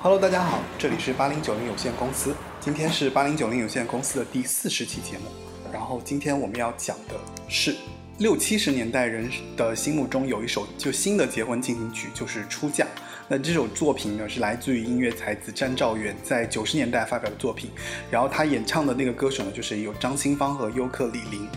[0.00, 5.24] Hello，大家好，这里是八零九零有限公司，今天是八零九零有限公司的第四十期节目。
[5.72, 7.16] 然后今天我们要讲的
[7.48, 7.74] 是
[8.18, 12.84] 六七十年代人的心目中有一首就新的结婚进行曲，就是《出嫁》。
[13.26, 17.68] 那这首作品呢是来自于音乐才子詹兆元在九十年代发表的作品。
[18.08, 21.48] 然后他演唱的那个歌手呢，就是有张清芳和尤克里里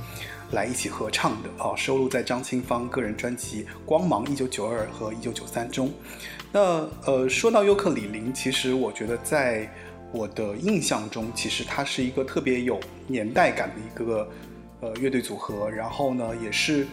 [0.52, 5.92] 来一起合唱的啊，收录在张清芳个人专辑《光芒》一九九二和一九九三中。
[6.52, 9.70] 那呃，说到尤克里里，其实我觉得在
[10.12, 14.28] 我的印象中，其实它是一个特别有年代感的一个
[14.82, 15.70] 呃乐队组合。
[15.70, 16.86] 然后呢，也是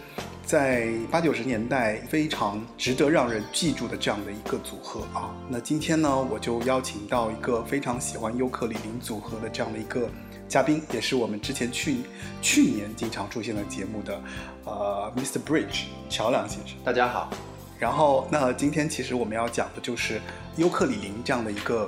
[0.45, 5.35] 在八九十年代非常值得让人记住的这样的一个组合啊。
[5.49, 10.09] 那今天呢，我就邀请到一个非常喜欢尤克里里组合的这样的一个
[10.49, 11.97] 嘉宾，也是我们之前去
[12.41, 14.19] 去年经常出现的节目的
[14.65, 15.37] 呃 Mr.
[15.37, 16.75] Bridge 乔梁先生。
[16.83, 17.29] 大家好。
[17.77, 20.19] 然后，那今天其实我们要讲的就是
[20.57, 21.87] 尤克里林这样的一个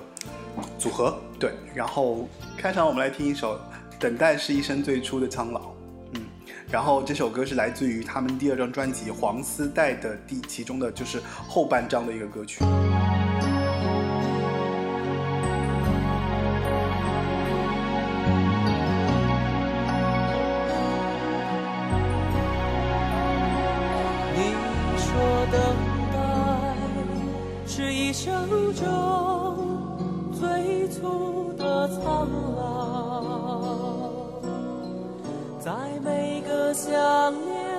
[0.78, 1.54] 组合，对。
[1.74, 3.56] 然后开场我们来听一首
[4.00, 5.60] 《等待是一生最初的苍老》，
[6.14, 6.22] 嗯。
[6.70, 12.64] 然后这首歌是来自于他们第二张专辑《黄丝带》的第其中的就是后半张的一个歌曲。
[31.02, 33.24] 最初的苍老，
[35.60, 35.72] 在
[36.04, 37.71] 每个想念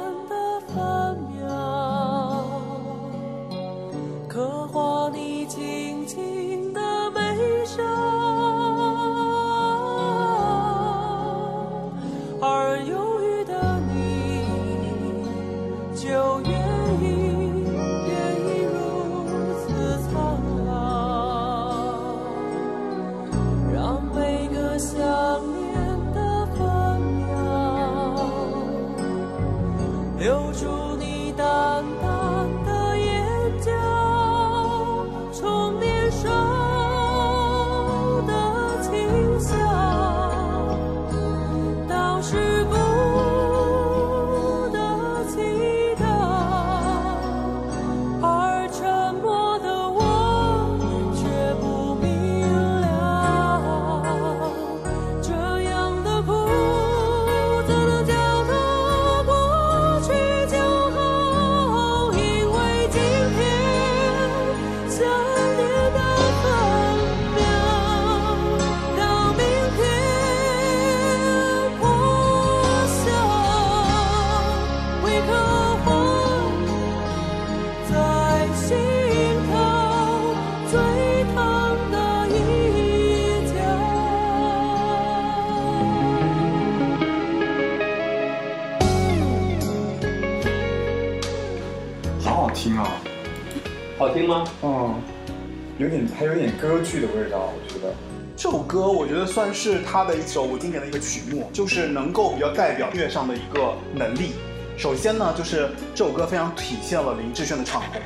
[96.23, 97.93] 还有点歌剧的味道，我觉得
[98.37, 104.35] 这首歌我觉得算是他的一首经典的一个曲目，就是能够比较代表乐上的一个能力。
[104.79, 108.01] 首先呢，就是这首歌非常体现了林志炫的唱功，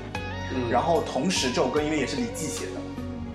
[0.54, 2.80] 嗯，然后同时这首歌因为也是李记写的，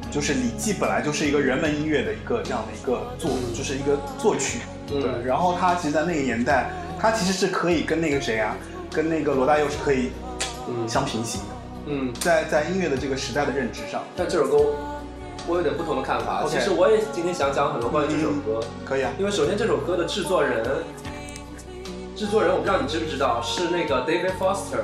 [0.09, 5.03] 就是李记本来就是一个人文音乐的一个这样的一个作，就是一个作曲，对。
[5.23, 8.57] 然后他其实，在那个年代，他其实是可以跟那个谁啊，
[8.91, 10.09] 跟那个罗大佑是可以，
[10.67, 11.50] 嗯，相平行的。
[11.85, 14.57] 嗯，在在音乐的这个时代的认知上，但这首歌
[15.47, 16.45] 我有点不同的看法。
[16.47, 18.59] 其实我也今天想讲很多关于这首歌。
[18.85, 20.63] 可以啊，因为首先这首歌的制作人，
[22.15, 24.83] 制作人我不知道你知不知道，是那个 David Foster。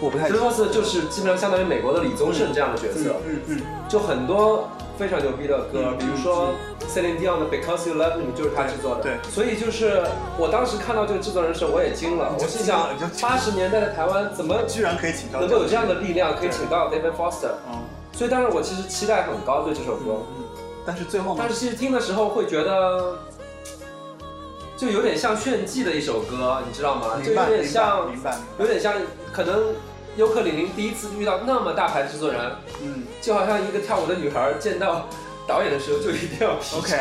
[0.00, 0.30] 我不太。
[0.30, 3.16] David Foster 就是基本上相当于美国的李宗盛这样的角色。
[3.26, 3.60] 嗯嗯。
[3.88, 4.68] 就很多。
[4.98, 6.54] 非常牛逼的歌，比如说
[6.88, 9.02] Celine Dion 的 Because You Love Me 就是他制作的。
[9.02, 10.02] 对，所以就是
[10.38, 12.34] 我当时看到这个制作人的时候，我也惊了。
[12.38, 12.88] 我心想，
[13.20, 17.52] 八十年代的台湾怎么居然可以请到，能够有这样的力量，可以请到 David Foster。
[17.68, 17.78] 嗯。
[18.12, 20.24] 所以当时我其实期待很高对这首歌。
[20.38, 20.44] 嗯。
[20.86, 23.18] 但是最后，但是其实听的时候会觉得，
[24.76, 27.20] 就有点像炫技的一首歌，你知道吗？
[27.22, 28.06] 就有点像，
[28.58, 28.94] 有点像
[29.32, 29.74] 可能。
[30.16, 32.40] 尤克里里第一次遇到那么大牌的制作人，
[32.82, 35.08] 嗯，就好像一个跳舞的女孩见到
[35.46, 36.96] 导演的时候就一定要 OK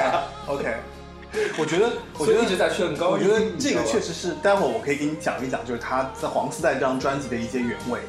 [0.47, 0.75] OK，
[1.57, 7.99] 我觉得我觉得一直在劝高，我觉得这个确实是待会儿我可以给你讲一讲，就是他在黄丝带这张专辑的一些原委，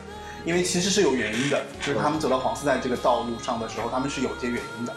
[0.44, 4.92] 因为其实是有原因的，就是他们走到黄丝带这个道路上的时候，他们是有一些原因的。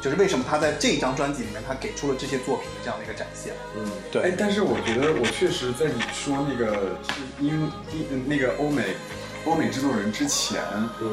[0.00, 3.52] 就是为什么他在这张专辑里面，他给出了这些作品的这样的一个展现。
[3.76, 4.22] 嗯，对。
[4.22, 6.72] 哎，但是我觉得我确实在你说那个
[7.06, 8.96] 是英英那个欧美
[9.46, 10.60] 欧美制作人之前，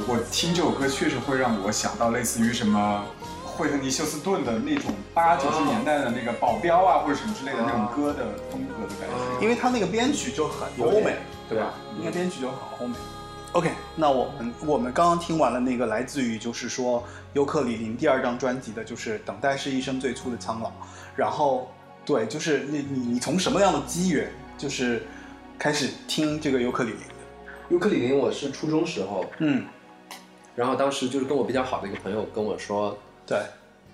[0.06, 3.06] 我听这首歌确实会让我想到类似于什么
[3.46, 11.16] 惠特尼休斯顿的那种八九十年代的那个保镖啊或者什么之类的那种歌的风格的感觉，因为他那个编曲就很欧美，
[11.48, 11.74] 对吧？
[11.98, 12.96] 那个编曲就很欧美。
[13.54, 17.02] OK，那我们我们刚刚听完了那个来自于就是说
[17.32, 20.70] 尤克里林第二张专辑的，就是等待是一生最初的苍老。
[21.16, 21.72] 然后
[22.04, 25.08] 对，就是你你你从什么样的机缘就是
[25.58, 27.17] 开始听这个尤克里里的？
[27.70, 29.66] 尤克里里我是初中时候，嗯，
[30.56, 33.38] 然后当时就是跟我比较好的一个朋友跟我说，对，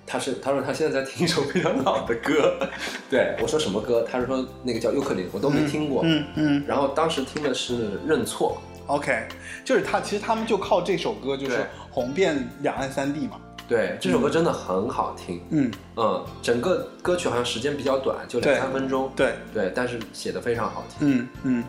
[0.06, 2.56] 他是他说他现在在听一首非常老的歌，
[3.10, 4.06] 对我说什么歌？
[4.10, 8.62] 他说那个叫尤克里，我都没听过，嗯嗯，然后当时听的是认错。
[8.86, 9.28] OK，
[9.64, 13.40] 就是他，其实他们就靠这首歌就是红遍两岸三地嘛。
[13.66, 15.42] 对，这首歌真的很好听。
[15.52, 19.10] 嗯嗯，整个歌曲好像时间比较短，就两三分钟。
[19.16, 21.08] 对对，但是写的非常好听。
[21.10, 21.64] 嗯嗯，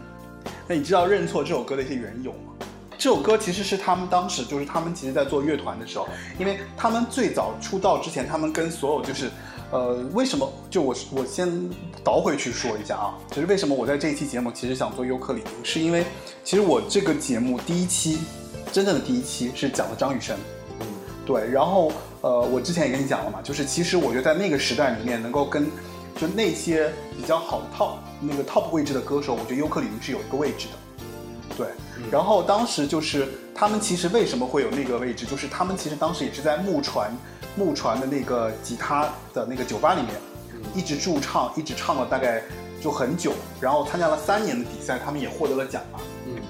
[0.67, 2.67] 那你知道《认错》这首歌的一些缘由吗？
[2.97, 6.09] 这首歌其实是他们当时就是他们其实在做乐团的时候，
[6.39, 9.31] 因为他们最早出道之前，他们跟所有就是。
[9.71, 10.49] 呃，为什么？
[10.71, 11.51] 就我我先
[12.05, 16.05] 倒回去说一下啊，就是为什么我在这一期节目其实想做尤克里里，是因为
[16.45, 18.19] 其实我这个节目第一期
[18.71, 20.37] 真正的第一期是讲的张雨生，
[20.79, 20.87] 嗯，
[21.27, 21.91] 对，然后
[22.21, 25.67] 呃，我之前也跟你讲了嘛，就是其实我觉得在那个时代里面能够跟
[26.17, 31.67] 就那些比较好的 top 那个 top 位置的歌手，我觉得尤克里里是有一个位置的，对，
[32.11, 37.15] 然后当时就是他们其实为什么会有那个位置，就是他们其实当时也是在木船。
[37.57, 40.11] 木船的那个吉他的那个酒吧里面，
[40.75, 42.43] 一直驻唱，一直唱了大概
[42.83, 46.01] 就很久，然后参加了三年的比赛，他们也获得了奖嘛。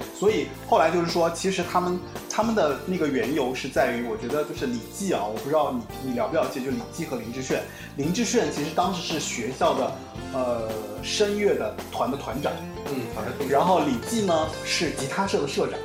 [0.00, 1.98] 嗯，所以后来就是说，其实他们
[2.28, 7.62] 他们的那个缘由是在于，我觉得就是李记啊，我不知道你你了不了解，就李记和林志炫。
[7.96, 9.92] 林志炫其实当时是学校的
[10.32, 10.68] 呃
[11.02, 12.52] 声乐的团的团长，
[12.86, 15.78] 嗯，然后李记呢是吉他社的社长，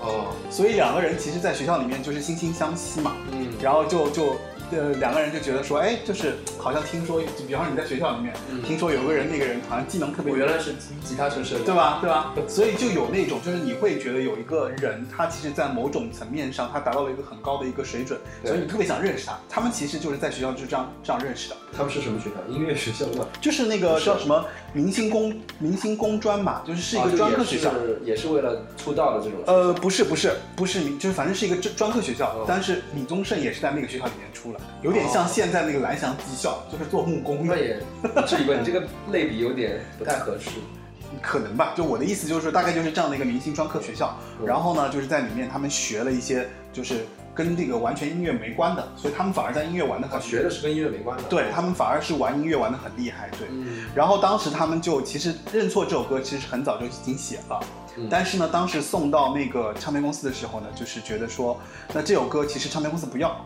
[0.00, 4.36] 哦，所以两个人其实在学校里面就是惺惺相惜嘛，嗯，然后就就。
[4.76, 8.34] 呃，两个人就觉得说，哎，就是好像听说，就比方说你在学校里面，
[8.64, 10.74] 听说有个人，那个人好像技能特别，我原来是
[11.04, 11.98] 吉他城市，对吧？
[12.00, 12.32] 对吧？
[12.48, 19.38] 所以就有那种，就是你会觉得有一个人，他其实，在某种层面上，他达到了一个很高的一个水准，所以你特别想认识他。
[19.48, 21.56] 他们其实就是在学校就这样这样认识的。
[21.76, 22.52] 他们是什么学校？
[22.52, 23.26] 音乐学校吗？
[23.40, 27.72] 就是那个叫什么明星工明星工专嘛，就是是一个专科学校，
[28.04, 29.40] 也是为了出道的这种。
[29.46, 34.63] 呃，不是不是不是，就是反正是一个专专科学校，但是李宗盛也是在那个学校里面出来的。
[34.82, 37.54] 有点像现在那个蓝翔技校，就是做木工的。
[37.54, 37.78] 那也
[38.26, 40.50] 质疑过，你这个类比有点不太合适。
[41.22, 44.18] 可能吧，就我的意思就是说，大概就是这样的一个明星专科学校。
[44.44, 50.20] 然后呢，就是在里面他们学了一些，就是跟这个完全音乐没关的，所以他们反而在音乐玩的很。
[50.20, 51.22] 学的是跟音乐没关的。
[51.24, 53.30] 对他们反而是玩音乐玩的很厉害。
[53.38, 53.46] 对。
[53.94, 57.60] 然后当时他们就其实认错这首歌其实很早就已经写了，
[58.10, 61.60] 但是呢，当时送到那个唱片公司的时候呢，就是觉得说，
[61.92, 63.40] 那这首歌其实唱片公司不要。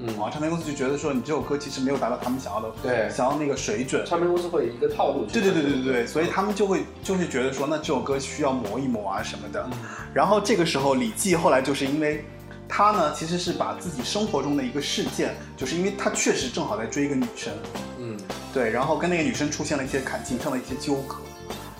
[0.00, 4.04] 嗯啊，唱片公司就觉得说你这首歌其实没有达到他们想要的，对，想要那个水准。
[4.06, 5.26] 唱片公司会有一个套路。
[5.26, 9.68] 对对对对对对，所以他们就会就是觉得说，那这首歌需要磨一磨啊什么的。
[10.14, 12.24] 然后这个时候李记后来就是因为，
[12.68, 17.52] 他呢其实是把自己生活中的一个事件，就是因为他确实正好在追一个女生，
[17.98, 18.16] 嗯，
[18.52, 21.16] 对，然后跟那个女生出现了一些感情上的一些纠葛，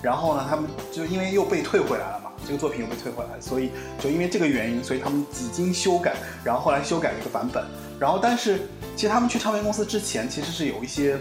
[0.01, 7.63] 然后呢他们就因为又被退回来了嘛，这个作品又被退回来，所以就因为这个原因，所以他们几经修改，然后后来修改了一个版本。
[7.99, 8.61] 然后，但是
[8.95, 11.17] 其实他们去唱片公司之前，其实是有一些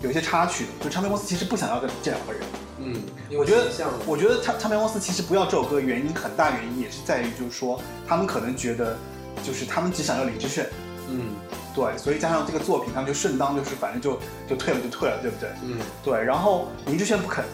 [0.00, 0.84] 有一些插曲的。
[0.84, 2.42] 就唱片公司其实不想要这这两个人。
[2.78, 2.96] 嗯，
[3.38, 3.70] 我觉得，
[4.06, 8.96] 我觉得唱唱片公司其实不要这首歌，原因很大原因也是在于，就是说他们可能觉得，
[9.42, 10.66] 就是他们只想要林志炫。
[11.10, 11.34] 嗯，
[11.74, 15.50] 对，所以加上这个作品，他们就顺当就是反正就就退了就退了，对不对？
[15.62, 16.24] 嗯，对。
[16.24, 17.44] 然后林志炫不肯，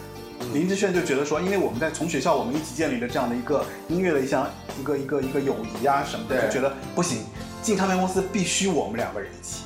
[0.55, 4.49] 林志炫就觉得说，因为我们在从学校我们一起建立的这样的一个音乐的一项
[4.81, 7.25] 一个一个一个友谊啊什么的，就觉得不行。
[7.63, 9.65] 进唱片公司必须我们两个人一起，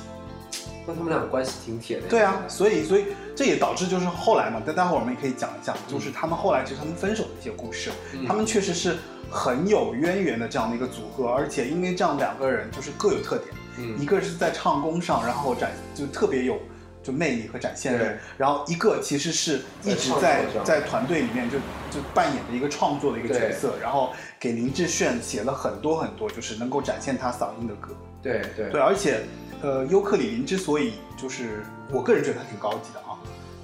[0.85, 2.07] 那他们两个关系挺铁的。
[2.07, 7.91] 对啊，所以所以这也导致就是后来嘛，但待会儿我们也可以讲一讲，就是他们后来其实他们分手的一些故事。
[8.27, 8.97] 他们确实是
[9.31, 16.59] 很有渊源的这样的一个组合，而且因为这样两个人就是各有特点，嗯，一个是在唱功上，然后展就特别有
[17.01, 17.97] 就魅力和展现。
[17.97, 18.05] 力，
[18.37, 21.57] 然后一个其实是一直在在团队里面就
[21.89, 24.13] 就扮演的一个创作的一个角色，然后。
[24.39, 27.89] 给林志炫写了很多很多，就是能够展现他嗓音的歌。
[28.21, 29.21] 对对对，而且，
[29.61, 33.17] 呃，尤克里林之所以就是我个人觉得他挺高级的啊，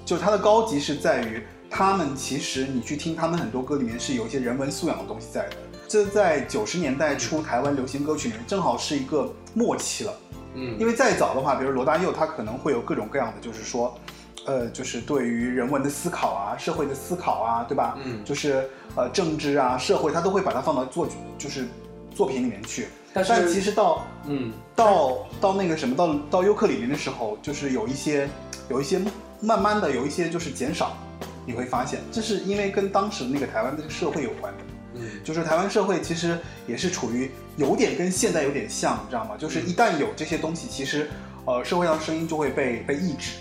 [0.04, 5.56] 就他的高级是在于他们其实你去听他们很多歌里面是有一些人文素养的东西在的。
[5.88, 10.14] 这在九十年代初台湾流行歌曲里面正好是一个末期了。
[10.54, 13.96] 嗯，因为再早的话，比如罗大佑，他可能会有各种各样的，就是说。
[14.46, 17.96] 呃，就是对于人文的思考啊，社会的思考啊，对吧？
[18.04, 21.08] 嗯，就是呃政治啊，社会，他都会把它放到作
[21.38, 21.66] 就是
[22.14, 22.88] 作品里面去。
[23.14, 28.28] 但但其实到嗯到到那个什么到到优客里面的时候，就是有一些
[28.68, 29.00] 有一些
[29.40, 30.96] 慢慢的有一些就是减少，
[31.44, 34.64] 你会发现这是因为跟当时那个台湾这个社会有关的。
[34.94, 39.36] 嗯，就是台湾社会其实也是处于有点跟现在有点像，你知道吗？
[39.38, 41.08] 就是一旦有这些东西，其实
[41.46, 43.32] 呃社会上声音就会被被抑制，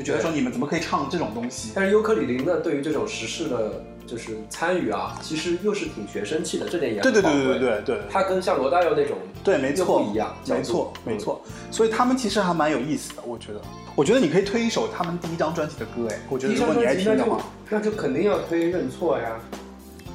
[0.00, 1.72] 就觉得说你们怎么可以唱这种东西？
[1.74, 3.84] 但是尤克里里呢，对于这种时事的。
[4.06, 8.00] 就是参与啊，其实又是挺学生气的，这点也对对对对对对。
[8.10, 11.40] 他跟像罗大佑那种对没错不一样，没错没错。
[11.70, 13.60] 所以他们其实还蛮有意思的，我觉得。
[13.94, 19.30] 我觉得你可以推一首他们第一张专辑的歌，哎，我觉得如果你爱听的话，那就肯定要推《认错》呀。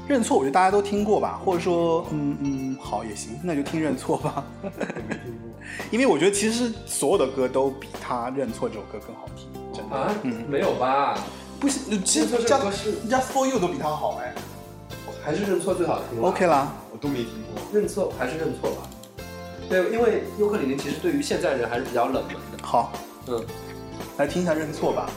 [0.09, 4.43] 认错，我觉得大家都听过吧，或者说，嗯嗯，好也行，那就听《认错》吧。
[5.91, 9.95] 因为我觉得其实所有的歌都比他《认错》这首歌更好听，真的。
[9.95, 11.17] 啊，嗯，没有吧？
[11.59, 14.33] 不是，其实这歌是人家 For You 都比他好哎，
[15.23, 16.21] 还是认错最好听。
[16.21, 17.61] OK 啦，我都没听过。
[17.73, 18.89] 认错还是认错吧？
[19.67, 22.63] 对，因为尤克里里其实对于现在人还是比较冷门的。
[22.63, 22.91] 好，
[23.27, 23.43] 嗯，
[24.17, 25.09] 来听一下认错吧。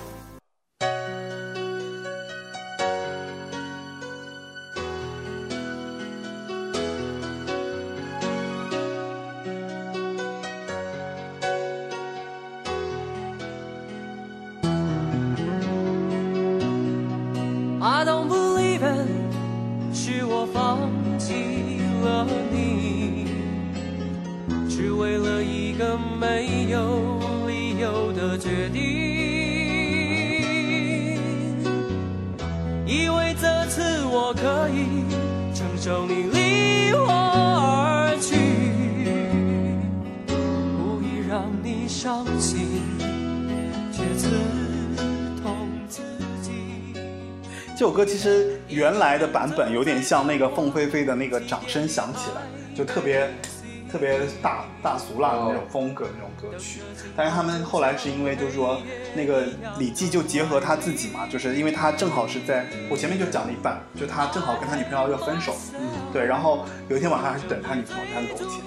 [20.52, 21.32] 放弃
[22.02, 23.26] 了你，
[24.68, 28.80] 只为了一个没有理由的决定，
[32.86, 35.04] 以为这次我可以
[35.54, 38.36] 承受你离我而去，
[40.26, 42.82] 故意让你伤心，
[43.92, 44.28] 却刺
[45.42, 46.02] 痛自
[46.42, 46.50] 己。
[47.76, 48.57] 这首歌其实。
[48.68, 52.42] 原来的版本有点像那个凤飞飞的那个掌声响起来，
[52.74, 53.28] 就特别
[53.90, 56.80] 特别大大俗辣的那种风格那种歌曲。
[57.16, 58.80] 但是他们后来是因为就是说
[59.14, 59.44] 那个
[59.78, 65.54] 李记就结合他自己嘛，就是因为他正好是在我前面就讲了一半，就他正好跟他女朋友要分手，
[66.12, 68.62] 对，然后有一天晚上还是等他女朋友，他楼前，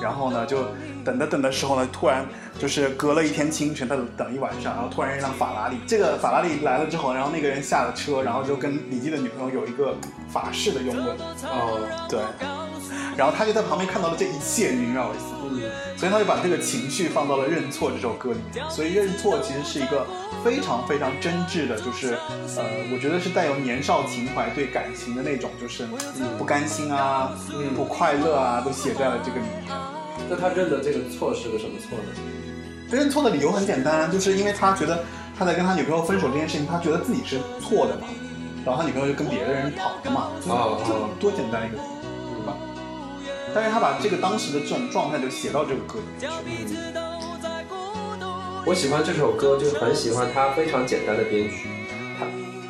[0.00, 0.64] 然后呢就。
[1.06, 2.26] 等的等的时候呢，突然
[2.58, 9.94] 就是隔了一天清晨，他等一晚上，然后突然一辆法拉利，这个法拉利来了之后，然后那个人下了车，然后就跟李记的女朋友有一个
[10.28, 11.16] 法式的拥吻。
[11.44, 12.20] 哦，对。
[13.16, 15.24] 然后他就在旁边看到了这一切，你知道意思？
[15.42, 15.96] 嗯。
[15.96, 18.70] 所以他就把这个情绪放到了《认错》这首歌里面。
[18.70, 20.06] 所以《认错》其实是一个
[20.44, 22.18] 非常非常真挚的，就是
[22.56, 25.86] 呃，我觉得是带有年少情怀对感情的那种，就是
[26.36, 27.32] 不甘心啊，
[27.74, 29.74] 不快乐啊，都写在了这个里面。
[30.28, 32.12] 那他认的这个错是个什么错呢？
[32.90, 35.04] 认错的理由很简单，就是因为他觉得
[35.38, 38.06] 他在跟他女朋友分手这件事情，他觉得自己是错的嘛，
[38.64, 40.78] 然后他女朋友就跟别的人跑了嘛，啊，
[41.18, 42.54] 多简单一个，对吧？
[43.54, 46.04] 但是他把这个当时的这种状态就写到这个歌里
[46.46, 46.76] 面去。
[48.66, 51.68] 我喜欢这首歌，就很喜欢它非常简单的编曲，
[52.18, 52.26] 他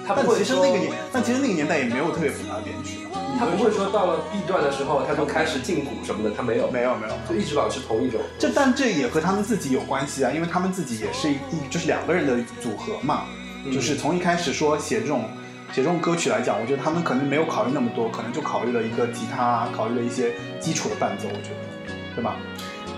[0.07, 3.06] 他但其实那个年，但其实那个年代也没有特别复杂的编曲。
[3.39, 8.21] 他不会说到了 B 段的时候，他就开始进鼓什么的，他没有，没有，没有，就一直保持同一种。
[8.39, 11.37] 这但这也和他们自己有关系啊，因为他们自己也是一
[11.71, 13.25] 就是两个人的组合嘛，
[13.73, 15.25] 就是从一开始说写这种
[15.73, 22.37] 写这种歌曲来讲，我觉得他们可能没有考虑那么多，可能就考虑了一个吉他，考虑了一些基础的伴奏，我觉得，对吧？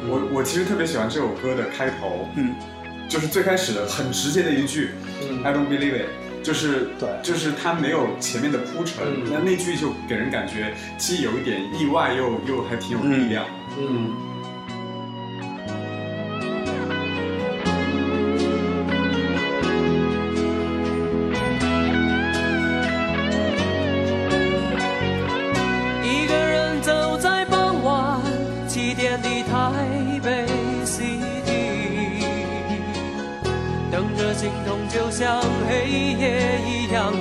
[0.09, 2.55] 我我其实特别喜欢这首歌的开头，嗯，
[3.09, 4.91] 就是最开始的很直接的一句
[5.45, 6.28] ，I don't believe it。
[6.43, 13.45] 就是对，就是他没有前面的铺陈，那那句就给人感觉既有一点意外，又又还挺有力量。
[13.79, 14.28] 嗯。
[14.28, 14.28] 一
[34.49, 37.13] 心痛就像黑夜一样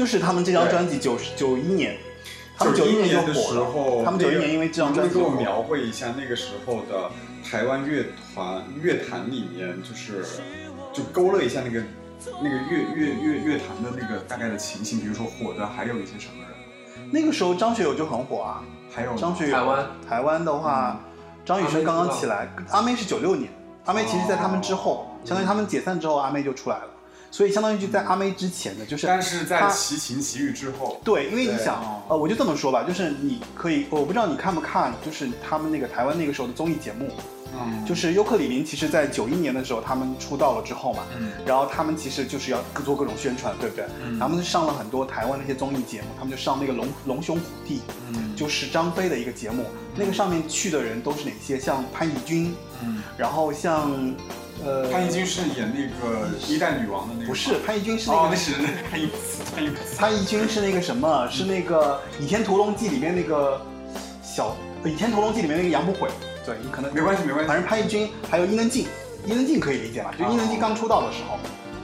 [0.00, 1.98] 就是他们这张专辑九十九一年，
[2.56, 7.10] 他们九一年的时候，他们九一年因为这张专辑，能给我描绘一下那个时候的
[7.44, 10.24] 台湾乐团乐坛里面，就是
[10.90, 11.82] 就勾勒一下那个
[12.42, 17.10] 那个乐乐乐乐坛的那个大概的情形，比如说火的还有一些什么人？
[17.12, 19.52] 那个时候张学友就很火啊，还有张学友。
[19.52, 20.98] 台湾台湾的话，
[21.44, 23.52] 张雨生刚刚起来，阿妹是九六年。
[23.84, 26.84] 阿妹其实，在他们之后，相当于他们解散之后，阿妹就出来了，
[27.30, 37.08] 所以相当于就在阿妹之前的，就是，但是在奇情奇遇之后，对，因为你想，呃，我就这么说吧，就是你可以，我不知道你看不看，就是他们那个台湾那个时候的综艺节目，
[37.54, 43.84] 嗯，就是尤克里林，其实在九一年的时候他们出道了之后嘛，嗯，然后他们其实就是要做各种宣传，对不对？
[44.04, 51.60] 嗯，他们上了很多台湾那些综艺节目，他们就上那个龙龙兄虎弟，嗯，就是张飞的一个节目，那个上面去的人都是哪些？
[51.60, 53.92] 像潘怡君，嗯，然后像。
[54.64, 58.52] 呃，潘奕君是演那个一代女王的那个，不是潘奕君是那个，那是
[58.90, 59.08] 潘奕
[59.54, 61.28] 潘奕潘奕君是那个什么？
[61.30, 63.60] 是那个《倚天屠龙记》里面那个
[64.22, 64.56] 小
[64.88, 66.08] 《倚天屠龙记》里面那个杨不悔，
[66.44, 68.86] 对你可能没关系没关系，反正潘奕君还有伊能静，
[69.26, 70.12] 伊能静可以理解吧？
[70.18, 71.38] 就伊能静刚出道的时候。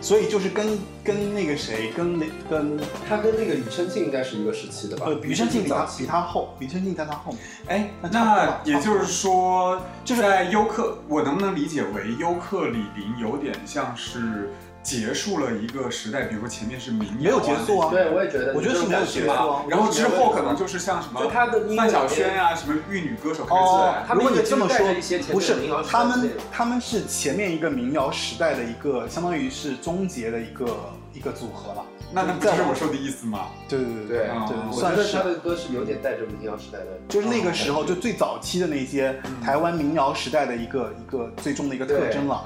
[0.07, 5.07] 所以就是跟跟那个谁，跟那跟他跟那个庾澄庆应该是一个时期的吧？
[5.09, 7.41] 呃，庾澄庆比他比他后，庾澄庆在他后面。
[7.67, 14.49] 哎，那也就是说，就是在优客，我能不能理解为优客李林有点像是？
[14.87, 17.91] 结束了一个时代，比如说前面是民谣，没有结束啊。
[17.91, 19.27] 对，我也觉得，我觉得是没有结束。
[19.69, 21.21] 然后之后可能就是像什么
[21.77, 24.07] 范晓萱呀，什么玉女歌手开始来。
[24.15, 24.87] 如果你这么说，
[25.33, 25.57] 不是
[25.91, 31.85] 他们，他们是前面一个民谣时代的一个，相当于是终结的一个一个组合了。
[32.13, 33.49] 那那不是我说的意思吗？
[33.69, 42.45] 对对对对对，算是他的歌是有点带着民谣时代的，就是那个时候就最早期的那些台湾民谣时代的一个一个最终的一个特征了。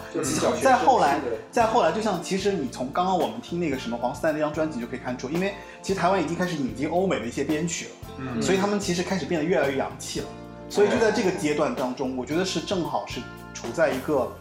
[0.62, 1.20] 再后来，
[1.52, 10.26] 再后来，就像其实你从刚刚我们听那个什么黄丝带那张专辑就可以看出，因为其实台湾已经开始引进欧美的一些编曲了，嗯，所以他们其实开始变得越来越洋气了。
[10.70, 13.20] 所以就在这个阶段当中，我觉得是正好是
[13.52, 14.32] 处在一个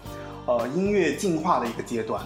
[0.45, 2.23] 呃音乐进化的一个阶段。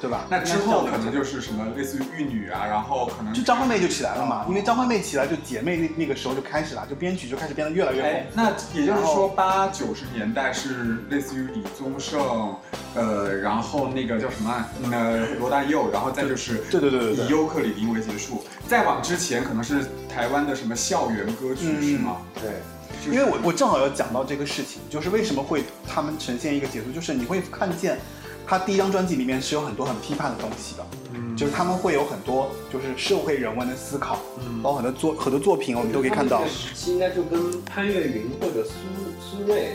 [0.00, 0.26] 对吧？
[0.30, 8.26] 那之后可能就是什么类似于玉女啊，然后可能就张惠妹就起来了嘛，因为张惠妹起来就姐妹那那个时候就开始了，就编曲就开始变得越来越红。
[8.34, 12.54] 那也就是说八九十年代是类似于李宗盛，
[12.94, 22.18] 呃，然后那个叫什么呃罗大佑，然后再就是对对对对以尤克里林为结束，再往之前可能是台湾的什么校园歌曲是吗？
[22.34, 27.98] 对，因为我我正好要讲到这个事情，就是为什么会他们呈现一个结束，就是你会看见。
[28.46, 36.46] 他第一张专辑里面是有很多很批判的东西的，嗯，就是他们会有很多就是社会人文的思考，嗯，包括很多作很多作品，我们都可以看到。
[36.46, 38.72] 时期应该就跟潘越云或者苏
[39.20, 39.72] 苏芮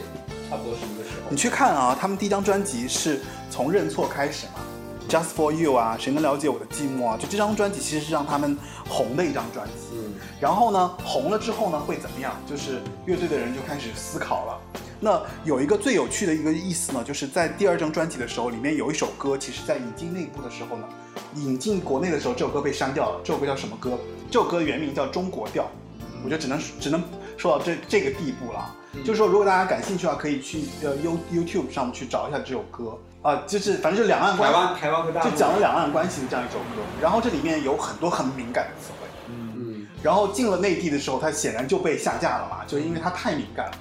[0.50, 1.30] 差不多是一个时候。
[1.30, 4.62] 你去看啊，他们第一张专辑是从认错开始嘛
[5.10, 7.18] ，Just for You 啊，谁能了解我的寂寞啊？
[7.18, 9.74] 就这张专辑其实是让他们红的一张专辑。
[9.94, 12.34] 嗯，然后呢，红了之后呢会怎么样？
[12.48, 14.60] 就是乐队的人就开始思考了。
[15.00, 20.84] 那有一个最有趣的一个意思呢，就是在第二张专辑的时候，里面有一首歌，其实在引进内部的时候呢，
[21.36, 23.22] 引进国内的时候，这首歌被删掉了。
[23.24, 23.98] 这首歌叫什么歌？
[24.30, 25.64] 这首歌原名叫《中国调》。
[26.22, 27.02] 我觉得只能只能
[27.38, 28.76] 说到这这个地步了。
[29.06, 36.82] 就是说，如果大家感兴趣的话，可以去呃 You YouTube 上去找一下这首歌啊，就是反正就两岸关台湾台湾和大就讲了两岸关系的这样一首歌。
[37.02, 39.08] 然后这里面有很多很敏感的词汇。
[39.30, 39.88] 嗯嗯。
[40.04, 43.72] 然后进了内地的时候，它显然就被下架了嘛，就因为它太敏感了。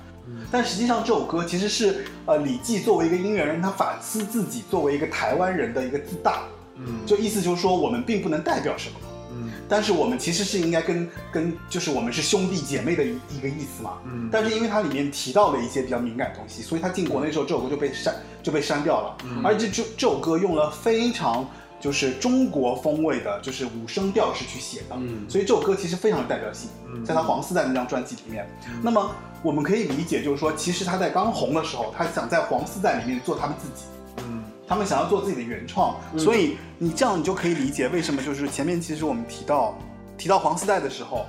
[0.50, 6.44] 但实际上，这首歌其实是呃李记作为一个音乐人，他反思自己作为一个台湾人的一个自大，
[6.76, 8.96] 嗯，就意思就是说我们并不能代表什么，
[9.32, 21.48] 嗯，但是我们其实是应该跟跟就是我们是兄弟姐妹的一一个意思嘛，嗯，但是因为它里面提到了一些比较敏感的东西，所以他进国内时候这首歌就被删就被删掉了，而且这这首歌用了非常。
[21.80, 26.68] 就是中国风味的，就是五声调式去写的，嗯所以这首歌其实非常有代表性，
[27.04, 28.48] 在他黄丝带那张专辑里面。
[28.82, 29.10] 那么
[29.42, 33.84] 我们可以理解，就是说，其实他在刚红的时候，他想在黄丝带里面做他们自己，
[34.18, 35.94] 嗯，他们想要做自己的原创。
[36.16, 39.78] 所以你这样，你就可以理解为什么就是前面其实我们提到
[40.16, 41.26] 提到黄丝带的时候，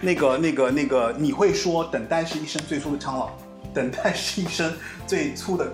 [0.00, 3.30] 那个那个那个你会说，等待是一生最初的苍老，
[3.74, 4.72] 等待是一生
[5.06, 5.70] 最初的。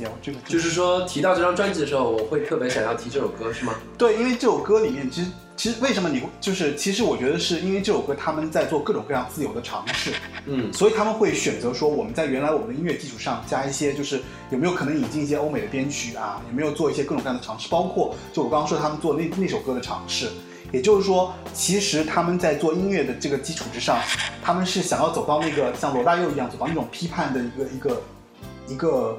[0.00, 3.74] 有这个，就是说提到这张专辑的时候，我会特别想要提这首歌，是吗？
[3.96, 10.12] 对，因为这首歌里面，其实其实为什么你就是其实我觉得是因为这首歌他们在做各种各样自由的尝试，
[10.46, 16.42] 嗯，所以他们会选择说我们在原来我们的音乐基础上加一些，就是有没有可能引进一些欧美的编曲啊？
[16.48, 17.68] 有没有做一些各种各样的尝试？
[17.68, 20.28] 包括就我刚刚说他们做那那首歌的尝试，
[20.72, 24.00] 也就是说，其实他们在做音乐的这个基础之上，
[24.42, 28.02] 他们是想要走到那个像罗大佑一样走到那种批判的一个一个。
[28.66, 29.18] 一个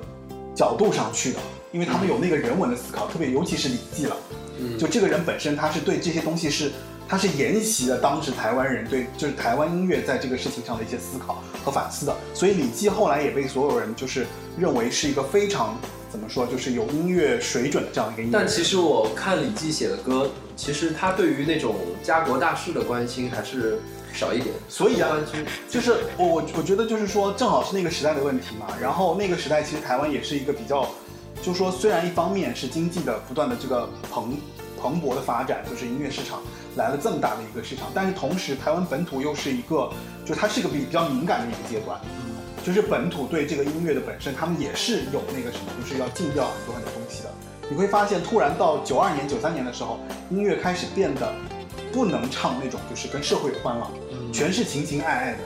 [0.56, 1.40] 角度上去的，
[1.72, 4.16] 因为他们有那个人文的思考，特别尤其是《礼记》了，
[4.80, 6.72] 就这个人本身他是对这些东西是。
[7.08, 14.26] 他是沿袭了当时台湾人对就是台湾音乐在这个事情上的一些思考和反思的，所以《礼记》后来也被所有人就是
[14.58, 15.78] 认为是一个非常
[16.10, 18.34] 怎么说，就是有音乐水准的这样一个音乐。
[18.34, 23.78] 但其实我看《礼记》写的歌，其实他对于那种家国大事的关心还是
[24.16, 24.56] 少一点。
[24.70, 25.16] 所以啊，
[25.70, 28.68] 就是我我我觉得就是说，正好是那个时代的问题嘛。
[28.82, 30.88] 然后那个时代其实台湾也是一个比较，
[31.42, 34.38] 就是说虽然一方面是经济的不断的这个蓬
[34.82, 36.42] 蓬勃的发展，就是音乐市场。
[36.76, 39.90] 来了这么大的一个市场，但是同时台湾本土又是一个，
[40.26, 47.30] 就它是一个比比较敏感的一个阶段，嗯，就是本土对这个音乐的本身，他们也是有那个什么，就是要禁掉很多很多东西的。
[47.70, 49.98] 你会发现，突然到九二年、九三年的时候，
[50.30, 51.34] 音乐开始变得
[51.94, 53.90] 不能唱那种就是跟社会有关了，
[54.36, 55.38] 全是情情爱爱的。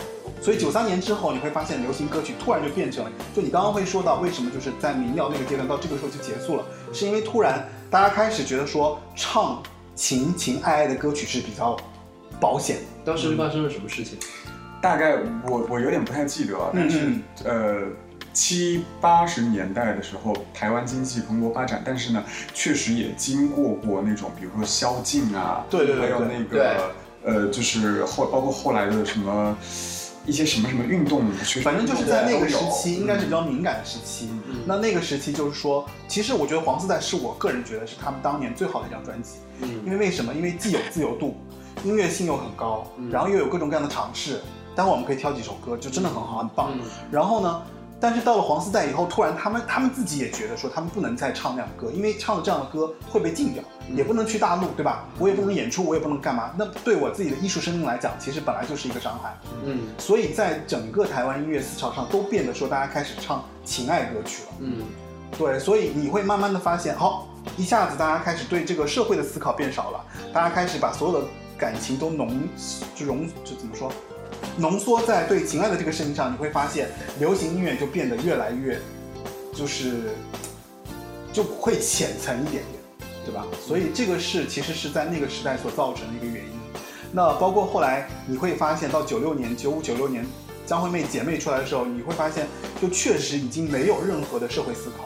[0.42, 9.62] 所以九三年之后，你会发现流行歌曲突然就变成了，就你刚刚会说到为什么就是在民谣那个阶段到这个时候就结束了，是因为突然大家开始觉得说唱。
[9.96, 11.78] 情情爱爱的歌曲是比较
[12.40, 12.78] 保险。
[13.04, 14.18] 当时发生了什么事情？
[14.82, 17.12] 大概我我有点不太记得，但是
[17.44, 17.82] 呃
[18.32, 22.24] 七八十年代的时候，台湾经济蓬勃发展，但是呢，
[22.54, 29.58] 确实也经过过那种，比如说宵禁啊，对对对，还有那个呃，就是后包括后来的什么。
[30.26, 31.24] 一些什么什么运动，
[31.64, 34.30] 反正就是在那个时期，应该是比较敏感的时期。
[34.64, 39.38] 那那个时期就是说，其实我觉得黄丝带是我个人觉得是他们当年最好的一张专辑。
[39.62, 40.32] 嗯，因为为什么？
[40.32, 41.36] 因为既有自由度，
[41.84, 44.40] 音乐性又很高，然后又有各种各样的尝试。
[44.76, 46.78] 待会我们可以挑几首歌，就真的很好，很棒。
[47.10, 47.62] 然后呢？
[48.02, 53.62] 但是到了黄丝带以后，突然他们他们自己也觉得说，他们不能再唱那样的歌，因为唱了这样的歌会被禁掉，
[53.94, 55.06] 也不能去大陆，对吧？
[55.18, 56.54] 我也不能演出，我也不能干嘛。
[56.58, 59.38] 那对我自己的艺术生命来讲，其实本来就是一个伤害。
[59.66, 64.50] 嗯，所以在整个台湾音乐思潮上，都变得说大家开始唱情爱歌曲了。
[64.60, 64.84] 嗯，
[65.38, 72.48] 对，所以你会慢慢的发现，好，一下子大家开始对这个社会的思考变少了，大家开始把所有的感情都浓
[72.96, 73.92] 就融就怎么说？
[74.58, 78.78] 浓缩在对情爱的这个事情上，你会发现流行音乐就变得越来越，
[79.54, 80.12] 就是
[81.32, 83.46] 就会浅层一点点，对吧？
[83.66, 86.52] 所以这个是其实是在那个时代所造成的一个原因。
[87.12, 90.26] 那包括后来你会发现，到九六年、九五、九六年，
[90.66, 92.46] 张惠妹姐妹出来的时候，你会发现
[92.82, 95.06] 就确实已经没有任何的社会思考，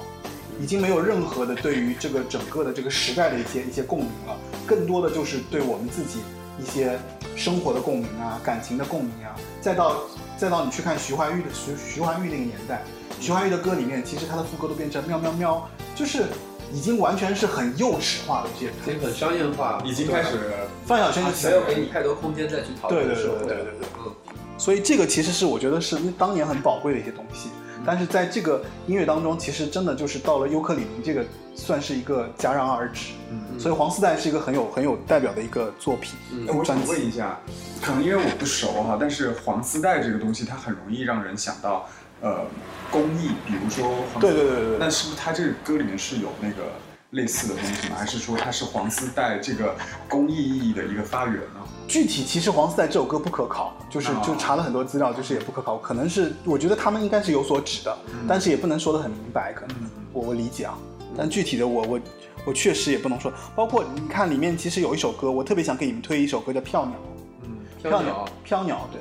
[0.62, 6.20] 已经没有任何的对于这个整个的这个时代的一些一些共鸣了，更多的就是对我们自己
[6.60, 6.98] 一些。
[7.36, 10.04] 生活的共鸣啊，感情的共鸣啊，再到
[10.38, 12.84] 再到你去看徐怀钰的徐徐怀钰那个年代，
[13.20, 16.26] 徐怀钰的歌里面，其实他的副歌都变成喵喵喵，就是
[16.72, 20.38] 已经完全是很幼稚化的这些，已经很商业化，已经开始
[20.86, 24.14] 范晓萱没有给你太多空间再去讨论对对对对对对，嗯，
[24.60, 27.50] 所以这个其实是我觉得是当年很宝贵的一些东西。
[27.86, 31.24] 但是在这个音乐当中，其实真的就是到了尤克里里这个
[31.56, 33.12] 算是一个戛然而止。
[33.30, 36.16] 嗯，所以黄丝带是一个很有很有代表的一个作品。
[36.32, 37.38] 嗯，我想问一下，
[37.82, 41.88] 可能因为我不熟哈，但是黄丝带这个东西它很容易让人想到
[42.22, 42.46] 呃
[42.92, 46.74] 工艺，比如说对对对对，那是不是它这个歌里面是有那个
[47.12, 47.96] 类似的东西吗？
[47.98, 49.76] 还是说它是黄丝带这个
[50.08, 51.60] 工艺意义的一个发源呢？
[51.94, 55.78] 具体其实黄丝带这首歌不可考，就是就查了很多资料，就是也不可考。
[55.78, 57.96] 可能是我觉得他们应该是有所指的，
[58.28, 59.54] 但是也不能说的很明白。
[59.54, 59.76] 可能
[60.12, 60.76] 我我理解啊，
[61.16, 62.00] 但具体的我我
[62.48, 63.32] 我确实也不能说。
[63.56, 66.96] 包括你看里面其实有一首歌，我特别想给你们推一首歌叫《飘鸟》。
[67.44, 67.50] 嗯，
[67.84, 69.00] 飘鸟，飘鸟，对，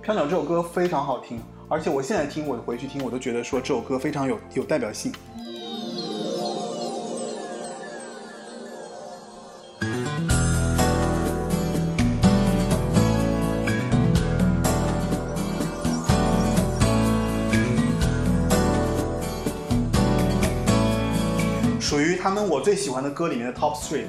[0.00, 5.10] 飘鸟这首歌非常好听，而且我现在听，我回去听，我都觉得说这首歌非常有有代表性。
[22.40, 24.04] 们我最喜欢的歌里面的 top three。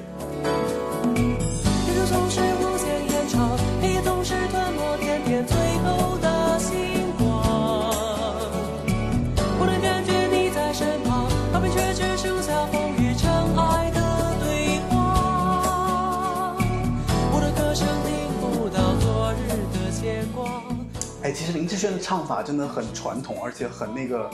[21.22, 24.30] 哎，其实林志炫的唱法真的很传统，而且很那个，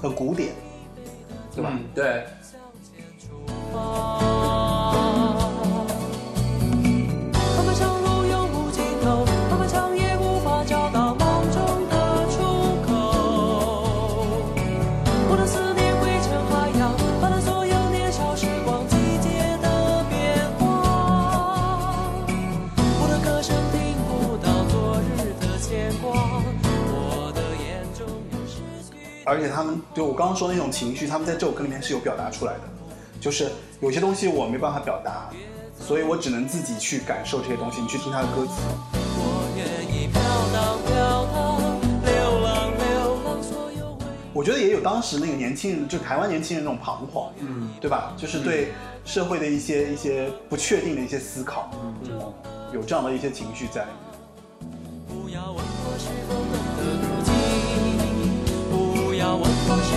[0.00, 0.54] 很古典，
[1.54, 1.78] 对吧？
[1.94, 2.24] 对。
[3.72, 4.10] 方
[29.30, 32.79] 而且他们就我刚刚说的那种情绪他们在这首歌里面是有表达出来的。
[33.20, 35.28] 就是有些东西我没办法表达，
[35.78, 37.82] 所以我只能自己去感受这些东西。
[37.82, 38.52] 你去听他的歌词。
[44.32, 48.14] 我觉得也有当时那个年轻人，就台湾年轻人那种彷徨，嗯，对吧？
[48.16, 48.72] 就是对
[49.04, 51.70] 社会的一些一些不确定的一些思考，
[52.02, 52.32] 嗯，
[52.72, 53.84] 有这样的一些情绪在。
[55.06, 57.30] 不要问我是否懂得如今，
[58.70, 59.92] 不要问我是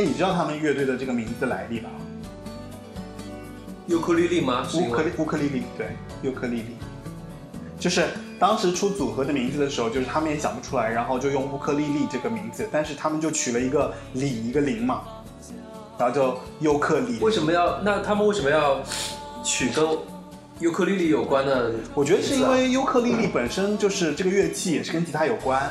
[0.00, 1.90] 哎，你知道他们乐队的这个名字来历吧？
[3.86, 4.66] 尤克里里吗？
[4.72, 5.88] 乌克乌克里里，对，
[6.22, 6.76] 尤克里里，
[7.78, 8.06] 就是
[8.38, 15.02] 当时出组合的名字的时候，就是他们也想不出来，然后就用乌克丽丽这个名字，但是他们就取了一个里一个零嘛，
[15.98, 17.18] 然后就尤克里。
[17.20, 17.82] 为什么要？
[17.82, 18.80] 那他们为什么要
[19.44, 19.86] 取跟
[20.60, 21.72] 尤克里里有关的？
[21.94, 25.70] 我觉得是因为尤克里里本身就是这个乐器，也是跟吉他有关，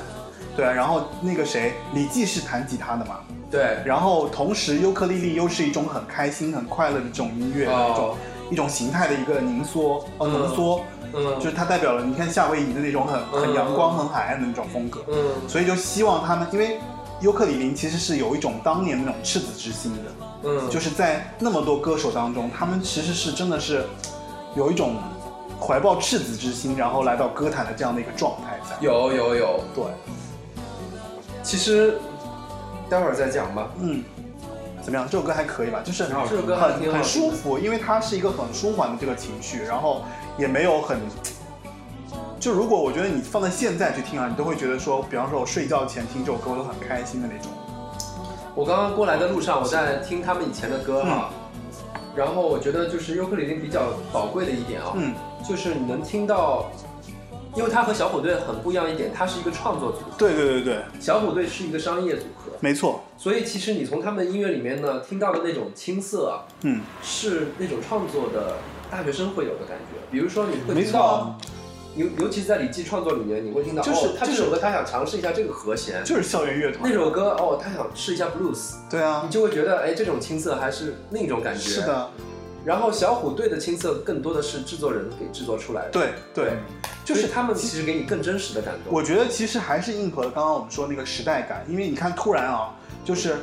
[0.59, 0.71] 对啊。
[0.71, 3.19] 然后那个谁，李记是弹吉他的嘛。
[3.49, 8.17] 对，然后同时尤克里里又是一种很开心、很快乐的这种音乐的一种
[8.51, 10.81] 一种形态的一个凝缩哦浓缩，
[11.13, 15.15] 嗯，就是它代表了你看夏威夷的那种很很阳光、很海岸的那种风格，嗯，
[15.47, 16.77] 所以就希望他们，因为
[17.21, 20.11] 尤克里里其实是有一种当年那种赤子之心的，
[20.43, 23.83] 嗯，就是在那么多歌手当中，他们其实是真的是
[24.55, 24.93] 有一种
[25.59, 28.75] 怀抱赤子之心，然后来到歌坛的这样的一个状态在。
[28.79, 29.83] 有有有，对，
[31.49, 31.97] 其实。
[32.89, 33.69] 待会儿再讲吧。
[33.79, 34.03] 嗯，
[34.81, 35.07] 怎么样？
[35.07, 35.79] 这首歌还可以吧？
[35.85, 40.01] 就是这首歌很很舒服，因为它是一个很舒缓的这个情绪，然后
[40.39, 40.99] 也没有很。
[42.39, 47.51] 就如果我觉得你放在现在去听啊，你都会觉得说，比方说我睡觉前听这首歌，我都很开心的那种。
[48.55, 51.29] 我刚刚过来的路上，我在听他们以前的歌哈，
[52.15, 55.13] 然后我觉得就是尤克里里比较宝贵的一点啊，嗯，
[55.47, 56.71] 就是你能听到。
[57.55, 60.11] 因为它和小虎队很不一样一点，它是一个创作组合。
[60.17, 62.51] 对对对对，小虎队是一个商业组合。
[62.59, 63.03] 没错。
[63.17, 68.57] 所以其实你从他们的音乐里面呢，听到的那种青涩，嗯，是那种创作的
[68.91, 69.99] 大学生会有的感觉。
[70.11, 71.37] 比如说你会听到，
[71.95, 76.81] 尤尤其是在李记创作里面，你会听到，就是他这首歌他想尝试一下这个和弦，就是校园乐团。
[76.83, 78.75] 那首歌哦，他想试一下 blues。
[78.89, 79.23] 对啊。
[79.25, 81.61] 你就会觉得，哎，这种青涩还是另一种感觉。
[81.61, 82.09] 是的。
[82.65, 85.89] 然后小虎队的青涩更多的是制作人给制作出来的。
[85.91, 86.53] 对对，
[87.05, 88.93] 就是他们其实给你更真实的感动。
[88.93, 93.37] 我觉得其实还是应和了刚刚我们说那个时代感，因为你看突然啊，就是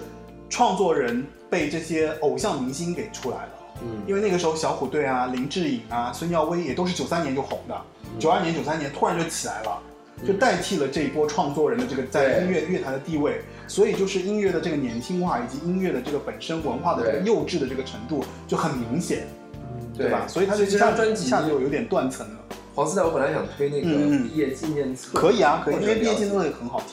[0.48, 3.52] 创作人被这些偶像明星给出来了。
[3.83, 4.02] 嗯。
[4.07, 7.81] 因为那个时候小虎队啊、林志颖啊、孙耀威也都是九三年就红的，
[8.18, 9.83] 九二年、九三年突然就起来了，
[10.24, 13.40] 就代替了这一波创作人的这个在音乐乐坛的地位。
[13.68, 19.26] 所以就是音乐的这个年轻化，以及音乐的这个本身文化的这个幼稚的这个程度就很明显，
[19.96, 20.24] 对吧？
[20.29, 22.37] 所以它这张专辑下就有点断层了。
[22.76, 23.88] 黄丝带，我本来想推那个
[24.22, 26.90] 毕业纪念册，可以啊，可以，因为毕业纪念册也很好听。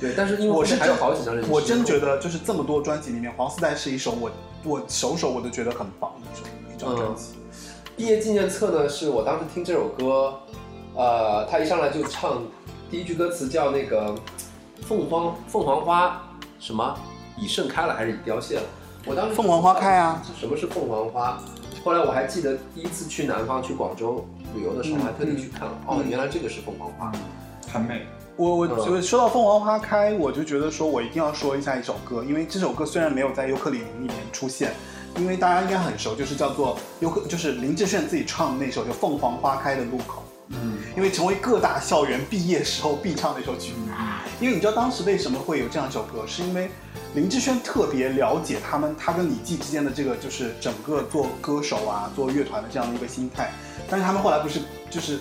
[0.00, 4.30] 对，但是因为我是还有好几张专辑，我真觉得就是这么多专辑里面，黄丝带是一首我
[4.64, 7.34] 我首首我都觉得很棒的一首一张专辑。
[7.94, 10.34] 毕业纪念册呢，是我当时听这首歌，
[10.96, 12.42] 呃，他一上来就唱
[12.90, 14.14] 第一句歌词叫那个。
[14.82, 16.22] 凤凰凤凰花
[16.60, 16.96] 什么
[17.36, 18.62] 已盛开了还是已凋谢了？
[19.04, 20.22] 我当时凤凰花开啊！
[20.38, 21.40] 什么是凤凰花？
[21.82, 25.72] 后来我还记得第一次去南方去广州旅游的时候，还特地去看了。
[25.86, 27.10] 哦，原来这个是凤凰花，
[27.72, 28.06] 很美。
[28.36, 34.72] 我我说到凤凰花开，我就觉得说我一定要说一下一首歌，因为这首歌虽然没有在尤克里里里面出现，
[35.16, 40.22] 因为大家应该很熟，就是叫做尤克，就是林志炫自己唱的那首叫《凤凰花开的路口》。
[40.50, 43.86] 嗯，因为成为各大校园毕业时候必唱的一首曲目。
[44.40, 46.70] 因为你知道当时为什么会有这样一首歌，是因为
[47.14, 53.52] 林志炫特别了解他们，他跟李记之间的这个就是整个做歌手啊、做乐团的这样的一个心态。
[53.88, 55.20] 但是他们后来不是就是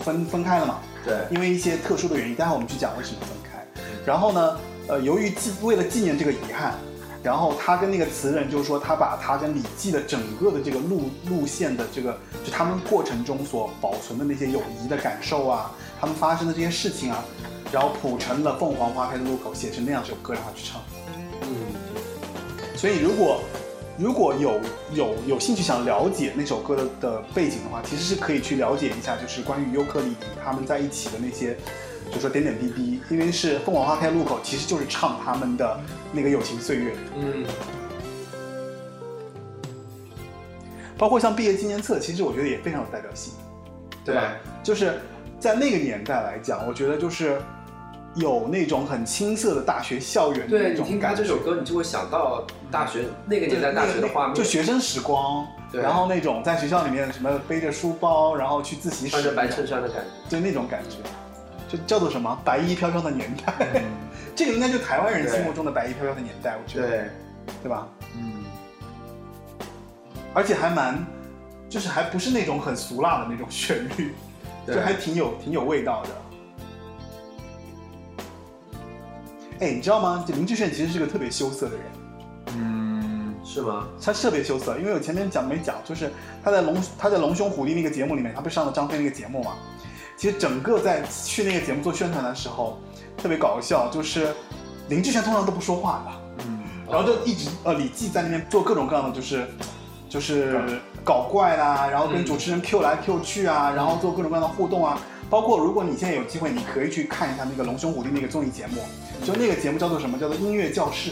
[0.00, 0.78] 分分开了嘛？
[1.04, 3.66] 对，因为一些特殊的原因，待会我们去讲为什么分开。
[4.06, 6.74] 然后呢，呃，由于纪为了纪念这个遗憾。
[7.22, 17.24] 然后他跟那个词人就是说，他把他跟李记的整个的这个路路线的这个，就他们过程中所保存的那些友谊的感受啊，他们发生的这些事情啊，
[17.70, 20.80] 然后谱成了《凤凰花开的路口》，写成那样一首歌让他去唱。
[21.42, 21.48] 嗯，
[22.76, 23.40] 所以如果
[23.96, 24.60] 如果有
[24.92, 31.56] 有有兴趣想了解那首歌的的背景的话，其实是可以去了解一下，就是关于尤克里里他们在一起的那些。
[32.12, 35.80] 就说点点滴滴，因为是凤凰花开路口，其实就是唱他们的
[36.12, 36.94] 那个友情岁月。
[37.16, 37.44] 嗯，
[40.98, 43.32] 包括像毕业纪念册，其实我觉得也非常有代表性，
[44.04, 44.34] 对吧？
[44.62, 45.00] 就是
[45.40, 47.40] 在那个年代来讲，我觉得就是
[48.14, 60.98] 有那种很青涩的大学校园那种你听他这首歌，你就会想到大学那个年代大学的画面，就学生时光，然后那种在学校里面什么背着书包，然后去自习室，穿着白衬衫的感觉，就那种感觉，
[61.72, 63.82] 就叫做什么白衣飘飘的年代，
[64.36, 67.04] 这个应该就台湾人心目中的白衣飘飘的年代，我觉得，对，
[67.62, 67.88] 对吧？
[68.14, 68.44] 嗯，
[70.34, 71.02] 而且还蛮，
[71.70, 74.12] 就是还不是那种很俗辣的那种旋律，
[74.66, 76.10] 就还挺有挺有味道的。
[79.60, 80.22] 哎，你知道吗？
[80.28, 81.84] 这林志炫其实是个特别羞涩的人。
[82.58, 83.88] 嗯，是吗？
[83.98, 86.10] 他特别羞涩，因为我前面讲没讲，就是
[86.44, 89.52] 他在龙他在龙兄虎弟那个节目里面，他不是上了张飞那个节目嘛？
[90.16, 92.78] 其实整个在去那个节目做宣传的时候，
[93.16, 94.34] 特别搞笑，就是
[94.88, 99.46] 林志炫通常都不说话的，嗯，然后就一直呃李记在那边做各种各样的就是
[100.08, 100.60] 就是
[101.04, 105.00] 搞怪啦，然后跟主持人 Q 来 Q 去啊，然后做各种各样的互动啊。
[105.30, 108.82] 包括如果你现在有机会，你可以去看一下那个龙兄虎弟那个综艺节目，
[109.24, 110.18] 就那个节目叫做什么？
[110.18, 111.10] 叫做音乐教室。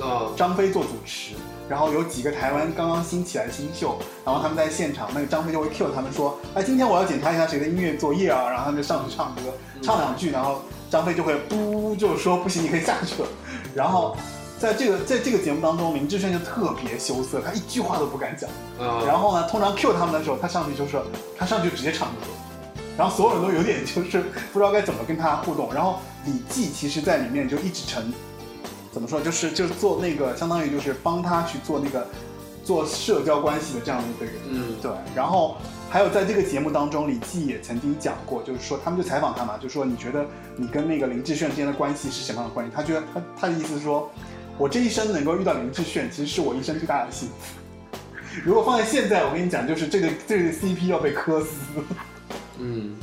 [0.00, 1.34] 啊，张飞做主持，
[1.68, 9.42] 然后有几个台湾刚刚新起来的新秀，然后他们在现场，那个张飞就会 cue 他们说，哎，今天我要检查一下谁的音乐作业啊，然后他们就上去唱歌，
[9.82, 13.28] 唱两句，然后张飞就会不，就说不行，你可以下去了。
[13.74, 14.16] 然后
[14.60, 18.48] 在这个在这个节目当中，林志炫就特别羞涩，他一句话都不敢讲。
[18.78, 21.02] 啊，然后呢，通常 cue 他们的时候，他上去就说，
[21.36, 22.26] 他上去直接唱歌，
[22.96, 25.74] 然后所有人都有点就是不知道该怎么跟他互动。
[25.74, 28.12] 然后李记其实在里面就一直成。
[28.96, 29.20] 怎么说？
[29.20, 32.06] 就是就是做那个，相当于就是帮他去做那个
[32.64, 34.34] 做社交关系的这样的一个人。
[34.48, 34.90] 嗯，对。
[35.14, 35.58] 然后
[35.90, 40.24] 还有在这个节目当中，李记也曾经讲过，就是说他们就采访他嘛，就说你觉得
[40.56, 42.72] 你跟那个林志炫之间的关系是什么样的关系？
[42.74, 44.10] 他觉得他他的意思是说，
[44.56, 47.34] 我这一生能够遇到林志炫，其实是我一生最大的幸福。
[48.46, 51.50] 如果放在现在，我跟你讲，就是这个这个 CP 要被磕死。
[52.58, 52.96] 嗯，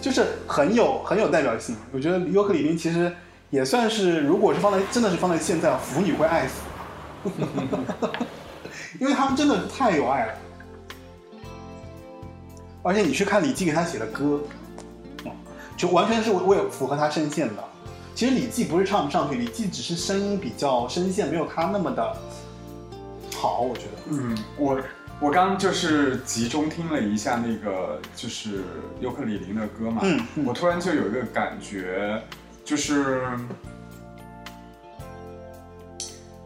[0.00, 1.74] 就是很有很有代表性。
[1.92, 3.12] 我觉得尤克里里其实。
[3.54, 6.62] 也算是，如果是放在真的是放在现在，腐女会爱死，
[8.98, 10.34] 因为他们真的太有爱了。
[12.82, 14.40] 而且你去看李记给他写的歌，
[15.76, 17.62] 就完全是为符合他声线的。
[18.12, 22.16] 其实李记不是唱不上去，李记只是声音比较声线没有他那么的
[23.36, 23.90] 好，我觉得。
[24.10, 24.80] 嗯，我
[25.20, 28.64] 我刚就是集中听了一下那个就是
[28.98, 32.20] 尤克里里的歌嘛，嗯，我突然就有一个感觉。
[32.64, 33.22] 就是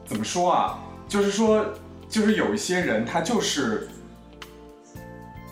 [0.04, 0.78] 怎么说啊？
[1.08, 1.64] 就是说，
[2.08, 3.88] 就是有一些人，他就是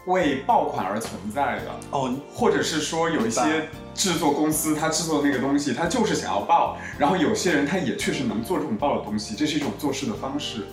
[0.07, 10.66] 为爆款而存在的哦，或者是说有一些制作公司，他制作那个东西，他就是想要爆，然后有些人他也确实能做这种爆的东西，这是一种做事的方式。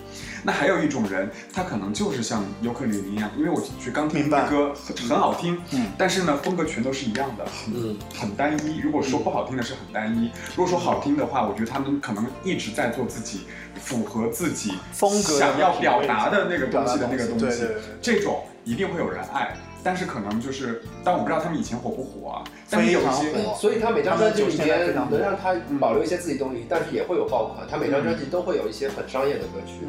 [0.44, 8.78] 那还有一种人，他可能就是像尤克里里一样，因为我去刚听的歌很很好听，嗯，但是呢风格全都是一样的，很很单一。
[8.78, 13.46] 如果说不好听的是很单一，如果说好听的话，我觉得他们可能一直在做自己
[13.80, 17.66] 符合自己风格想要表达的那个东西的那个东西，
[18.02, 19.56] 这种一定会有人爱。
[19.84, 22.44] 但是可能就是，但我不知道他们以前火不火啊。
[22.70, 27.68] 但是有一些，所以他每张专辑里面能让他保留一些自己东西，但是也会有爆款。
[27.70, 29.86] 他每张专辑都会有一些很商业的歌曲，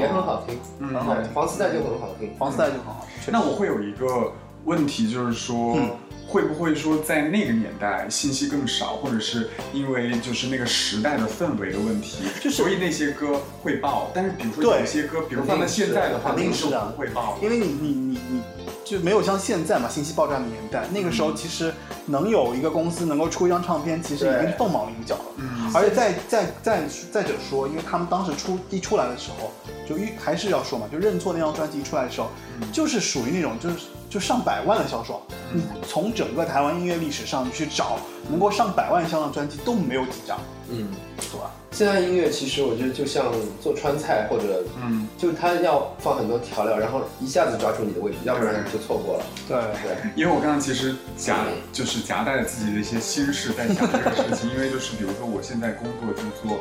[0.00, 1.16] 也很好听，很好。
[1.32, 3.32] 黄丝带就很好听，黄丝带就很好听。
[3.32, 4.32] 那我会有一个
[4.64, 5.78] 问题，就是说，
[6.26, 14.10] 会不会说在那个年代信息更少，或者是因为就是那个时代的氛围的问题，就所以那些歌会爆。
[14.12, 18.42] 但是比如说有些歌，比如放在现在的话，肯定是不会爆，因为你你你你。
[18.90, 21.72] 就没有像现在嘛，信息爆炸的年代，那个时候其实
[22.06, 25.24] 能有一个公司能够出一张唱片，其实已经是凤毛麟角了。
[25.36, 29.52] 嗯，而且再再再再者说，因为他们当时出一出来的时候，
[29.88, 32.30] 就一还是要说嘛，就认错那张专辑一出来的时候，
[32.72, 33.76] 就是属于那种就是
[34.08, 35.22] 就上百万的销售。
[35.52, 37.96] 你从整个台湾音乐历史上你去找
[38.28, 40.36] 能够上百万销量专辑都没有几张。
[40.70, 41.50] 嗯，对吧？
[41.72, 49.24] 现在音乐其实我觉得就像做川菜，或者嗯，就它要放很多调料，然后一下子抓住你的味觉，要不然就错过了。
[49.48, 49.56] 对。
[49.82, 56.58] 对，因为我刚刚其实夹就是夹带着自己的一些心事在想这个事情，因为就是比如说我现在工作就做，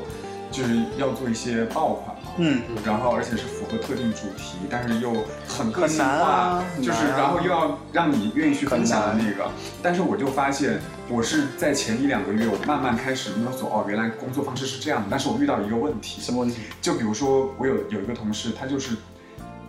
[0.52, 2.22] 就是要做一些爆款嘛。
[2.38, 5.14] 嗯，然后而且是符合特定主题，但是又
[5.46, 9.50] 很个性化，就是然后又要让你愿意去分享的那个。
[9.84, 10.80] 但是我就发现，
[11.10, 15.08] 我是在前一两个月，我慢慢开始摸索，哦，原来工作方式是这样的。
[15.12, 16.62] 但是我遇到一个问题，什么问题？
[16.82, 18.96] 就比如说，我有有一个同事，他就是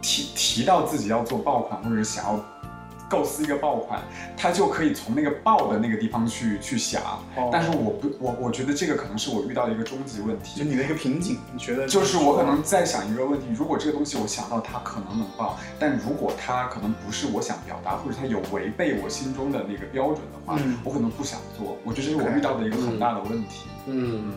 [0.00, 2.44] 提提到自己要做爆款，或者是想要
[3.10, 4.00] 构思一个爆款，
[4.36, 7.02] 他就可以从那个爆的那个地方去去想。
[7.52, 11.38] 但是我不，我我觉得这个可能是我遇到的一个终极问题，就你的一个瓶颈。
[11.52, 11.88] 你觉得？
[11.88, 21.76] 就是我可能在想一个问题：如果这个东西我想到它可能能爆，但如果它可能不是我想表达，或者它有违背我心中的那个标准的话，我可能不想做。
[21.84, 23.66] 我觉得这是我遇到的一个很大的问题。
[23.86, 24.32] 嗯。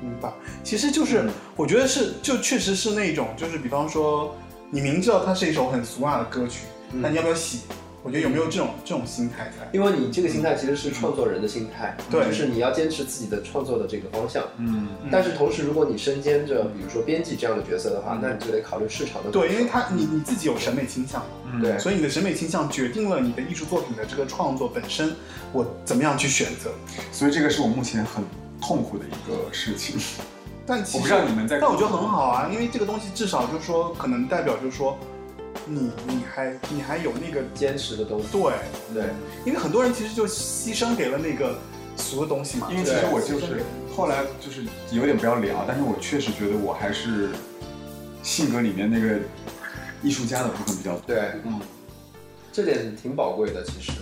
[0.00, 0.32] 明白，
[0.62, 4.32] 其实就是我觉得是，就确实是那种，就是比方说，
[4.70, 7.60] 你明知道它是一首很俗辣的歌曲，那你要不要洗？
[8.04, 9.68] 我觉得有没有这种这种心态在？
[9.72, 14.86] 因为你这个心态其实是创作人的心态，对，就是你要坚持自己的创作的这个方向，嗯。
[15.10, 19.30] 但是同时，如果你身兼着比如说编辑这样的角色的话，那你就得考虑市场的。
[19.30, 21.22] 对，因为他你你自己有审美倾向，
[21.60, 25.14] 对，所以你的审美倾向决定了你的艺术作品的这个创作本身，
[25.52, 26.70] 我怎么样去选择？
[27.10, 28.22] 所以这个是我目前很
[28.62, 29.96] 痛苦的一个事情。
[30.64, 34.96] 但我不知道你们在，但我觉得很好啊，因为这个东西至少就是说，可能代表就是说，
[35.68, 38.26] 你你还你还有那个坚持的东西。
[38.32, 38.52] 对
[38.94, 39.04] 对，
[39.44, 41.58] 因为很多人其实就牺牲给了那个
[41.96, 42.68] 俗的东西嘛。
[42.70, 43.62] 因为其实我就是
[43.94, 47.30] 后来就是有点不要脸啊，但是我确实觉得我还是
[48.22, 49.18] 性格里面那个
[50.02, 51.02] 艺术家的部分比较多。
[51.06, 51.60] 对，嗯，
[52.52, 53.92] 这点挺宝贵的，其实。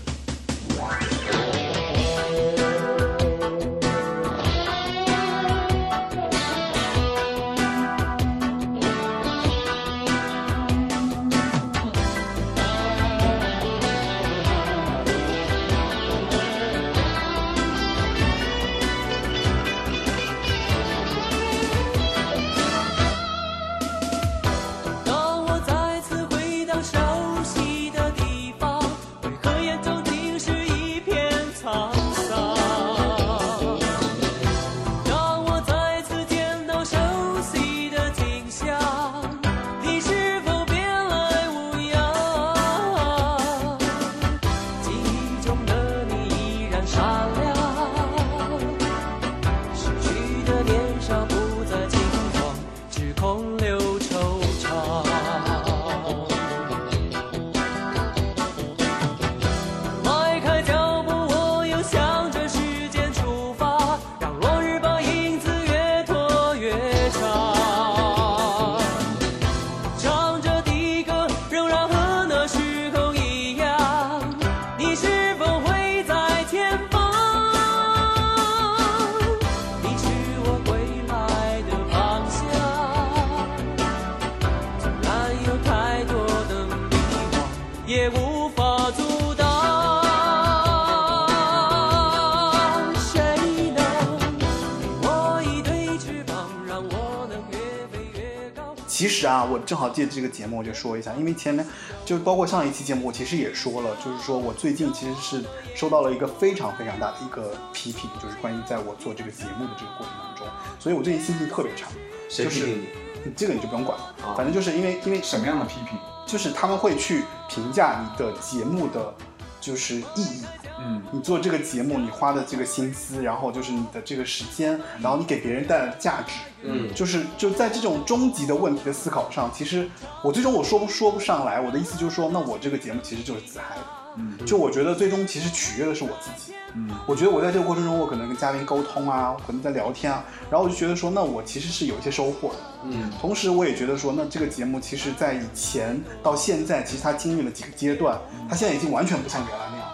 [99.67, 101.67] 正好借这个节目，我就说一下，因为前面
[102.05, 105.45] 就包括上一期节目，我其实也说了，就是说我最近其实是
[105.75, 110.47] 收到了一个非常非常大的一个批评，就是关于在我做这个节目的这个过程当中，
[110.79, 111.89] 所以我最近心情特别差。
[112.29, 113.33] 谁批评你？
[113.37, 115.99] 这个你就不用管了，反正就是因为因为什么样的批评？
[116.27, 119.15] 就是他们会去评价你的节目的，
[119.61, 120.45] 就是意义。
[120.79, 129.89] 嗯，你做这个节目，你花的这个心思，然后就是你的这个时间，然后你给别人带来的价值，嗯，就是就在这种终极的问题的思考上，其实
[130.23, 133.83] 我最终我说不说不上来，我的意思就是说，那我这个节目其实就是自嗨的，
[134.17, 148.19] 嗯，就我觉得最终其实取悦的是我自己，嗯，我觉得我在这个过程中，我可能跟嘉宾沟通啊，可能在聊天啊，然后我就觉得说，那我其实是有一些收获的，嗯，同时我也觉得说，那这个节目其实在以前到现在，其实它经历了几个阶段，
[148.49, 149.86] 它现在已经完全不像原来那样。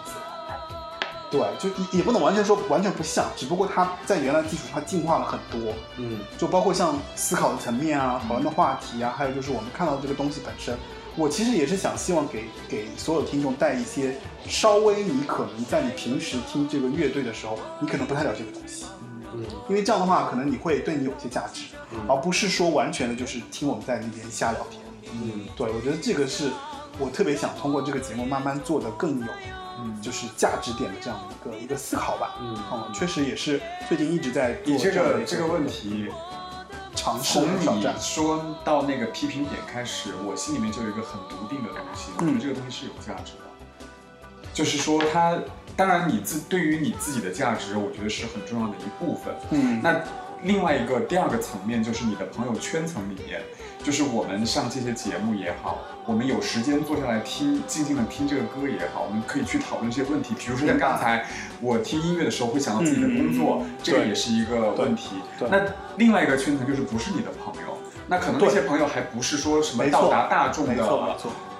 [1.33, 5.73] 对，就也也不能完全说完全不像，只不过它在原来基础上进化了很多。
[5.97, 10.77] 嗯，就包括像思考的层面啊，讨论的话题啊，还有就是我们看到的这个东西本身，
[11.15, 14.15] 我其实也是想希望给给所有听众带一些
[14.47, 18.85] 稍微你可能在你平时听这个乐队的时候，你可能不太了解的东西。
[19.33, 21.63] 嗯，因为这样的话，可能你会对你有些价值，
[22.07, 24.79] 而不是说完全的就是听我们在那边瞎聊天。
[25.11, 26.51] 嗯，对，我觉得这个是
[26.99, 29.25] 我特别想通过这个节目慢慢做的更有。
[29.83, 32.35] 嗯，就是价值点的这样的一个一个思考吧。
[32.41, 36.07] 嗯，哦，确实也是最近一直在以这个这个问题
[36.95, 43.39] 尝试从你说到那个批评点开始，我心里面就有一个很笃定的东西，我觉得这个东西是有价值的。
[44.53, 45.37] 就是说，它
[45.75, 49.33] 当然你自对于你自己的价值，我觉得是很重要的一部分。
[49.51, 49.99] 嗯，那
[50.43, 53.41] 另外一个第二个层面就是你的朋友圈层里面。
[53.83, 60.35] 就是我们上这些节目也好，我们有时间坐下来听，静静的听这个歌也好，我们可以去讨论这些问题。
[60.37, 61.25] 比如说像刚才
[61.61, 65.15] 我听音乐的时候会想到自己的工作，这个也是一个问题。
[65.49, 65.61] 那
[65.97, 67.77] 另外一个圈层就是不是你的朋友，
[68.07, 71.17] 那可能那些朋友还不是说什么到达大众的。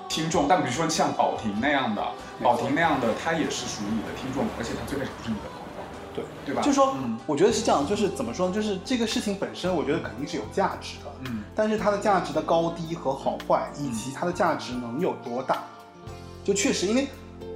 [0.10, 2.04] 听众，但比如说像宝婷那样的，
[2.44, 5.50] 宝婷那样的，他也是属于你的听众，而且他最开始不是你的
[6.14, 6.62] 对对吧？
[6.62, 6.96] 就是说，
[7.26, 8.54] 我觉得是这样，就是怎么说呢？
[8.54, 15.64] 就是这个事情本身，我觉得肯定是有价值的，嗯，但是它的价值的高低和好坏，以及它的价值能有多大，
[16.44, 17.08] 就确实，因为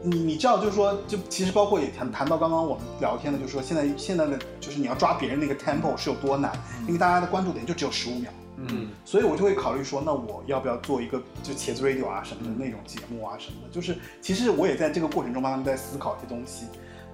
[0.04, 6.52] 你你知道，就是说，就其实包括也谈谈到刚刚我们聊天的，就是说现在现在的就是你要抓别人那个 tempo 是有多难，
[6.88, 8.32] 因为大家的关注点就只有十五秒。
[8.60, 16.66] 嗯，所以我就会考虑说，那我要不要做一个就茄子 radio 啊什么的那种节目啊什么的，就是其实我也在这个过程中慢慢在思考一些东西。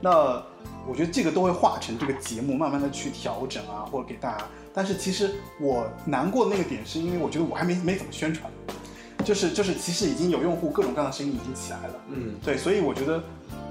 [0.03, 0.43] 那
[0.85, 4.43] 我觉得这个都会化成这个节目，慢慢的去调整啊，或者给大家。
[4.73, 8.51] 但是其实我难过的那个点是因为我觉得我还没没怎么宣传，
[9.23, 11.93] 就是就是其实已经有用户各种各样的声音已经起来了。
[12.09, 13.23] 嗯，对，所以我觉得。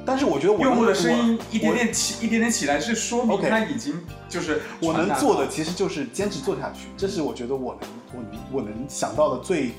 [0.05, 3.95] 但是我觉得我用户的声音一点点起，一点点起来，是说明他已经
[4.29, 6.89] 就是我能做的，其实就是坚持做下去。
[6.97, 9.71] 这是我觉得我能我能我能想到的最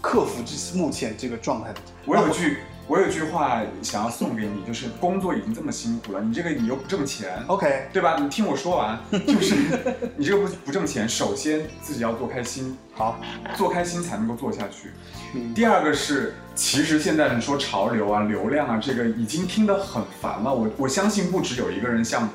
[0.00, 1.80] 克服这目前这个状态的。
[2.04, 2.58] 我有句。
[2.88, 8.16] 我有句话想要送给你，就是工作已经这么辛苦了，你这个你又不挣钱，OK，对吧？
[8.20, 9.56] 你听我说完， 就是
[10.16, 13.20] 你这个不不挣钱，首先自己要做开心，好，
[13.56, 14.92] 做开心才能够做下去。
[15.52, 20.54] 第二个是，其实现在你说潮流啊、流量啊，这个已经听得很烦了。
[20.54, 22.28] 我我相信不止有一个人像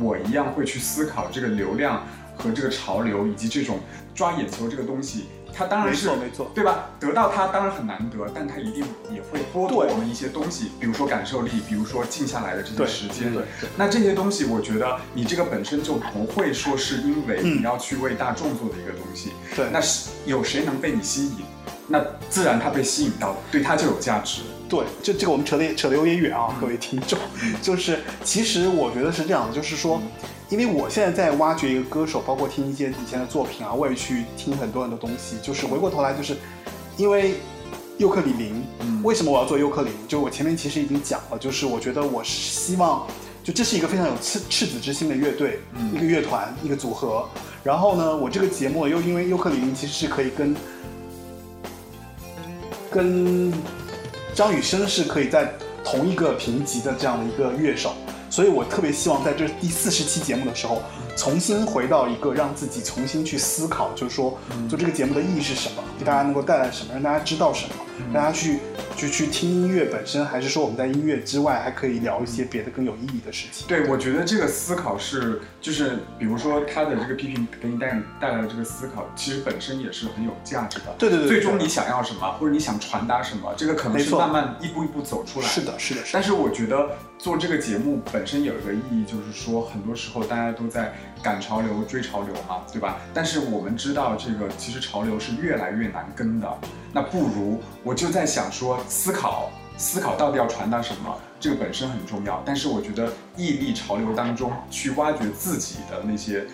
[0.00, 2.04] 我一样会去思考这个流量
[2.36, 3.78] 和这个潮流以及这种
[4.12, 5.26] 抓眼球这个东西。
[5.56, 6.90] 它当然是没错，没错，对吧？
[6.98, 13.32] 得到它当然很难得，但它一定也会剥夺我们一些东西，比如说感受力，比如说静下来的这些时间。
[13.32, 13.44] 对，
[13.76, 19.32] 那这些东西，我觉得你这个本身就不会说是因为你要去为大众做的一个东西。
[19.54, 21.44] 对，那是有谁能被你吸引？
[21.86, 22.00] 那
[22.30, 24.40] 自然他被吸引到，对他就有价值。
[24.68, 27.18] 对，就这个我们扯的扯的有点远啊，各位听众，
[27.62, 30.00] 就是其实我觉得是这样的，就是说。
[30.50, 35.36] 因为我现在在挖掘一个歌手，包括听一些以前的作品啊，我也去听很多很多东西。
[35.42, 36.36] 就是回过头来，就是
[36.98, 37.36] 因为
[37.96, 38.62] 尤克里林，
[39.02, 40.06] 为什么我要做尤克里林？
[40.06, 43.06] 就我前面其实已经讲了，就是我觉得我希望，
[43.42, 45.58] 就这是一个非常有赤赤子之心的乐队，
[45.94, 47.26] 一个乐团，一个组合。
[47.64, 50.54] 然后呢，我这个节目又因为尤克里林其实是可以跟
[52.90, 53.52] 跟
[54.34, 55.52] 张雨生是可以在
[55.84, 57.94] 同一个评级的这样的一个乐手。
[58.28, 60.82] 所以我特别希望在这第四十期节目的时候，
[61.16, 64.38] 重新回到一个让自己重新去思考，就是说
[64.68, 67.74] 做这个节目的意义是什么，给大家能够带来什么，让大家知道什么，
[68.12, 68.58] 大家去
[68.96, 73.66] 就去听音乐本身，还是说我们在音乐之外还可以聊一些别的更有意义的事情？
[73.68, 80.94] 对，我觉得这个思考是，就是比如说他的这个批评给你带带来的这个思考，其实本身也是很有价值的。
[80.98, 81.28] 对对对。
[81.28, 85.46] 最终你想要什么，或者你想传达什么，这个可能是慢慢一步一步走出来。
[85.46, 86.00] 是的，是的。
[86.12, 86.90] 但是我觉得。
[87.16, 90.92] 做这个节目本身有一个意义，就是说很多时候大家都在
[91.24, 92.98] 赶潮流、追潮流嘛，对吧？
[93.14, 96.46] 但是我们知道，这个其实潮流是越来越难跟的。
[96.92, 102.42] 那不如我就在想说，思考思考到底要传达什么，这个本身很重要。
[102.44, 106.44] 但是我觉得屹立潮流当中，去挖掘自己的那些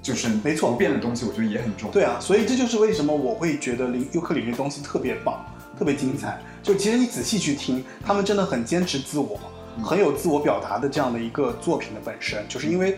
[0.00, 1.92] 就是没错不变的东西，我觉得也很重要。
[1.92, 5.44] 对啊，所以这就是为什么我会觉得林尤克里里的东西特别棒、
[5.76, 6.40] 特别精彩。
[6.62, 9.40] 就其实你仔细去听，他们真的很坚持自我。
[9.82, 12.96] 很有自我表达的这样的一个作品的本身，就是因为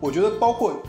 [0.00, 0.82] 我觉得，包括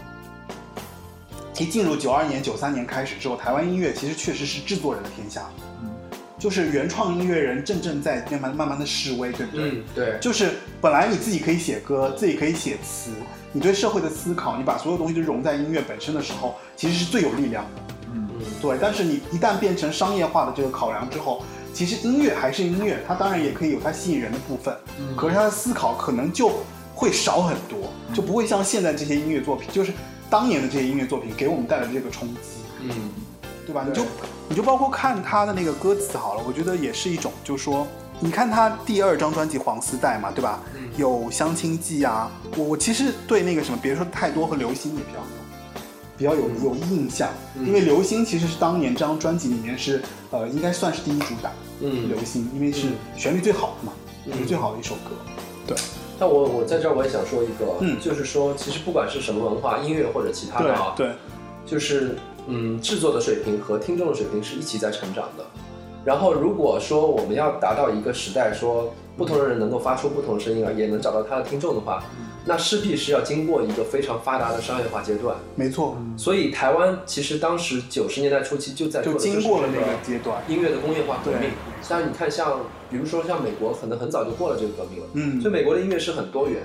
[1.57, 5.49] 一进入九二年、九三年开始之后，台湾音乐其实确实是制作人的天下，
[5.81, 5.89] 嗯，
[6.37, 9.71] 就是原创音乐人正正在慢慢慢慢的示威，对不对？
[9.71, 10.17] 嗯，对。
[10.19, 13.11] 就是本来你自己可以写歌，自己可以写词，
[13.51, 17.81] 你对社会的思考，你把所有东西都融在音乐本身的时候，其实是最有力量的，
[18.13, 18.29] 嗯，
[18.61, 18.77] 对。
[18.79, 21.43] 但是你一旦变成商业化的这个考量之后，
[21.73, 24.75] 其实音乐还是音乐，它当然也可以有它吸引人的部分，
[25.15, 26.51] 可是它的思考可能就
[26.97, 29.93] 会少很多，就不会像现在这些音乐作品，就是
[30.31, 32.89] 当年的这些音乐作品给我们带来的这个冲击，嗯，
[33.67, 33.85] 对吧？
[33.87, 34.01] 你就
[34.49, 37.85] 你就包括看他的那个歌词好了，我觉得也是一种，就是说，
[38.19, 40.59] 你看他第二张专辑《黄丝带》嘛，对吧？
[40.97, 45.37] 有相亲记啊，我我其实对那个什么，别说太多和流星也比较有。
[46.17, 47.29] 比较有有印象，
[47.63, 51.51] 因为《流星》其实是当年这张专辑里面是，呃，应该算是第一主打。
[51.79, 53.93] 嗯，《流星》因为是旋律最好的嘛，
[54.35, 55.11] 是最好的一首歌。
[55.67, 55.77] 对。
[56.19, 61.11] 那我我在这儿我也想说一个，嗯，就是说其实不管是什么文化，音乐或者其他的啊，对，
[61.65, 62.15] 就是
[62.47, 65.45] 嗯，制作的水平和听众的水平是一起在成长的。
[66.03, 72.03] 然后如果说我们要达到一个时代，说不同的人能够发出不同的声音啊，也能找到他的听众的话。
[72.47, 75.97] 那势必是要经过一个非常发达的商业化阶段，没错。
[76.15, 81.49] 所以台湾其实当时九十年代初期就在就经过了那个阶段，音乐的工业化革命。
[81.81, 85.05] 像你看，像比如说像美国，可能很早就过了这个革命了。
[85.13, 85.41] 嗯。
[85.41, 86.61] 所以美国的音乐是很多元，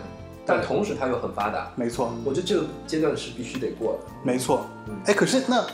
[0.46, 1.72] 但同时它又很发达。
[1.74, 2.14] 没错。
[2.24, 4.12] 我觉得这个阶段是必须得过的。
[4.22, 4.64] 没错。
[5.06, 5.66] 哎，可是那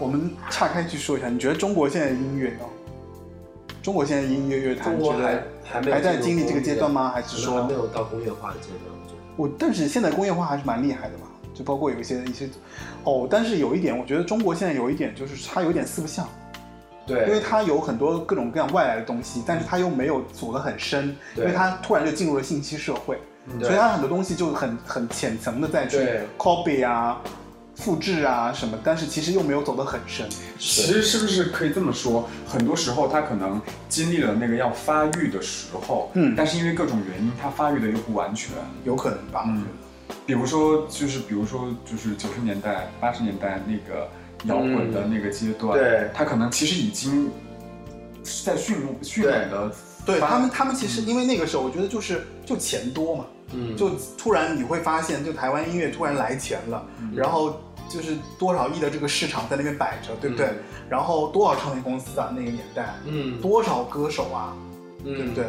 [0.00, 2.64] 我们岔开去说一下，你觉得中国现在的音乐呢？
[3.82, 7.12] 中国现在音乐乐坛，觉得还还在经历这个阶段吗？
[7.14, 8.93] 还是说还没有到工业化的阶段？
[9.36, 12.48] 我但是现在工业化还是蛮厉害的嘛，就包括有一些一些，
[13.04, 16.28] 哦，但是有一点，我觉得中国现在有一点就是它有点四不像。
[17.06, 23.18] 对，因为它有很多各种各样外来的东西，但是它又没有走得很深，因为它突然就进入了信息社会，
[23.60, 25.98] 所以它很多东西就很很浅层的在去
[26.38, 27.20] copy 啊、
[27.76, 30.28] 复制啊什么，但是其实又没有走得很深。
[30.58, 32.28] 其实是不是可以这么说？
[32.46, 39.44] 很多时候他可能经历了那个要发育的时候，嗯，但是因为各种原因，他发育的又不完全，有可能吧？
[39.46, 39.64] 嗯，
[40.24, 44.08] 比如说就是比如说就是九十年代、八十年代那个。
[44.46, 47.30] 摇滚的那个阶段，对，他可能其实已经
[48.44, 49.72] 在迅迅猛的，
[50.04, 56.84] 对他们，他们其实因为那个时候，我觉得就是就钱多嘛，嗯，就突然你会发现，就台湾音乐突然来钱了，
[57.14, 60.48] 然后就是多少亿的这个市场在那边摆着，对不对？
[60.88, 64.56] 然后多少唱片公司啊，那个年代，嗯，多少歌手啊，
[65.02, 65.46] 对不对？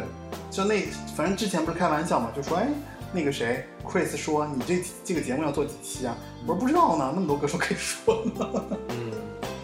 [0.50, 0.80] 就那
[1.16, 2.68] 反正之前不是开玩笑嘛，就说哎。
[3.12, 6.14] 那个谁，Chris 说你这这个节目要做几期啊？
[6.42, 8.64] 我说不知道呢，那么多歌手可以说呢。
[8.90, 9.12] 嗯，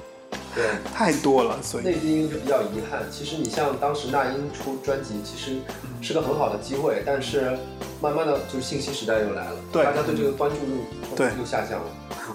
[0.55, 0.65] 对，
[0.95, 3.03] 太多了，所以内地音就比较遗憾。
[3.11, 5.59] 其实你像当时那英出专辑，其实
[6.03, 7.57] 是个很好的机会，但是
[8.01, 11.87] 慢慢的就是信息时代又来了，对，大家对这个关注度对又下降了。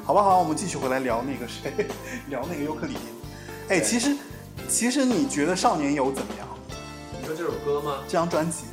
[0.05, 1.86] 好吧，好，我们继续回来聊那个谁，
[2.30, 2.99] 聊那个尤克里里。
[3.70, 4.15] 哎，其实
[4.70, 6.47] 其实你觉得少年游怎么样？
[7.20, 7.97] 你说这首歌吗？
[8.07, 8.63] 这张专辑。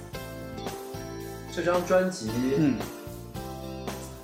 [1.54, 2.76] 这张专辑，嗯，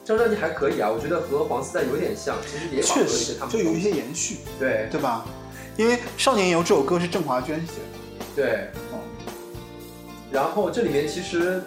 [0.04, 5.24] 这张专辑还可以啊，我觉得和黄丝带有点像，其实也确实就有一些延续，对对吧？
[5.76, 8.89] 因为《少年游》这首歌是郑华娟写的，对，嗯。
[10.30, 11.62] 然后这里面其实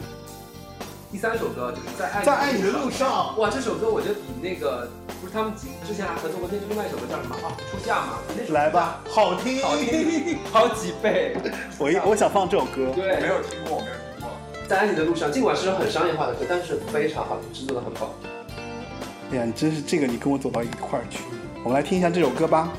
[1.11, 4.87] 第三首歌就是在爱在爱你的路上，哇，这首歌我觉得比那个
[5.21, 5.53] 不是他们
[5.85, 7.51] 之前还合作过那另外一首歌叫什么啊？
[7.69, 8.19] 出嫁嘛？
[8.49, 11.35] 来吧，好听好听好几倍。
[11.77, 14.29] 我一我想放这首歌，对，没有听过，没有听过。
[14.67, 18.09] 在爱你的路上，尽管是很商业化的歌，但是非常好，制作的很棒。
[19.31, 21.19] 哎呀，你真是这个，你跟我走到一块儿去。
[21.63, 22.71] 我们来听一下这首歌吧，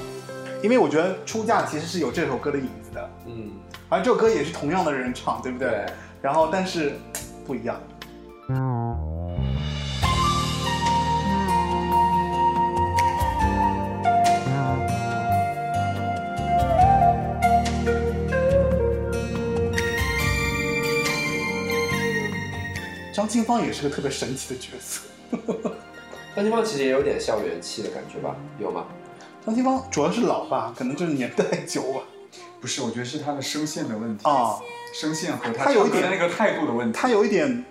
[0.62, 3.11] 因为我觉得出嫁其实是有这首歌的影子的。
[3.26, 3.51] 嗯，
[3.95, 5.86] 而这首歌也是同样的人唱，对不对？
[6.20, 6.95] 然后，但是
[7.47, 7.80] 不一样。
[23.14, 25.07] 张清芳也是个特别神奇的角色。
[26.34, 28.34] 张清芳其实也有点校园气的感觉吧？
[28.59, 28.86] 有吗？
[29.47, 32.01] 张清芳主要是老吧，可能就是年代久吧。
[32.64, 34.56] 不是，我觉得是他的声线的问题啊，
[34.94, 36.98] 声线和他有一点那个态度的问题。
[36.98, 37.62] 他有一点，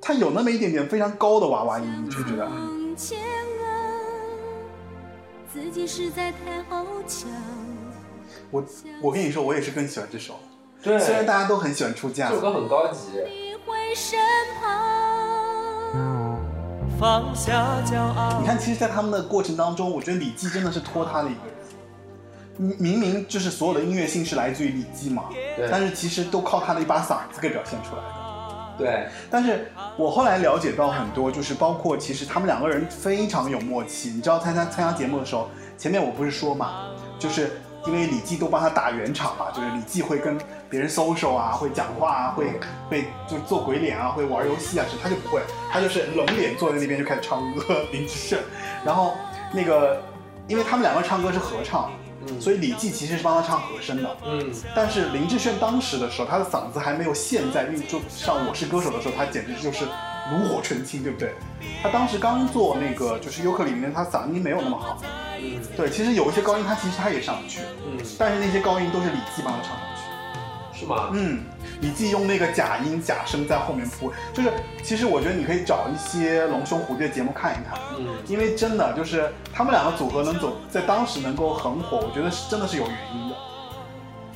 [0.00, 2.48] 他有那么一点点非常高的娃娃音，你觉不觉得？
[8.52, 8.64] 我
[9.02, 10.34] 我跟你说，我也是更喜欢这首。
[10.80, 13.08] 对，虽然大家都很喜欢出嫁，这首歌很高级。
[17.00, 18.38] 放下骄傲。
[18.40, 21.51] 你看，其实，在他们的过程当中，我觉得李记真的是拖他的一个人。
[22.56, 25.24] 明明就是所有的音乐性是来自于李记嘛，
[25.70, 28.76] 但是其实都靠他的一把嗓子给表现出来的。
[28.78, 29.08] 对。
[29.30, 34.10] 但是我后来了解到很多，就是包括其实他们两个人非常有默契。
[34.10, 36.88] 你知道参加参加节目的时候，前面我不是说嘛，
[37.18, 37.50] 就是。
[37.84, 40.38] 因为李记都帮他打圆场嘛，就是李记会跟
[40.70, 42.46] 别人 social 啊，会讲话啊，会
[42.88, 47.82] 会就做鬼脸啊，会玩游戏啊，是他就不会，他就是冷脸坐在那边就开始唱歌。
[47.90, 48.38] 林志炫，
[48.84, 49.14] 然后
[49.52, 50.00] 那个，
[50.46, 51.90] 因为他们两个唱歌是合唱，
[52.40, 54.16] 所以李记其实是帮他唱和声的。
[54.24, 59.84] 嗯，但是林志炫当时的时候，他的嗓子还没有现在运就上《我是歌手》的时候，他简直就是
[60.30, 61.34] 炉火纯青，对不对？
[61.82, 65.00] 他当时刚做那个就是尤克里里，他嗓音没有那么好。
[65.76, 69.78] 对，其实有一些高音，他其实他也上不去，嗯，但是那些高音都是李记帮他唱上
[70.72, 71.10] 去，是吗？
[71.12, 71.40] 嗯，
[71.82, 74.50] 李记用那个假音假声在后面铺，就是
[74.84, 83.36] 其实我觉得你可以找一些龙兄虎弟的节目看一看，嗯，因为真的就是他们两个组合能走在当时能够很火，我觉得是真的是有原因的，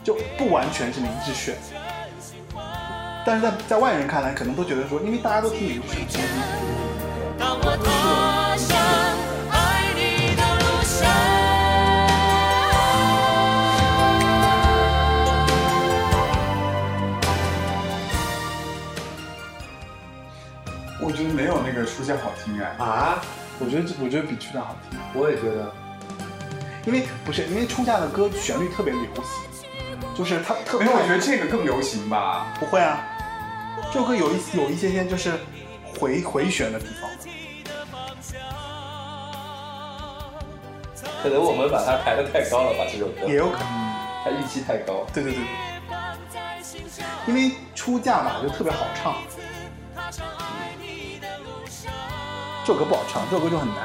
[0.03, 1.55] 就不完全是林志炫，
[3.25, 6.21] 但是在在外人看来，可能都觉得说，因为大家都听林志炫。
[21.27, 23.22] 没有那个出嫁好听哎啊！
[23.59, 24.99] 我觉得我觉得比出嫁好听。
[25.14, 25.72] 我也觉得，
[26.85, 29.24] 因为不是因为出嫁的歌旋律特别流行，
[30.14, 30.79] 就是它特。
[30.79, 32.47] 没有，我觉得这个更流行吧？
[32.61, 33.01] 不会啊，
[33.93, 35.33] 这首歌有一有一些些就是
[35.99, 37.11] 回回旋的地方。
[41.22, 42.85] 可能我们把它抬得太高了吧？
[42.93, 43.68] 这首歌也有可能，
[44.24, 45.07] 它预期太高。
[45.12, 45.41] 对对对。
[47.27, 49.16] 因为出嫁吧就特别好唱。
[52.67, 53.77] 这首歌不好唱，这首歌就很难。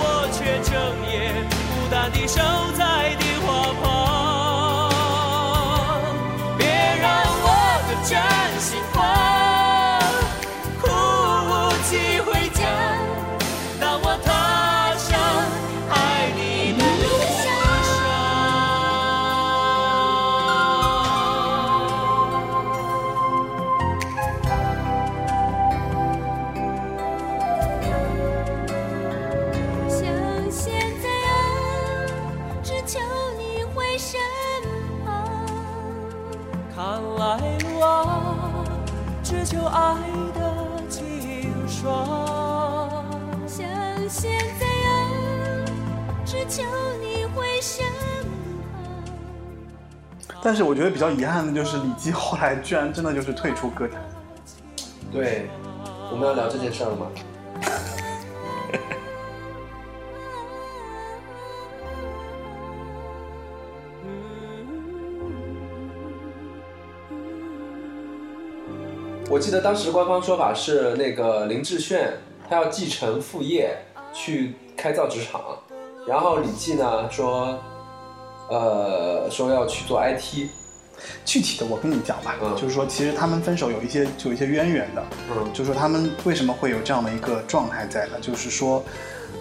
[0.00, 0.72] 我却整
[1.06, 2.40] 夜孤单地守
[2.72, 3.14] 在
[50.44, 53.98] 但是我觉得比较遗憾的就是李基后来居然真的就是退出歌坛。
[55.10, 55.48] 对，
[56.12, 57.06] 我们要聊这件事儿吗？
[69.30, 72.18] 我记得当时官方说法是那个林志炫
[72.48, 73.78] 他要继承父业
[74.12, 75.40] 去开造纸厂，
[76.06, 77.58] 然后李记呢说，
[78.48, 80.48] 呃说要去做 IT，
[81.24, 88.12] 具体的我跟你讲吧，嗯就是说其实他们分手有一些有一些渊源的，嗯就是说他们为什么会有这样的一个状态在呢？
[88.20, 88.84] 就是说，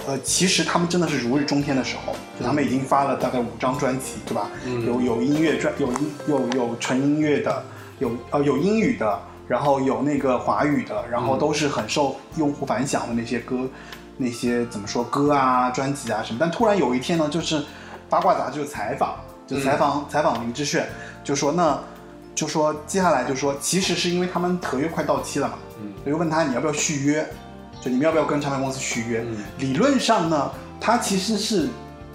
[0.08, 4.50] 呃，其实他们真的是如日中天的时候，就他们已经发了大概五张专辑，对吧？
[4.66, 7.64] 嗯有有音乐专有音有有纯音乐的，
[8.00, 13.70] 有呃有英语的，然后有那个华语的，然后嗯都是很受用户反响的那些歌，
[14.18, 16.38] 那些怎么说歌啊、专辑啊什么。
[16.40, 17.64] 但突然有一天呢，就是
[18.14, 19.16] 八卦杂志就采访，
[19.48, 20.88] 就采访、采访林志炫，
[21.24, 21.80] 就说那。
[22.36, 27.24] 就说接下来就说，其实是因为他们合约快到期了嘛，嗯就问他你要不要续约，
[27.80, 29.24] 就你们要不要跟唱片公司续约？
[29.24, 30.52] 嗯理论上呢，
[30.82, 31.70] 他其实是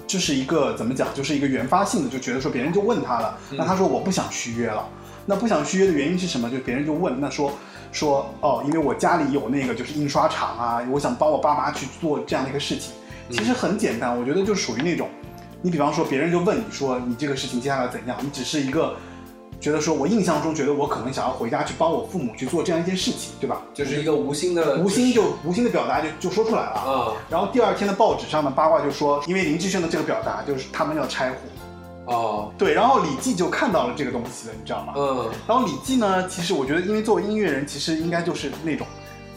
[0.09, 4.85] 就是一个怎么讲，就是一个原发性的，就觉得说别人就问他了，那他说我不想续约了，
[5.25, 6.51] 那不想续约的原因是什么？
[6.51, 7.53] 就别人就问，那说
[7.93, 12.93] 说哦，因为我家里有那个就是印刷厂啊，我想帮我爸妈去做这样的一个事情，
[13.31, 15.09] 其实很简单，我觉得就属于那种，
[15.63, 18.95] 你比方说别人就问你说你这个事情接下来怎样，你只是一个。
[19.61, 23.61] 觉得说，我印象中觉得我可能想要回家去帮我父母去做这样一件事情，对吧？
[23.75, 26.75] 就是一个无心的无心就无心的表达就就说出来了。
[26.77, 31.37] 啊然后第二天的报纸上的八卦就说，因为林志炫的这个表达就是他们要拆伙，
[32.05, 34.93] 哦对，然后李记就看到了这个东西了，你知道吗？
[34.97, 38.87] 嗯然后李记呢，其实我觉得，因为作为音乐人，其实应该就是那种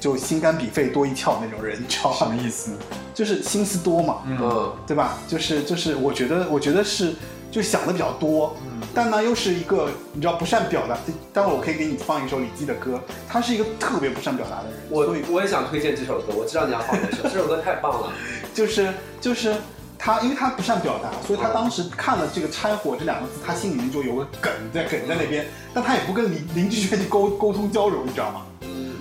[0.01, 2.35] 就心肝脾肺多一窍那种人，你知道什么？
[2.35, 2.71] 意思？
[3.13, 5.19] 就是心思多嘛，嗯对吧？
[5.27, 7.13] 就是就是，我觉得我觉得是
[7.51, 10.97] 就想的比较多，嗯但呢又是一个你知道不善表达。
[11.31, 12.99] 待会儿我可以给你放一首李记的歌，
[13.29, 18.11] 他是一个特别不善表达的人，我我也想推荐这首歌，我知道你要放这首， 这首歌太棒了。
[18.55, 18.91] 就是
[19.21, 19.55] 就是
[19.99, 25.45] 他，因为他不善表达，所以他嗯当时看了这个“拆伙”这两个字，他心里面就有个梗在梗在那边，
[25.75, 28.41] 但他也不跟林林志炫去沟沟通交流，你知道吗？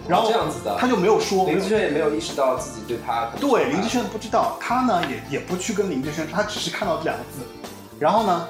[0.07, 1.46] 嗯，然后这样子的，他就没有说。
[1.46, 7.40] 林志炫也没有意识到自己对他对林志炫不知道，他呢也也不去跟林志炫说，他只是看到这两个字，
[7.98, 8.48] 然后呢，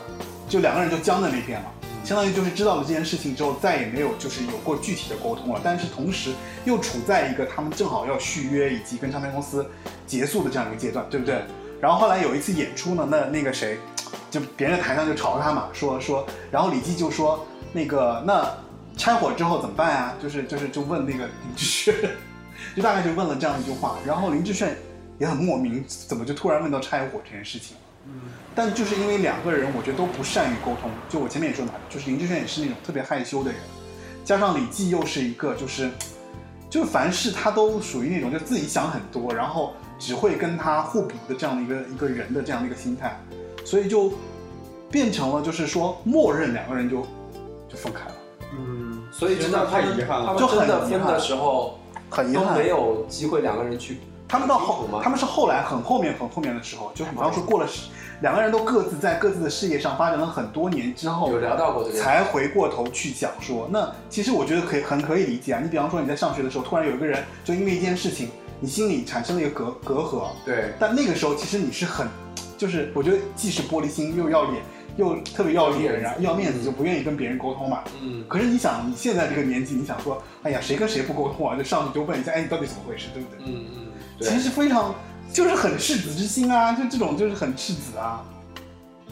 [0.48, 1.66] 就两个人就僵在那边了。
[2.02, 5.60] 相当于就是知道了这件事情之后，再也没有就是有过具体的沟通了。
[5.62, 6.32] 但是同时
[6.64, 9.64] 又处在一个他们正好要续约以及跟唱片公司
[10.06, 11.44] 结束的这样一个阶段，对不对？
[11.80, 13.78] 然后后来有一次演出呢，那那个谁，
[14.30, 18.50] 就别人台上就嘲他嘛，说说，然后李记就说那个那
[19.00, 20.14] 拆伙之后怎么办呀？
[20.22, 21.94] 就是就是就问那个林志炫，
[22.76, 24.76] 就大概就问了这样一句话，然后林志炫
[25.18, 27.74] 也很莫名，怎么就突然问到拆伙这件事情？
[28.54, 30.90] 但就是因为两个人，我觉得都不善于沟通。
[31.08, 33.58] 就我前面也说嘛，就是林志炫也是那种特别害羞的人，
[34.22, 35.90] 加上李记又是一个就是，
[36.68, 43.18] 就是凡事他都属于那种就自己想很多，然后只会跟他互补的这样的一个一个人的这样的一个心态，
[43.64, 44.12] 所以就
[44.90, 47.06] 变成了就是说默认两个人就
[47.68, 48.14] 就分开了，
[48.58, 52.56] 嗯，所以真的太遗憾了他们就很真的分的时候很遗憾。
[52.56, 53.98] 没有机会两个人去
[54.28, 57.88] 他们到后吗，他们是后来很后面很后面的时候，就比方说过了十，
[58.20, 65.60] 两个人都各自在各自的事业上发展了很多年之后，有聊到过这个才回过头去讲说，那其实我觉得可以很可以理解啊。
[65.60, 68.30] 你比方说你在上学的时候，突然有一个人就因为一件事情，
[68.60, 72.06] 你心里产生了一个隔隔阂，对，但那个时候其实你是很，
[72.56, 74.62] 就是我觉得既是玻璃心又要脸，
[74.96, 77.82] 又特别要脸，然后要面子，就不愿意跟别人沟通嘛。
[78.02, 81.56] 嗯可是你想，你现在这个年纪，你想说，哎呀，谁跟谁不沟通啊？
[81.56, 83.38] 就上去就问一下，哎，你到底怎么回事，对不对？
[83.46, 83.86] 嗯嗯，
[84.20, 84.94] 其实非常
[85.32, 88.24] 就是很赤子之心啊，就这种就是很赤子啊，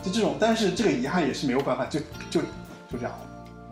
[0.02, 1.98] 就这种，但是这个遗憾也是没有办法，就
[2.30, 2.40] 就
[2.90, 3.12] 就这样，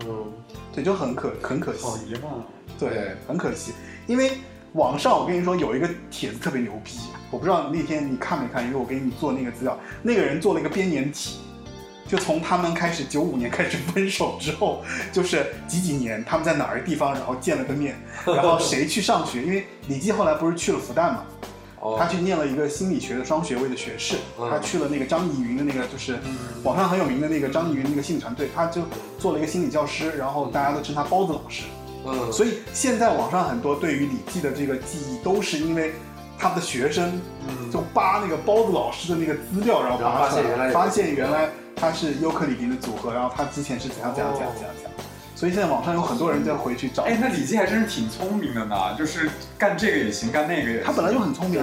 [0.06, 0.26] 嗯，
[0.74, 2.30] 对，就很可很可惜，好遗憾。
[2.78, 3.72] 对，很可惜，
[4.06, 4.32] 因为
[4.74, 6.98] 网上我跟你说有一个帖子特别牛逼，
[7.30, 11.38] 我不知道那天你看没看，因为我给你做那个资料，那个人做了一个编年体。
[12.08, 14.82] 就从他们开始，九五年开始分手之后，
[15.12, 19.42] 就是几几年他们在哪儿地方，然后见了个面，然后谁去上学？
[19.42, 21.24] 因为李记后来不是去了复旦嘛，
[21.98, 24.16] 他去念了一个心理学的双学位的学士，
[24.50, 26.18] 他去了那个张怡云的那个就是
[26.62, 28.82] 网上很有名的那个张怡云那个心理团队，他就
[29.18, 31.64] 做了一个心理教师，然后大家都称他包子老师。
[32.04, 35.92] 嗯，所以现在网上很多对于李记的这个记忆，都是因为
[36.38, 37.20] 他们的学生
[37.72, 41.50] 就扒那个包子老师的那个资料，然后发现发现原来。
[41.76, 44.92] 他是尤克里里的组合，然后他之前是怎样怎样怎样怎样怎样，
[45.34, 47.02] 所以现在网上有很多人在回去找。
[47.02, 50.82] 哎，那李记还真是挺聪明的呢，就是干这个也行，干那个也。
[50.82, 51.62] 他本来就很聪明，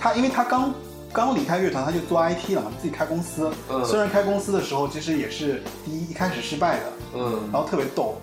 [0.00, 0.72] 他因为他刚
[1.12, 3.50] 刚离开乐团，他就做 IT 了嘛，自己开公司。
[3.68, 3.84] 嗯。
[3.84, 6.82] 虽然开公司的时候其实也是第一一开始失败的，
[7.14, 8.20] 嗯，然后特别逗。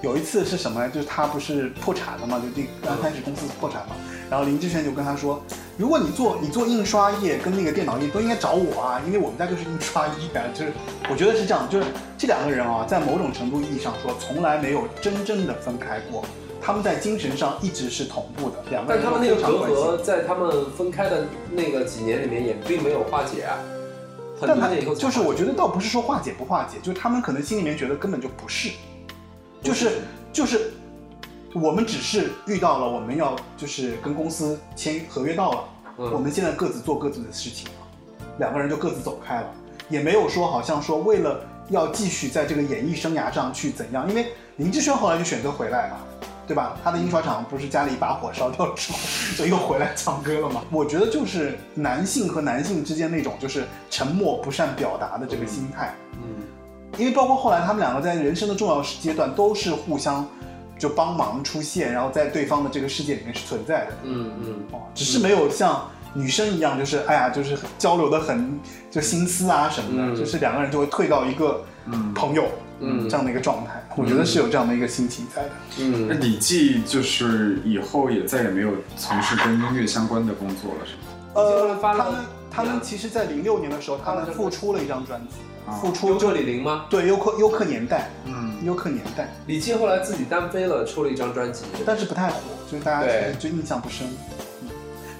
[0.00, 0.88] 有一次是什么？
[0.88, 3.96] 就是他不是破产了嘛，就第刚开始公司破产嘛，
[4.30, 5.42] 然后林志炫就跟他说。
[5.78, 10.72] 如果你做你做印刷业跟那个电脑业都应该找我啊，因为我们家就是印刷业啊，就是
[11.08, 11.86] 我觉得是这样，就是
[12.18, 16.24] 这两个人啊，在某种程度意义上说，从来没有真正的分开过，
[16.60, 18.56] 他们在精神上一直是同步的。
[18.70, 23.54] 两个人但他们那个隔阂在他们分开的那个几年里面也并没有化解啊。
[24.40, 28.70] 但他就是我觉得倒不是说化解不化解，就是他们可能心里面觉得根本就不是，
[29.62, 30.00] 就是
[30.32, 30.72] 就是。
[31.54, 35.64] 我们只是遇到了，我们要就是跟公司签合约到了，
[36.12, 39.50] 我们现在各自做各自的事情了，两个人就各自走开了，
[39.88, 41.40] 也没有说好像说为了
[41.70, 44.26] 要继续在这个演艺生涯上去怎样，因为
[44.56, 45.96] 林志炫后来就选择回来嘛，
[46.46, 46.76] 对吧？
[46.84, 48.98] 他的印刷厂不是家里一把火烧掉之后，
[49.38, 50.62] 就又回来唱歌了嘛？
[50.70, 56.44] 我觉得就是男性和男性之间那种就是沉默不善表达的这个心态，嗯，
[56.98, 60.28] 因为包括后来他们两个在人生的重要阶段都是互相。
[60.78, 63.92] 就帮忙出现，然后在对方的这个世界里面是存在的。
[64.04, 68.58] 嗯嗯，哦，只是没有像女生一样，就是哎呀，就是交流的很，
[68.90, 71.64] 就心思啊什么的，就是两个人就会退到一个
[72.14, 72.46] 朋友
[72.80, 73.84] 嗯这样的一个状态。
[73.96, 75.50] 我觉得是有这样的一个心情在的。
[75.80, 81.00] 嗯，那李记就是以后也再也没有从事跟音乐相关的工作了，是吗？
[81.34, 82.14] 呃，他们
[82.50, 85.34] 他们其实，在零六年的时候，他们复出了一张专辑。
[85.82, 86.86] 复出优客李林吗？
[86.88, 89.28] 对，优客优客年代，嗯，优客年代。
[89.46, 92.34] 李记后来自己单飞了，出了一张专辑，但是不太火，
[92.70, 93.06] 就是大家
[93.38, 94.06] 就印象不深。
[94.06, 94.68] 嗯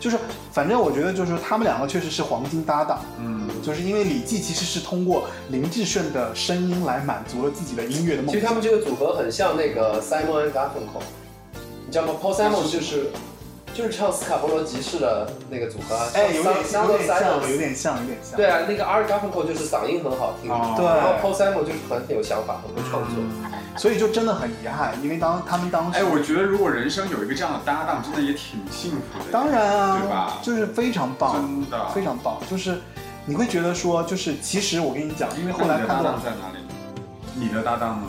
[0.00, 0.16] 就是
[0.52, 8.32] 反正我觉得就是他们两个确实是黄金搭档，嗯，就是因为李记其实是通过林志炫的声音来满足了自己的音乐的梦。
[8.32, 11.02] 其实他们这个组合很像那个 Simon and Garfunkel，
[11.84, 13.10] 你知道吗？Paul Simon 就是。
[13.78, 17.16] 就是唱斯卡波罗集市的那个组合，哎，有点像，有点像，
[17.48, 18.36] 有点像，有点像。
[18.36, 23.22] 对啊，那个 Art Garfunkel 就是嗓音很好听，对，然后 Paul Simon 就是很有想法，很会创作，
[23.76, 29.30] 所以就真的很遗憾，因为当他们当时，哎，我觉得如果人生有一个这样的搭档，真的也挺幸福的。
[29.30, 30.38] 当然啊，对吧？
[30.42, 32.36] 就是非常棒，真的非常棒。
[32.50, 32.80] 就是
[33.26, 36.58] 你会觉得说，就是其实我跟你讲，因为后来搭档在哪里？
[37.36, 38.08] 你的搭档呢？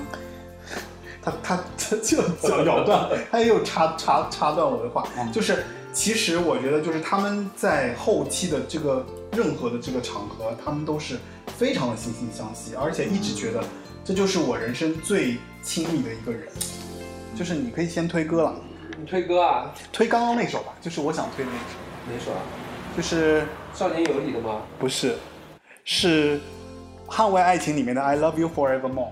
[1.43, 2.17] 他他他就
[2.49, 5.63] 咬咬断，他又插插插断我的话，就是。
[5.91, 11.17] 其实我觉得，就是他们在后期的这个任何的这个场合，他们都是
[11.57, 13.63] 非常的惺惺相惜，而且一直觉得
[14.05, 16.47] 这就是我人生最亲密的一个人。
[17.35, 18.55] 就是你可以先推歌了，
[18.99, 19.73] 你推歌啊？
[19.91, 21.49] 推刚刚那首吧，就是我想推的
[22.07, 22.19] 那首。
[22.19, 22.41] 哪首啊？
[22.95, 23.41] 就是
[23.73, 24.61] 《少年有你》的吗？
[24.77, 25.15] 不是，
[25.83, 26.37] 是
[27.09, 29.07] 《捍卫爱情》里面的《I Love You Forevermore》。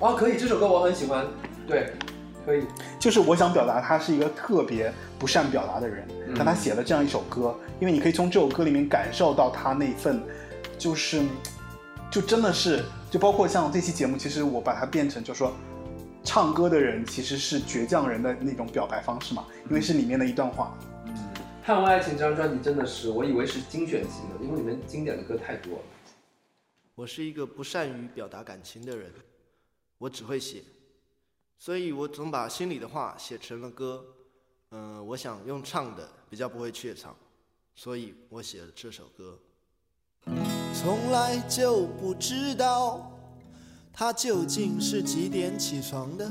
[0.00, 1.26] 哦，可以，这首歌我很喜欢。
[1.66, 1.92] 对。
[2.46, 2.64] 可以，
[2.98, 10.22] 就是我想表达，他是一个特别不善表达的人，但他写了这样一首歌，因为你可以从这首歌里面感受到他那份，
[10.78, 11.22] 就是，
[12.10, 15.52] 就真的是，就包括像这期节目，其实我把它变成，就说，
[16.24, 20.74] 唱歌的人其实是倔强人的那种表白方式嘛，因为是里面的一段话。
[21.04, 21.14] 嗯，
[21.70, 25.80] 《捍卫爱情》这张专辑真的是，我以为是精选集呢，因为里面经典的歌太多了。
[26.94, 29.10] 我是一个不善于表达感情的人，
[29.98, 30.62] 我只会写。
[31.58, 34.04] 所以我总把心里的话写成了歌，
[34.70, 37.16] 嗯，我想用唱的比较不会怯场，
[37.74, 39.38] 所以我写了这首歌。
[40.74, 43.10] 从来就不知道
[43.92, 46.30] 他究竟是几点起床的，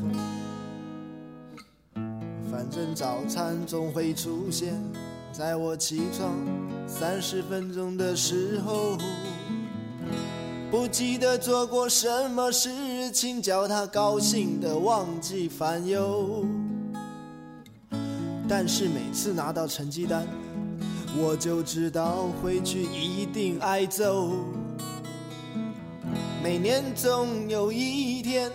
[2.49, 4.81] 反正早餐总会出现
[5.33, 6.33] 在我起床
[6.87, 8.97] 三十分钟的时候。
[10.69, 12.69] 不记得做过什么事
[13.11, 16.45] 情叫他高兴的忘记烦忧，
[18.47, 20.27] 但是每次拿到成绩单，
[21.17, 24.31] 我就知道回去一定挨揍。
[26.43, 28.51] 每年总有一天，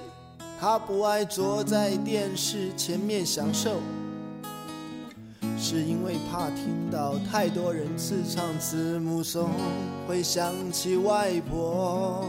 [0.58, 3.80] 他不爱坐在电视前面享受，
[5.58, 9.50] 是因为怕听到太多人自唱字幕颂，
[10.08, 12.24] 会想起外婆。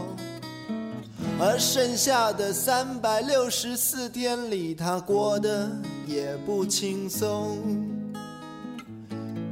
[1.40, 5.70] 而剩下的三百六十四天里，他过得
[6.06, 7.58] 也不轻松。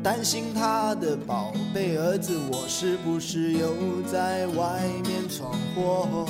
[0.02, 6.26] 担心他的宝贝儿子，我是不是又在外面闯祸？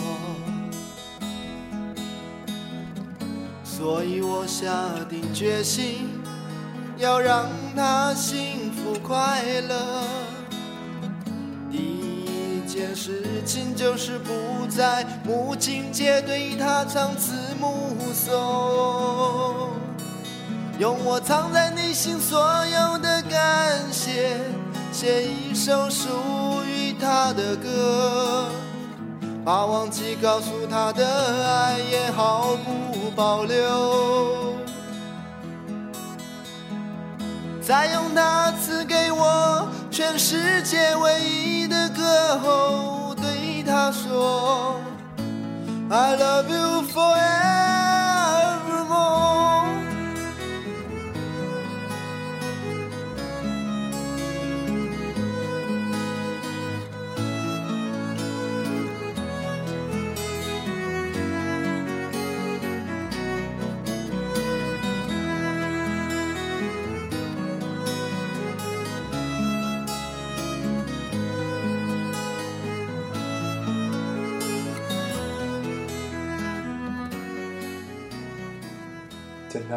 [3.65, 6.09] 所以我下定决心，
[6.99, 10.22] 要让他幸福快乐。
[12.93, 19.71] 件事情就是不在母亲节对他唱字幕颂。
[20.79, 24.37] 用我藏在内心所有的感谢，
[24.93, 26.09] 写一首属
[26.67, 28.49] 于他的歌，
[29.43, 31.07] 把忘记告诉他的
[31.47, 34.52] 爱也毫不保留，
[37.63, 44.81] 再用那次给我全世界唯一的歌后对他说
[45.89, 47.72] i love you forever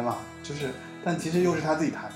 [0.02, 0.70] 嘛，就是，
[1.04, 2.12] 但其实又是他自己弹的，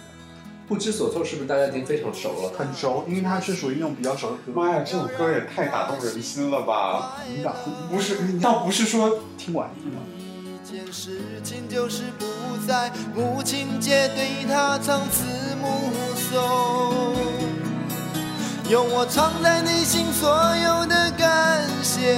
[0.68, 2.52] 不知所措是不是大家已经非常熟了？
[2.56, 4.52] 很熟，因为他是属于那种比较熟的歌。
[4.54, 7.16] 妈呀，这首歌也太打动人心了吧！
[7.28, 7.52] 你打
[7.90, 10.02] 不是，倒不是说听完听完。
[10.62, 12.24] 一件事情就是不
[12.64, 15.24] 在母亲节对他唱慈
[15.60, 17.16] 母颂，
[18.70, 22.16] 用我藏在内心所有的感谢，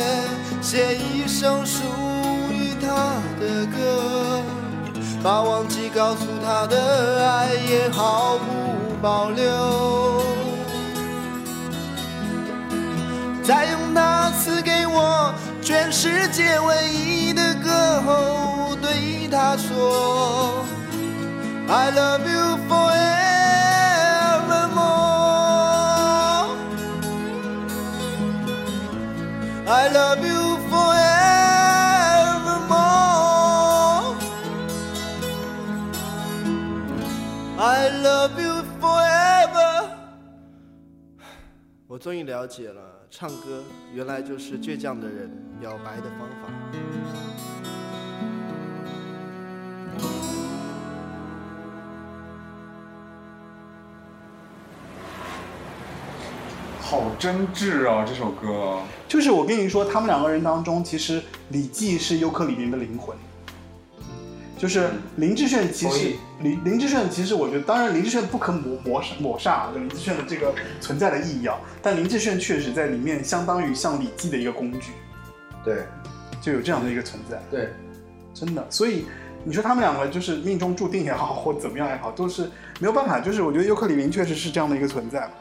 [0.61, 1.83] 写一首属
[2.51, 4.43] 于他的歌，
[5.23, 10.20] 把忘记告诉他的爱也毫不保留。
[13.45, 20.64] 再用他赐给我全世界唯一的歌后，对他说
[21.68, 23.12] ：“I love you forevermore.
[29.66, 30.52] I love you
[42.03, 43.63] 终于了解了，唱歌
[43.95, 45.31] 原来就是倔强的人
[45.61, 46.49] 表白的方法。
[56.81, 58.81] 好真挚啊，这首歌。
[59.07, 63.17] 就是我跟你说，他们两个人当中，其实李记是优客里面的灵魂。
[64.63, 74.93] 就是林志炫，其实林林志炫，其实我觉得，当然林志炫不可抹抹抹煞就林志炫的这个存在的意义啊，但林志炫确实在里面相当于像李记的一个工具，
[75.65, 75.79] 对
[76.41, 77.71] 就有这样的一个存在，对，
[78.33, 78.65] 真的。
[78.71, 79.05] 所以
[79.43, 82.49] 你说他们两个就是命中注定也好， 或怎么样也好，都是
[82.79, 83.19] 没有办法。
[83.19, 85.33] 就是我觉得尤克里林确实是这样的一个存在嘛。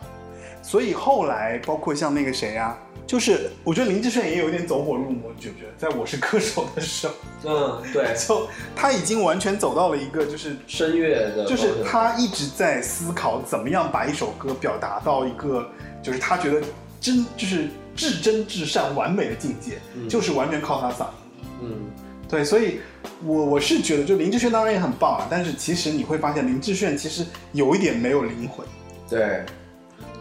[0.63, 2.75] 所以后来包括像那个谁呀、
[3.07, 5.71] 就是我觉得林志炫也有一点走火入魔，你觉不觉得？
[5.77, 15.69] 在我是歌手的时候，嗯，对， 就他已经完全走到了一个就是声乐的就是他一直在思考怎么样把一首歌表达到一个
[16.01, 16.61] 就是他觉得
[16.99, 20.07] 真就是至真至善完美的境界，嗯。
[20.07, 21.45] 就是完全靠他嗓音。
[21.63, 21.91] 嗯，
[22.29, 22.79] 对，所以
[23.25, 28.65] 我我是觉得，就林志炫当然也很棒啊，但是其实你会发现林志炫其实有一点没有灵魂，
[29.09, 29.43] 对，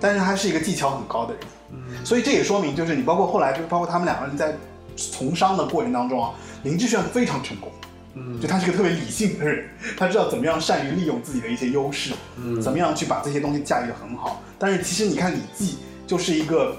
[0.01, 1.43] 但是他是一个技巧很高的人，
[1.73, 4.57] 嗯所以这也说明就是你包括后来就包括他们两个人在
[4.97, 6.33] 从商的过程当中啊，
[6.65, 7.71] 林志炫非常成功。
[8.15, 12.13] 嗯就他是个特别理性的人，他知道怎么样善于利用自己的一些优势，
[12.43, 14.43] 嗯怎么样去把这些东西驾驭的很好。
[14.59, 16.77] 但是其实你看李记就是一个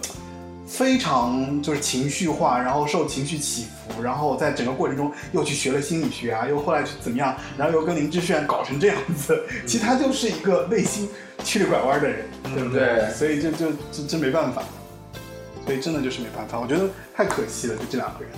[0.67, 11.07] 非常就是情绪化，然后受情绪起伏，然后在整个过程中又去学了心理学啊，又后来去怎么样，然后又跟林志炫搞成这样子，其实他就是一个内心
[11.45, 12.81] 曲里拐弯的人，对不对？
[12.83, 14.61] 对所以就就就真没办法，
[15.65, 18.31] 所以真的就是没办法，我觉得太可惜了，就这两个人。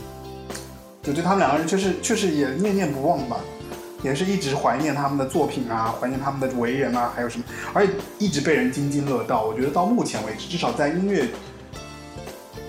[1.01, 3.37] 就对他们两个人确实确实也念念不忘吧，
[4.03, 7.43] 也是一直怀念他们的作品啊，怀念他们的为人啊，还有什么，
[7.73, 9.43] 而且一直被人津津乐道。
[9.43, 11.27] 我觉得到目前为止，至少在音乐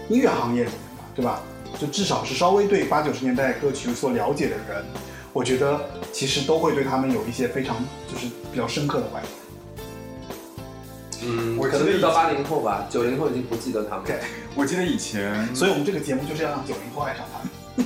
[0.08, 1.40] 音乐行业里面吧，对吧？
[1.78, 4.84] 就至少是稍微对八九十年代歌曲有所了解的人，
[5.32, 5.80] 我觉得
[6.12, 7.76] 其实都会对他们有一些非常
[8.12, 9.30] 就是比较深刻的怀念。
[11.26, 14.04] 嗯，我可能遇到八零后吧，九零后已经不记得他们。
[14.04, 14.20] 对，
[14.54, 17.48] 我记得以前，所以我们这个节目就是要让九零后爱上他们。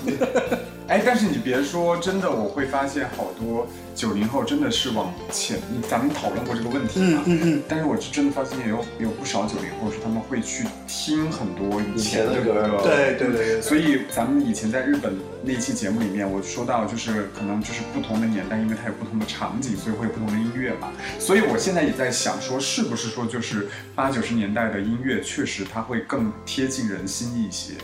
[0.89, 5.59] 哎，但是你别说，真的，我会发现好多九零后真的是往前。
[5.87, 7.23] 咱们讨论过这个问题嘛？
[7.27, 7.63] 嗯嗯。
[7.69, 12.81] 但是我是真的发现有有不少九零后是他们会去听很多以前的歌。
[12.83, 13.61] 对对对。
[13.61, 20.91] 所以咱们以前在日本那期节目里面，我说到就是可能就是不同的年代，因为它有不同的场景，所以会有不同的音乐嘛。
[21.19, 27.75] 所以我现在也在想说，是不是说就是八九十年代的音乐确实它会更贴近人心一些。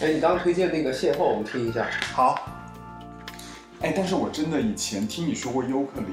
[0.00, 1.84] 哎，你刚刚推荐那个邂逅，我们听一下。
[2.14, 2.48] 好。
[3.80, 6.12] 哎，但是我真的以前听你说过尤克里里，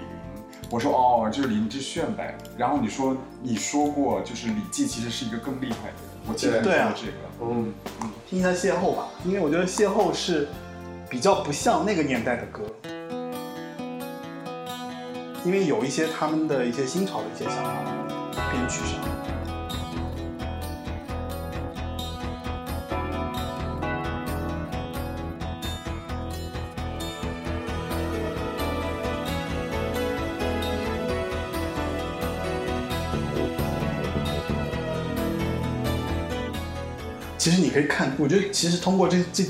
[0.72, 2.36] 我说哦，就是林志炫呗。
[2.58, 6.10] 然后你说你说过，就是李记其实是一个更厉害的人。
[6.28, 7.14] 我记得对啊，这个。
[7.42, 7.72] 嗯
[8.02, 10.48] 嗯，听一下邂逅吧，因为我觉得邂逅是
[11.08, 12.64] 比较不像那个年代的歌，
[15.46, 17.72] 因为有一些他们的一些新潮的一些想法，
[18.52, 19.00] 编曲上。
[37.76, 39.44] 可以看，我觉得其实通过这这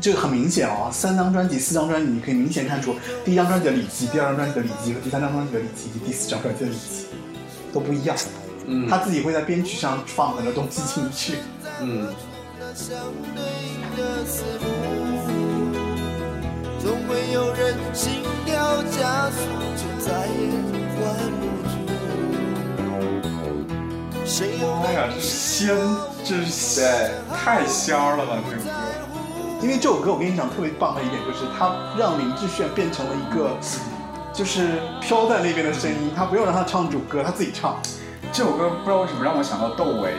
[0.00, 2.94] 这个很明显哦，三张专辑、四张专辑，你可以明显看出
[3.24, 7.06] 第一张专辑的李记、第二张专辑的李记和第三张专辑的李记以及第四张专辑的李记
[7.72, 8.16] 都不一样。
[8.66, 11.38] 嗯，他自己会在编曲上放很多东西进去。
[11.80, 12.06] 嗯。
[16.78, 19.40] 总会有人心跳加速，
[19.74, 20.50] 就再也
[20.94, 21.02] 关
[21.40, 21.44] 不
[24.26, 25.76] 哎呀，这是仙，
[26.24, 28.70] 这是对，太仙儿了吧这首歌。
[29.62, 33.56] 因为这首歌我跟你讲特别棒的一点就是，它让林志炫变成了一个，
[34.34, 37.76] 就是飘在那边的声音，他不用让他唱主歌，他自己唱。
[38.32, 40.12] 这首歌不知道为什么让我想到窦唯，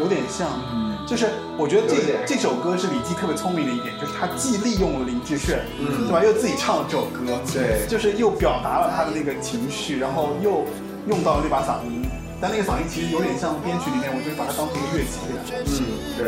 [0.00, 0.48] 有点像。
[0.74, 1.96] 嗯，就是我觉得这
[2.26, 6.24] 这首歌是李记特别聪明的一点，就是他既利用了林志炫，嗯，对吧？
[6.24, 10.64] 又自己唱了这首歌，对，就是又表达了他的那个情绪，然后又
[11.06, 12.03] 用到了那把嗓音。
[12.40, 15.52] 但那个嗓音其实有点像编曲里面，我就是把它当成一个乐器对待。
[15.64, 15.70] 嗯，
[16.18, 16.20] 对。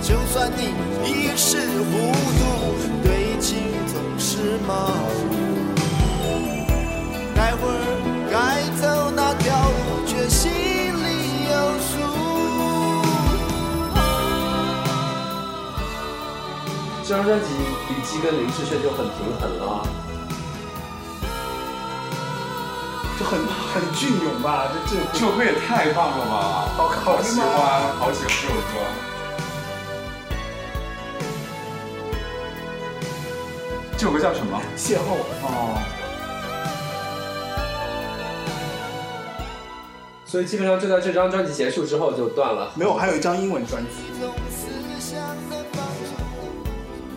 [0.00, 0.72] 就算你
[1.04, 1.90] 一时糊
[2.38, 2.40] 涂，
[3.02, 4.70] 对情总是盲
[5.28, 5.34] 目。
[7.34, 7.70] 待会儿
[8.30, 8.34] 该
[8.80, 11.90] 走哪条路，却心里有数。
[17.02, 17.46] 这张专辑
[17.88, 19.84] 李记跟林志炫就很平衡了。
[23.18, 26.68] 就很很隽永吧，这这这首歌也太棒了吧！
[26.76, 27.48] 好好喜欢，
[27.98, 28.60] 好喜欢这首歌。
[33.96, 34.60] 这首歌叫什么？
[34.76, 35.80] 邂逅哦。
[40.26, 42.70] 所以基本上就在这张专辑结束之后就断了。
[42.74, 43.88] 没有，还有一张英文专辑。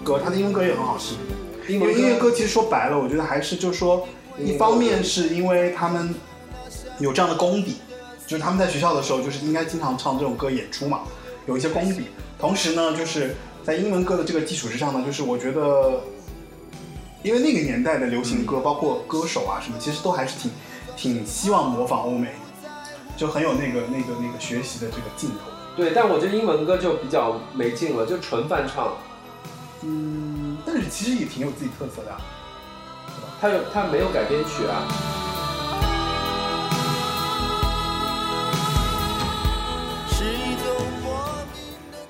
[0.02, 1.18] 歌，他的英文歌也很好听。
[1.68, 4.08] 因为音乐歌其实说白了，我觉得还是就说。
[4.44, 6.14] 一方面是因为他们
[7.00, 7.78] 有这样的功底，
[8.26, 11.02] 就是他们在学校的时候就是应该经常唱这种歌演出嘛，
[11.46, 12.06] 有一些功底。
[12.40, 16.02] 同时呢，就是在英文歌的这个基础之上呢，就是我觉得，
[17.22, 20.52] 因为那个年代的流行歌，包括歌手啊什么，其实都还是挺
[20.96, 22.30] 挺希望模仿欧美，
[23.18, 25.36] 就很有那个那个那个学习的这个劲头。
[25.76, 28.94] 对，但我觉得英文歌就比较没劲了，就纯翻唱。
[29.82, 32.12] 嗯，但是其实也挺有自己特色的。
[33.42, 34.86] 他有他没有改编曲啊。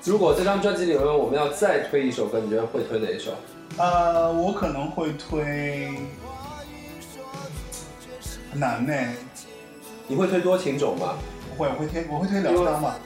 [0.04, 3.30] 如果这张专辑里面我们要再推一首歌，你觉得会推哪一首？
[3.76, 5.92] 呃，我可能会推
[8.52, 8.92] 难呢。
[10.08, 11.14] 你会推多情种吗？
[11.48, 12.96] 不会，我会推我会推两张吧。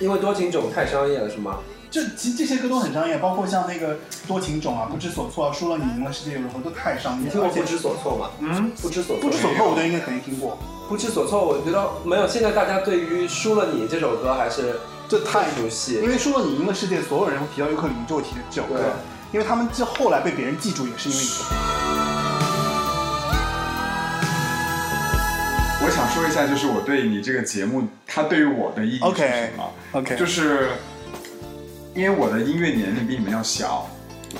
[0.00, 1.60] 因为多情种太商业了，是吗？
[1.90, 3.98] 就其实这些歌都很商业，包括像那个
[4.28, 7.24] 多情种啊，不知所措，输了你赢了世界又如何，都太商业。
[7.24, 8.30] 你听过不知所措吗？
[8.38, 10.56] 嗯，不知所措不知所措，我觉得应该肯定听过。
[10.88, 12.28] 不知所措，我觉得没有。
[12.28, 18.78] 现在大家对于输了你这首歌还是这太熟悉，因为输了你赢了世界，所有人会提到尤克里里就会提这首歌，
[19.32, 21.28] 因为他们这后来被别人记住也是因为你。
[25.82, 30.70] 我想说一下，就是我对你这个节目，它对于我的意义是什么？OK，就是。
[31.94, 33.88] 因为我的音乐年龄比你们要小，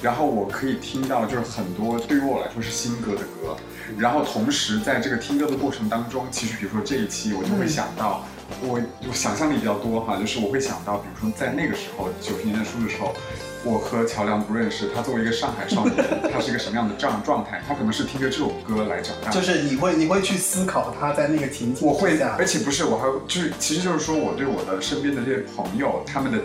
[0.00, 3.56] 然后我可以听到就是很多对于我来说是新歌的歌，
[3.98, 8.24] 然后同时在这个听歌的过程当中，其实比如说这一期我就会想到，
[8.62, 13.14] 我我想象力比较多哈，就是我会想到，比如说在那个时候九十年代初的时候。
[13.62, 15.94] 我和乔梁不认识，他作为一个上海少年，
[16.32, 17.60] 他是一个什么样的这样状态？
[17.68, 19.30] 他可能是听着这首歌来长大。
[19.30, 21.86] 就是你会你会去思考他在那个情景。
[21.86, 26.38] 我会的，而且不是，我还就是，其实就是说我对我的身边的这些朋友，他们的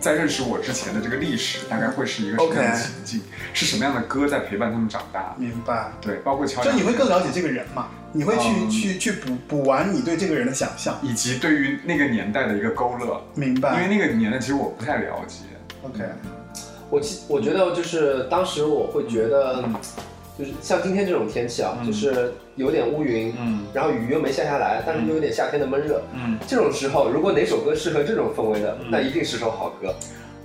[0.00, 3.22] 在认识我之前的这个历史，大概会是一个什么样的情境？
[3.52, 5.34] 是什么样的歌在陪伴他们长大？
[5.36, 5.92] 明白。
[6.00, 7.88] 对，包括乔梁，就你会更了解这个人嘛？
[8.12, 13.22] 你会去去去补补完你对这个人的想象，以及对于那个年代的一个勾勒。
[13.34, 13.74] 明白。
[13.74, 15.44] 因为那个年代其实我不太了解。
[15.82, 16.02] OK。
[16.88, 19.62] 我其我觉得就是当时我会觉得，
[20.40, 29.94] 就是像今天这种天气啊，就是有点乌云，嗯，然后雨又没下下来，但是又有点夏天的闷热，嗯，这种时候如果哪首歌适合这种氛围的，那一定是首好歌。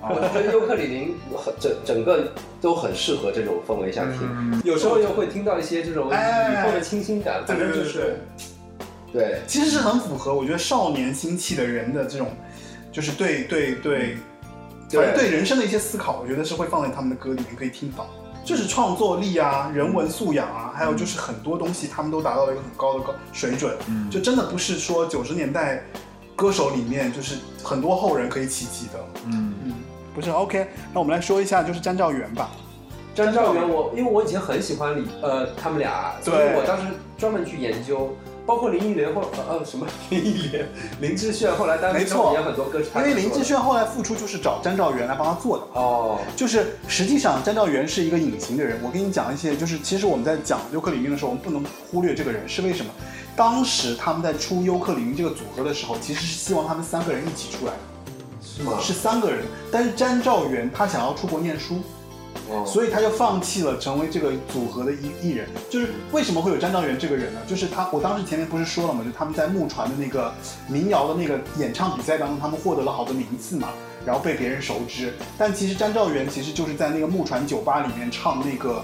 [0.01, 2.31] 我觉得尤克里里很整整个
[2.61, 8.17] 都很适合这种氛围下听，有时候又会听到一些这种雨后的清新感，反正就是，
[9.13, 12.27] 对，其实是很符合我觉得少年心气的人的这种，
[12.91, 14.17] 就是对对对。
[14.88, 18.07] 反正对人生的一些思考，我觉得是会放在他们的歌里面可以听到，
[18.45, 25.84] 就是创作力啊、人文素养啊，还有就是很多东西他们都达到了一个很高的高水准，嗯，就真的不是说九十年代
[26.35, 29.53] 歌手里面就是很多后人可以企及的，嗯。
[29.65, 29.73] 嗯，
[30.13, 32.51] 不是 OK，那我们来说一下就是张兆元吧，
[33.15, 36.84] 张兆元我因为我以前很喜欢李呃他们俩，所以我当时
[37.17, 38.15] 专门去研究。
[38.45, 40.67] 包括林忆莲后呃什么林忆莲
[41.01, 48.80] 林志炫后来单没错演很多歌，因为林志炫后来复出就是找詹兆元来帮他做的哦，就是实际上詹兆元是一个隐形的人。
[48.84, 52.91] 我跟你讲一些，就是其实我们在讲优客里云的时候，我们不能忽略这个人是为什么？
[53.35, 57.80] 当时他们在出优客里云这个组合的时候，其实是希望他们三个人一起出来的，
[58.41, 58.77] 是吗？
[58.80, 61.81] 是三个人，但是詹兆元他想要出国念书。
[62.65, 67.39] 所以他就放弃了成为这个组合的艺艺人，就是为什么会有张兆元这个人呢？
[67.47, 70.34] 就是他，我当时前面不是说了嘛，就他们在木船的那个
[70.67, 73.69] 民谣的那个演唱比赛当中，他们获得了好多名次嘛，
[74.05, 75.13] 然后被别人熟知。
[75.38, 78.84] 但其实张兆元其实就是在那个木船酒吧里面唱那个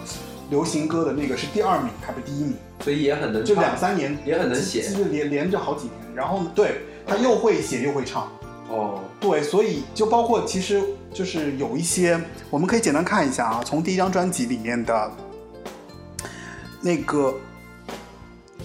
[0.49, 5.93] 流行歌的那个是第二名，还不是第一名，所以也很能就两三年也很能写，就是连连着好几年。
[6.15, 8.29] 然后对他又会写又会唱。
[8.69, 10.81] 哦，对，所以就包括其实
[11.13, 12.19] 就是有一些，
[12.49, 15.11] 我们可以简单看一下啊，从第一张专辑里面的
[16.81, 17.29] 那个《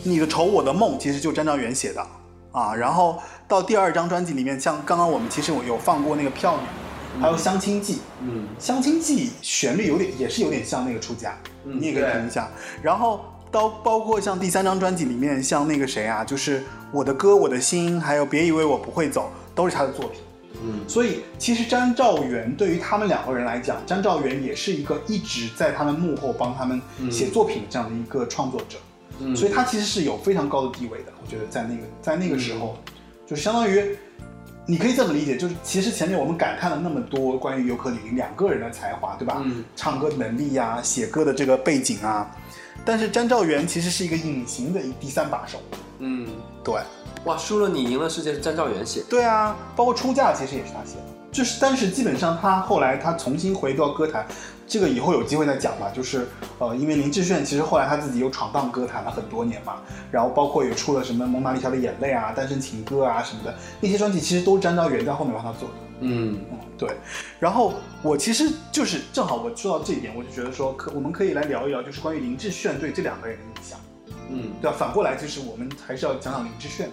[0.05, 2.07] 你的愁我的梦》，其实就张兆元写的
[2.53, 3.19] 啊，然后
[3.49, 12.49] 到第二张专辑里面，像刚刚我们其实有放过那个《票女》，还有《相亲记》，嗯，《相亲记》旋律有点也是有点像那个出家，你也可以听一下。
[12.81, 16.61] 然后到包括像第三张专辑里面，像那个谁啊，就是
[16.93, 19.33] 《我的歌我的心》，还有《别以为我不会走》。
[19.57, 20.21] 都是他的作品，
[20.55, 28.79] 嗯，所以其实张兆元对于他们两个人来讲，张兆元也是一个一直在他们幕后帮他们写作品这样的一个创作者，
[29.21, 31.13] 嗯，所以他其实是有非常高的地位的。
[31.23, 32.79] 我觉得在那个在那个时候，
[33.27, 33.97] 就相当于
[34.65, 39.43] 你可以这么理解，就是其实前面我们感叹了那么多关于尤克里里两个人的才华，对吧？
[39.45, 42.31] 嗯，唱歌能力呀，写歌的这个背景啊，
[42.85, 45.61] 但是张兆元其实是一个隐形的第三把手，
[45.99, 46.27] 嗯，
[46.65, 46.75] 对。
[47.27, 54.25] 哇，输了你赢了世界是张兆元写，对啊，包括出嫁其实也是他写的，就是但是基本上他后来他重新回到歌坛，
[54.65, 55.91] 这个以后有机会再讲吧。
[55.93, 56.29] 就是
[56.61, 59.79] 呃，因为林志炫其实后来他自己又闯荡歌坛了很多年嘛，
[60.13, 65.75] 然后包括也出了什么《蒙娜丽莎的眼泪》啊、《单身情歌》啊什么的那些专辑，其实都是张兆元在后面帮他做的。
[65.99, 66.89] 嗯嗯，对。
[67.41, 73.81] 然后我其实就是正好我说到这一点，我就觉得说可我们可以来聊一聊，就是关于林志炫对这两个人的影响。
[74.29, 74.77] 嗯，对吧？
[74.79, 76.89] 反过来就是我们还是要讲讲林志炫。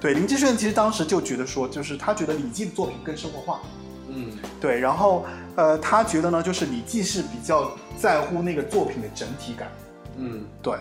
[0.00, 3.60] 对林志炫其实当时就觉得说，就是他觉得李记的作品更生活化，
[4.08, 4.30] 嗯，
[4.60, 5.24] 对，然后
[5.56, 9.68] 呃，他觉得呢，就是李记是比较在乎那个作品的整体感，
[10.16, 10.74] 嗯，对，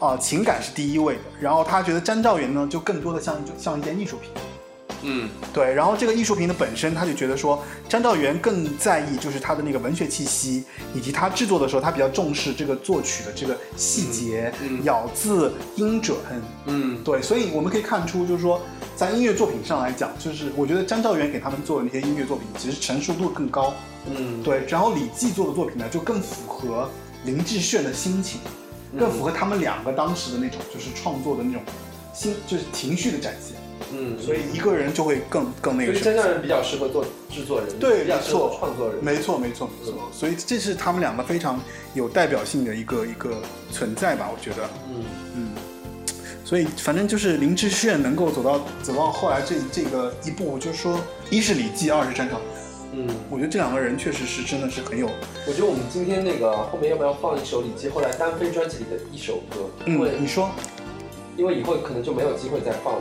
[0.00, 4.30] 啊，情感是第一位的，然后他觉得张兆元呢，就更多的像像一件艺术品。
[5.02, 10.64] 嗯，对，然后这个艺术品的本身，他就觉得说，张兆元更在意就是他的那个文学气息，
[10.94, 14.52] 以及他制作的时候，他比较重视这个作曲的这个细节、
[14.84, 16.16] 咬字、音准。
[16.66, 18.60] 嗯，对，所以我们可以看出，就是说，
[18.96, 23.74] 在音乐作品上来讲，就是我觉得张兆元给他们做的那些音乐作品，其实成熟度更高。
[24.06, 26.90] 嗯，对，然后李记做的作品呢，就更符合
[27.24, 28.40] 林志炫的心情，
[28.98, 31.62] 更符合他们两个当时的那种就是创作的那种
[32.14, 33.56] 心，就是情绪的展现。
[33.92, 35.92] 嗯，所以一个人就会更更那个。
[35.92, 40.08] 所以真正人比较适合做制作人，对，没错，创作人，没错，没错，没错。
[40.12, 41.60] 所以这是他们两个非常
[41.92, 44.68] 有代表性的一个一个存在吧，我觉得。
[44.88, 45.04] 嗯
[45.36, 45.48] 嗯。
[46.44, 51.00] 所以反正就是林志炫能够走到走到后来这这个一步，就是说，
[51.30, 52.40] 一是礼记，二是战场。
[52.92, 55.08] 嗯，我觉得这两个人确实是真的是很有，
[55.48, 59.68] 我觉得我们今天那个后面要不要放一首李记后来单飞专辑里的一首歌？
[59.86, 60.50] 嗯，你说
[61.36, 63.00] 因为以后可能就没有机会再放了。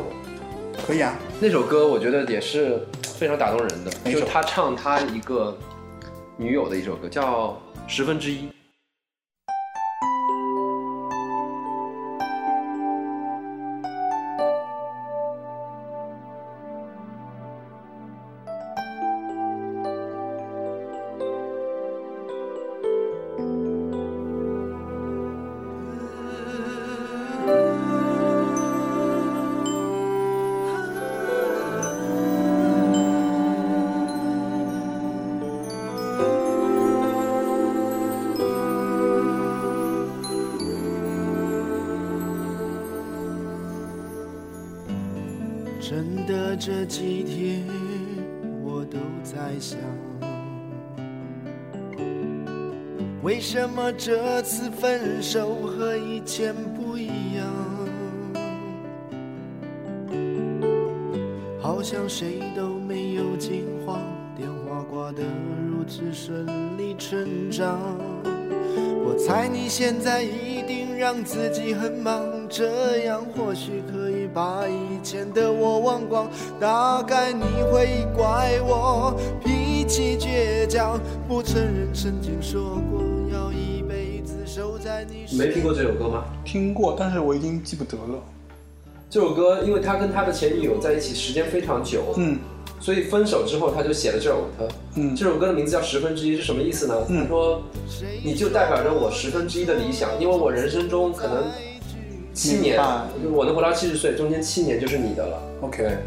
[0.85, 5.55] 可以啊，那首歌我觉得也是非常打动人的，就是他唱他一个
[6.35, 7.49] 女友的一首歌，叫
[7.88, 8.47] 《十分之一》。
[55.23, 57.47] 手和以前不一样？
[61.61, 64.01] 好像谁都没有惊慌，
[64.35, 65.23] 电话挂得
[65.65, 66.45] 如此顺
[66.77, 67.79] 理成章。
[69.05, 76.29] 我猜你现在一定让自己很忙，这样或许可以把以前的我忘光。
[76.59, 83.02] 大概你会怪我脾气倔强，不承认曾经说过
[85.38, 86.25] 没听过这首歌吗？
[86.45, 88.23] 听过，但是我已经记不得了。
[89.09, 92.38] 这首歌，因为他跟他的前女友在一起时间非常久，嗯
[92.80, 94.67] 所以分手之后他就写了这首歌。
[94.95, 96.95] 嗯这首歌的名字叫《十分之一》，是什么意思呢？
[97.09, 97.61] 嗯他说，
[98.23, 101.45] 你就代表着我十分之一的理想，因为我人生中可能
[102.34, 102.80] 七年
[103.31, 105.41] 我能活到七十岁，中间七年就是你的了。
[105.61, 105.97] ，OK。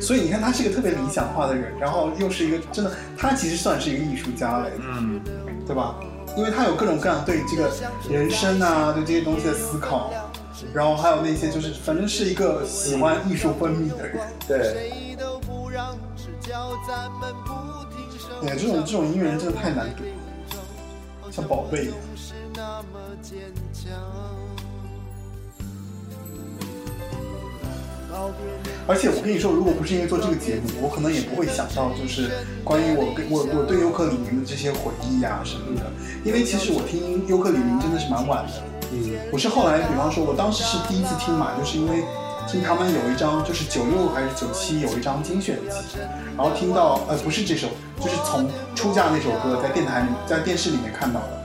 [0.00, 5.20] 所以你看，他是一个特别理想化的人，然后又是一个真的，他其实算是一个艺术家来的，嗯，
[5.66, 5.96] 对吧？
[6.36, 7.70] 因为他有各种各样对这个
[8.08, 10.12] 人生啊，对这些东西的思考，
[10.72, 14.18] 然后还有那些就是，反正是一个喜欢艺术分泌的人。
[14.46, 17.50] 对，谁都不让，只叫咱们不
[17.94, 21.96] 停手对，这种这种音乐人真的太难得了，像宝贝一样。
[28.86, 32.30] 而且我跟你说，如果不是因为做这个节目，我可能也不会想到，就是
[32.64, 35.86] 关于我跟我我对尤克里里的这些回忆啊什么的。
[36.24, 38.52] 因为其实我听尤克里里真的是蛮晚的，
[38.92, 42.02] 嗯，我是后来，比方说，我当时是第一次听嘛，就是因为
[42.48, 45.98] 听他们有一张，就是九六还是九七有一张精选集，
[46.36, 47.68] 然后听到呃不是这首，
[48.00, 51.39] 就是从出嫁那首歌在电台里在电视里面看到的，然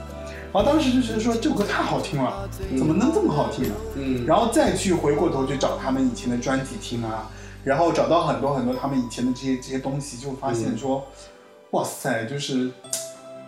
[0.56, 3.74] 后当时就觉得说这首歌太好听了，怎么能这么好听呢？
[3.96, 7.30] 嗯，然后再去回过头去找他们以前的专辑听啊，
[7.64, 11.06] 然后找到很多很多他们以前的这些这些东西，就发现说，
[11.72, 12.70] 哇塞，就是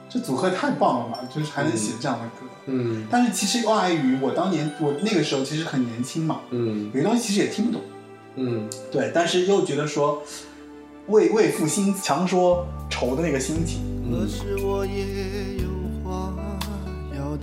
[0.09, 2.47] 这组合太棒了嘛，就是还能写这样的歌。
[2.71, 7.81] 嗯但是其实又碍于我当年我那个时候其实很年轻嘛，嗯有些东西其实也听不懂，
[8.37, 10.23] 嗯对，但是又觉得说
[11.07, 13.81] 为为赋新强说愁的那个心情，
[14.11, 15.38] 可是我也有话要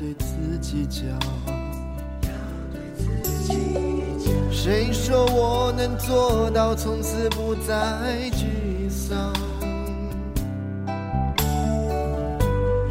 [0.05, 1.19] 对自己讲。
[4.51, 7.73] 谁说我能做到从此不再
[8.31, 9.33] 沮丧？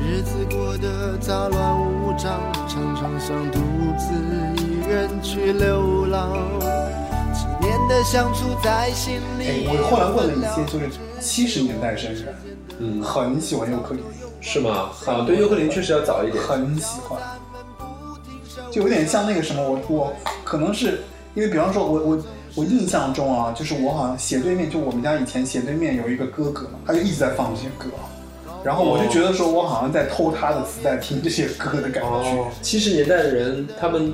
[0.00, 3.60] 日子过得杂乱无章，常常想独
[3.96, 4.12] 自
[4.62, 6.32] 一人去流浪。
[7.32, 12.34] 几年的相处在心里哎，我后来问了一些就是七十年代生人，
[12.78, 14.06] 嗯，很喜欢尤克里里，
[14.44, 14.90] 是吗？
[15.06, 16.44] 啊，对，尤克里里确实要早一点。
[16.44, 17.18] 很喜欢，
[18.70, 20.12] 就有点像那个什么，我我
[20.44, 21.02] 可能是
[21.34, 22.22] 因为比方说我我
[22.54, 27.88] 我印象中啊，就是我好像斜对面，就我们家以前斜对面有一个哥哥嘛，他就一直在放这些歌，
[28.62, 32.08] 然后我就觉得说我好像在偷他的磁带听这些歌的感觉。
[32.08, 34.12] 哦，七十年代的人，他们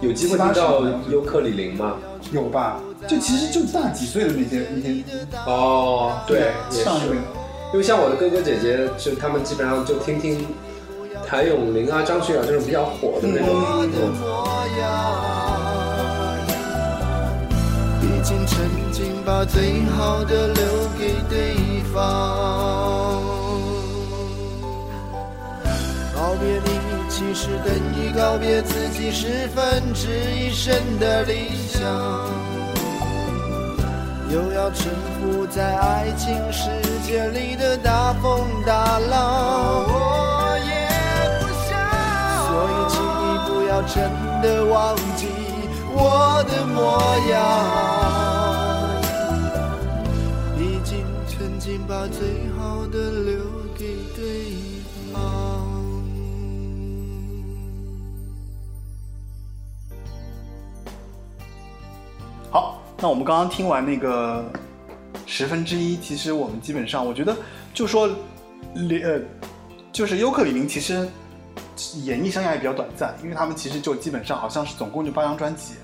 [0.00, 1.96] 有机会听到尤克里里吗？
[2.32, 2.80] 有吧？
[3.06, 5.02] 就其实就大几岁的那些那些，
[5.46, 7.22] 哦，对，上一辈的，
[7.70, 10.46] 因为像我的哥哥姐姐，就他们基本上就听听
[11.26, 13.46] 谭咏麟啊、张学友这种比较火的那种。
[13.50, 14.48] 我的模
[14.80, 14.88] 样，
[18.00, 18.56] 已经曾
[18.90, 20.64] 经把最好的留
[20.98, 21.54] 给对
[21.92, 22.00] 方。
[26.14, 26.70] 告别你，
[27.10, 32.57] 其实等于告别自己十分之一生的理想。
[34.30, 36.68] 又要沉浮在爱情世
[37.02, 40.70] 界里的大风大浪，我也
[41.40, 41.70] 不想。
[42.46, 43.96] 所以，请你不要真
[44.42, 45.28] 的忘记
[45.94, 47.00] 我的模
[47.30, 47.34] 样，
[50.58, 52.47] 已经曾经把最
[63.00, 64.44] 那我们刚刚听完那个
[65.24, 67.36] 十分之一，其实我们基本上，我觉得
[67.72, 68.08] 就说，
[68.74, 69.20] 呃，
[69.92, 71.08] 就是优客李林其实
[72.02, 75.74] 演艺生涯也比较短暂，因为他们其实就基本上好像是总共就八张专辑，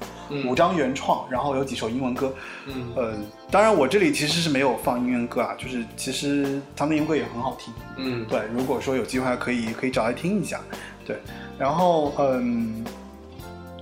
[0.48, 2.34] 五张原创，然后有几首英文歌，
[2.66, 2.92] 嗯。
[2.96, 3.14] 呃，
[3.48, 10.60] 当然我这里其实是没有放英文歌啊，就是其实他们的英文歌也很好听，嗯，对，如果说有机会可以可以找来听一下，
[11.06, 11.16] 对，
[11.56, 12.84] 然后嗯，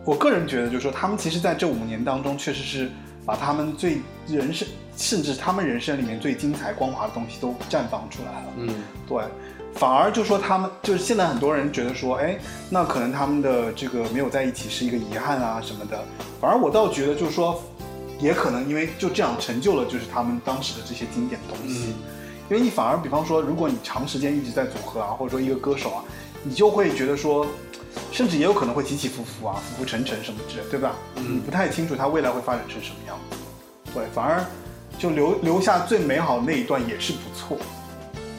[0.05, 2.91] 我个人觉得就是说他们其实在这五年当中，确实是
[3.25, 4.67] 把他们最人生，
[4.97, 8.75] 甚至他们人生里面最精彩光滑的东西都绽放出来了，嗯。
[9.09, 9.23] 对，
[9.75, 12.39] 反而就说他们就是现在很多人觉得说，哎，
[12.71, 16.03] 那可能他们的这个没有在一起是一个遗憾啊什么的，
[16.41, 17.63] 反而我倒觉得就是说，
[18.19, 21.95] 也可能因为就这样成就了就是他们当时的这些经典东西，
[22.51, 26.05] 因为你反而比方说，如果你长时间一直在组合啊，或者说一个歌手啊，
[26.43, 27.47] 你就会觉得说，
[28.11, 30.95] 甚至也有可能会起起伏伏啊，浮浮沉沉什么之类，对吧？
[31.17, 33.37] 嗯你不太清楚它未来会发展成什么样子，
[33.95, 34.45] 对，反而
[34.99, 37.57] 就留留下最美好的那一段也是不错。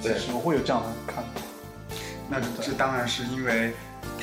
[0.02, 1.42] 对其实我会有这样的看法。
[2.30, 3.74] 那这当然是因为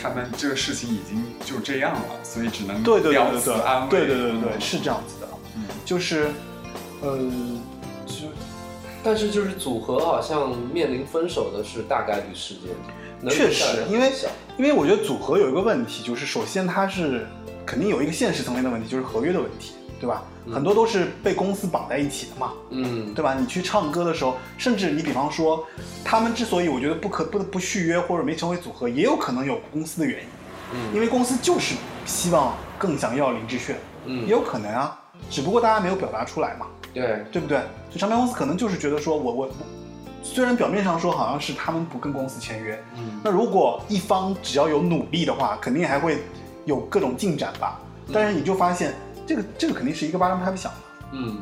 [0.00, 3.90] 他们这个事情已经就这样了，所以只能对对对对对此安慰。
[3.90, 6.30] 对对对是这样子的，嗯就是，
[7.00, 7.18] 呃，
[8.06, 8.26] 就
[9.02, 14.12] 但是就是组合好像面临分手的是大概率事件，能确实因为
[14.56, 17.26] 因为我觉得组合有一个问题，就是首先它是
[17.66, 20.22] 肯定有一个现实层面的问题，就是合约的问题，对吧？
[20.46, 23.34] 嗯很多都是被公司绑在一起的嘛，嗯对吧？
[23.38, 25.64] 你去唱歌的时候，甚至你比方说，
[26.02, 30.26] 他们之所以我觉得不可不不续约或者没成为组合，也有可能有公司的原因，
[30.74, 31.76] 嗯因为公司就是
[32.06, 33.76] 希望更想要林志炫，
[34.06, 34.98] 嗯也有可能啊，
[35.30, 36.66] 只不过大家没有表达出来嘛。
[36.92, 37.60] 对对不对？
[37.88, 39.50] 就唱片公司可能就是觉得说我我我，
[40.22, 46.18] 虽然表面上说好像是他们不跟公司签约，嗯那如果一方只要有努力的话，肯定还会
[46.66, 47.80] 有各种进展吧。
[48.12, 48.94] 但是你就发现
[49.26, 50.78] 这个这个肯定是一个巴掌拍不响的，
[51.12, 51.38] 嗯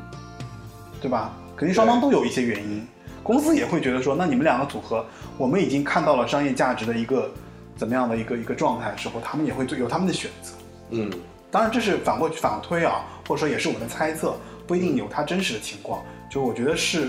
[1.01, 1.33] 对吧？
[1.57, 2.87] 肯定双方都有一些原因，
[3.23, 5.05] 公司也会觉得说，那你们两个组合，
[5.37, 7.31] 我们已经看到了商业价值的一个
[7.77, 10.53] 怎么样的一个一个状态的时候，他们也会做有他们的选择。
[10.91, 11.11] 嗯
[11.51, 14.37] 当然，这是反过去反推啊，或者说也是我们的猜测，
[14.67, 16.03] 不一定有他真实的情况。
[16.31, 17.09] 就我觉得是，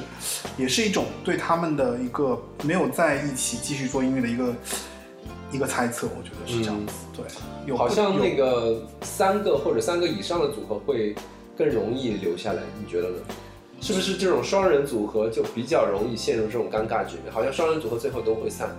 [0.57, 4.53] 也是一种对他们的一个没有在一起继续做音乐的一个
[5.51, 6.07] 一个猜测。
[6.17, 6.93] 我觉得是这样子。
[7.15, 7.25] 对，
[7.65, 11.13] 有好像那个三个或者三个以上的组合会
[11.57, 13.17] 更容易留下来，你觉得呢？
[13.81, 17.31] 是不是这种双人组合就比较容易陷入这种尴尬局面？
[17.31, 18.69] 好像双人组合最后都会散。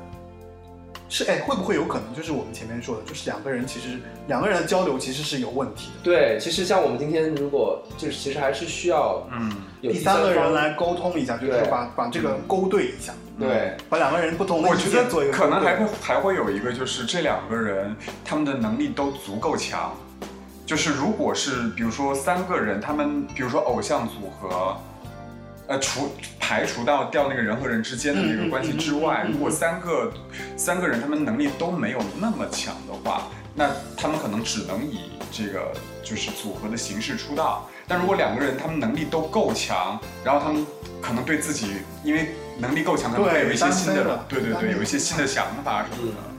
[1.11, 6.05] 是哎，会不会有可能就是我们前面说的，就是两个人其实两个人的交流其实是有问题的。
[6.05, 19.93] 对，其实像我们今天如果就是其实还是需要嗯，有第三个人来沟通一下，就是把把这个勾兑一下，对，把两个人不同的意我觉见做一个得可能还会还会有一个，就是这两个人他们的能力都足够强。
[20.65, 24.77] 就是如果是比如说三个人，他们比如说偶像组合，
[25.71, 26.11] 呃，除
[26.41, 30.13] 排除到掉那个人和人之间的那个关系之外，如果三个
[30.57, 35.73] 三个人他们能力都没有那么强的话，那他们可能只能以这个
[36.03, 37.71] 就是组合的形式出道。
[37.87, 40.67] 但如果两个人他们能力都够强，然后他们
[41.01, 41.69] 可能对自己
[42.03, 46.30] 因为能力够强，可能会有一些新的对对对，有一些新的想法什么的。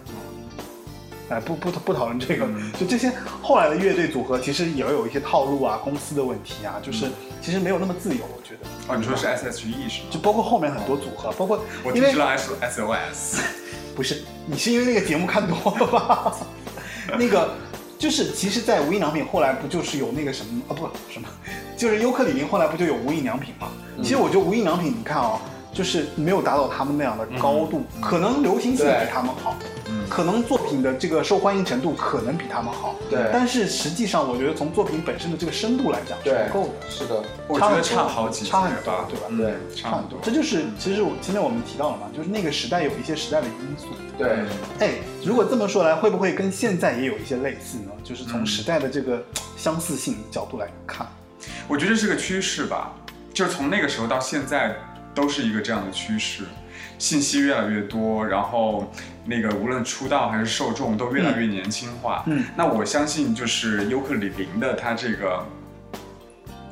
[1.32, 7.08] 哎，不不不讨论这个，嗯就这些后来的乐队组合，其实也有一些套路啊、公司的问题啊，就是
[7.42, 8.70] 其实没有那么自由，我觉得。
[8.88, 10.08] 哦，你说是 S H E 是吗？
[10.12, 13.42] 就包括后面很多组合，包括我只知道 S S O S。
[13.96, 16.36] 不是你是因为那个节目看多了吧？
[17.20, 17.54] 那个
[18.00, 21.28] 就是其实，在无印良品后来不就是有那个什么啊不什么，
[21.78, 23.68] 就是优客李林后来不就有无印良品嘛？
[24.02, 25.40] 其实我觉得无印良品，你看啊、
[25.74, 29.68] 就是没有达到他们那样的高度，可能流行性比他们好，嗯
[30.12, 33.30] 可能作品的这个受欢迎程度可能比他们好，对。
[33.32, 36.68] 但是实际上我觉得从作品本身的这个深度来讲是对不够。
[36.68, 39.28] 的，是的，我觉得差好几差很，多对吧？
[39.30, 40.20] 嗯对差很多。
[40.22, 43.88] 这就是其实我今天我们提到了嘛，就是那个时代有一些时代的因素。
[44.18, 44.40] 对，
[44.80, 47.92] 哎，如果这么说来，会不会跟现在也有一些类似呢？
[48.04, 49.24] 就是从嗯时代的这个
[49.56, 51.08] 相似性角度来看，
[51.70, 52.94] 我觉得这是个趋势吧，
[53.34, 54.76] 就是从那个时候到现在
[55.16, 56.44] 都是一个这样的趋势，
[57.00, 58.92] 信息越来越多，然后
[59.26, 62.24] 那个无论出道还是受众都越来越年轻化。
[62.28, 65.46] 嗯，那我相信就是尤克里林的他这个。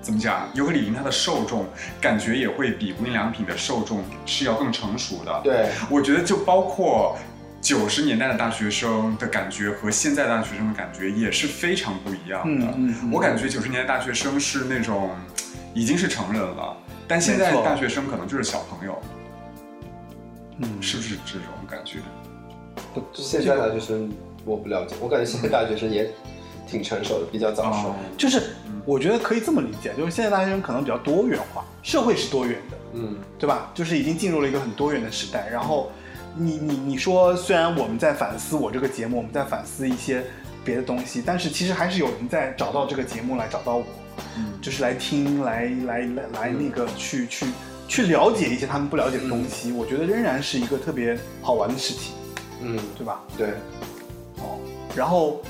[0.01, 0.49] 怎么讲？
[0.55, 1.67] 尤克里林它的受众
[1.99, 5.41] 感觉也会比无印良品的受众是要更成熟的。
[5.43, 7.17] 对，我觉得就包括
[7.61, 12.65] 九十年代的大学生的感觉和现在大学生的感觉也是非常不一样的。
[12.67, 15.11] 嗯嗯嗯我感觉九十年代大学生是那种
[15.75, 18.99] 已经是成人了，但现在大学生可能就是小朋友，
[20.59, 21.99] 嗯，是不是这种感觉？
[23.13, 24.11] 现在大学生
[24.45, 26.09] 我不了解，我感觉现在大学生也
[26.67, 27.89] 挺成熟的，比较早熟。
[27.89, 28.51] 哦就是
[28.85, 33.71] 我觉得可以这么理解，就是现在大学生可能比较多元化，社会是多元的，嗯对吧？
[33.75, 35.47] 就是已经进入了一个很多元的时代。
[35.51, 35.91] 然后
[36.35, 40.23] 你你你说，虽然我们在反思我这个节目，我们在反思一些
[40.65, 43.83] 别的东西，但是其实还是有人在找到这个节目来找到我，
[44.37, 47.45] 嗯就是来听，来来来来那个去去
[47.87, 49.71] 去了解一些他们不了解的东西。
[49.71, 52.13] 我觉得仍然是一个特别好玩的事情，
[52.61, 53.21] 嗯，对吧？
[53.37, 53.47] 对，
[54.37, 54.59] 哦，
[54.95, 55.41] 然后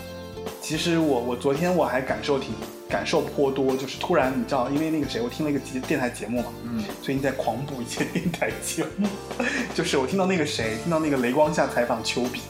[0.61, 2.53] 其实我我昨天我还感受挺
[2.89, 9.07] 感受颇多，就是突然你知道，因为那个谁，我听了一个节电台节目嘛，嗯，最近在狂补一些电台节目，
[9.75, 12.41] 就是我听到那个谁，听到那个雷光下采访丘比，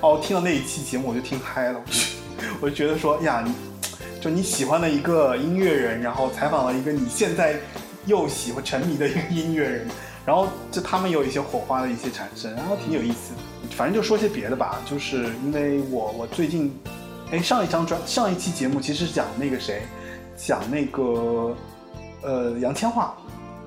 [0.00, 2.00] 哦，听到那一期节目我就听嗨了，我就
[2.62, 3.52] 我就觉得说呀，你
[4.20, 7.56] 就你喜欢的一个音乐人，然后采访了一个你现在
[8.06, 9.88] 又喜欢沉迷的一个音乐人，
[10.24, 13.40] 然后就他们有一些火花的一些产生，然后挺有意思的。
[13.76, 16.72] 反正就说些别的吧，就是因为我我最近，
[17.30, 19.82] 哎，上一张专上一期节目其实是讲那个谁，
[20.36, 21.56] 讲那个
[22.22, 23.10] 呃杨千嬅。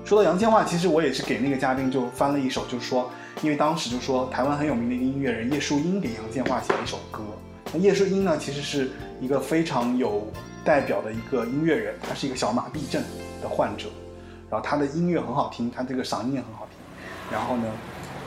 [0.04, 3.10] 说到杨千嬅，其实我也是给那个嘉宾就翻了一首，就是说，
[3.42, 7.22] 因为当时就说台湾很有名的一个音乐人叶树英给杨千嬅写了一首歌。
[7.72, 10.24] 那叶树英呢，其实是一个非常有
[10.64, 13.02] 代表的一个音乐人，他是一个小马痹症
[13.42, 13.88] 的患者，
[14.48, 16.78] 然后他的音乐很好听，他这个嗓音也很好听。
[17.32, 17.64] 然后呢，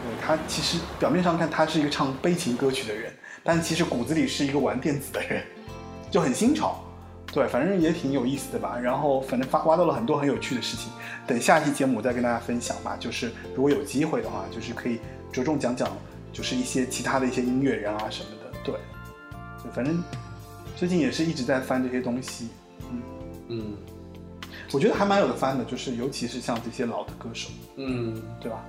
[0.05, 3.11] 呃，他其实表面上看他是一个唱悲情歌曲的人，
[3.43, 5.43] 但其实骨子里是一个玩电子的人，
[6.09, 6.83] 就很新潮。
[7.31, 8.75] 对，反正也挺有意思的吧。
[8.79, 10.91] 然后反正发挖到了很多很有趣的事情，
[11.27, 12.97] 等下期节目我再跟大家分享吧。
[12.99, 14.99] 就是如果有机会的话，就是可以
[15.31, 15.87] 着重讲讲，
[16.33, 18.57] 就是一些其他的一些音乐人啊什么的。
[18.63, 18.73] 对，
[19.63, 20.03] 就反正
[20.75, 22.47] 最近也是一直在翻这些东西，
[22.91, 23.01] 嗯
[23.49, 23.73] 嗯
[24.71, 28.65] 我觉得还蛮有的翻的，就是尤其是像这些老的歌手，嗯，对吧？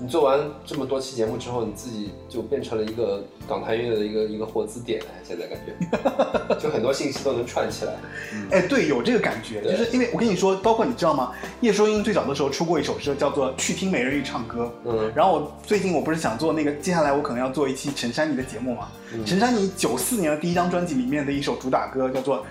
[0.00, 7.94] 你做完这么多期节目之后，你自己就变成了一个港台音乐的一个一个活字典哎，现在感觉，就很多信息都能串起来。
[8.52, 11.32] 哎，对，有这个感觉，就是因为我跟你说，包括你知道吗？
[11.60, 14.72] 叶舒英最早的时候出过一首歌，叫做《去听美人鱼唱歌》。
[14.88, 18.88] 嗯然后我最近我不是想做那个，接下来我可能要做一期陈珊妮的节目嘛。
[19.12, 22.46] 嗯陈珊妮九四年的第一张专辑里面的一首主打歌叫做，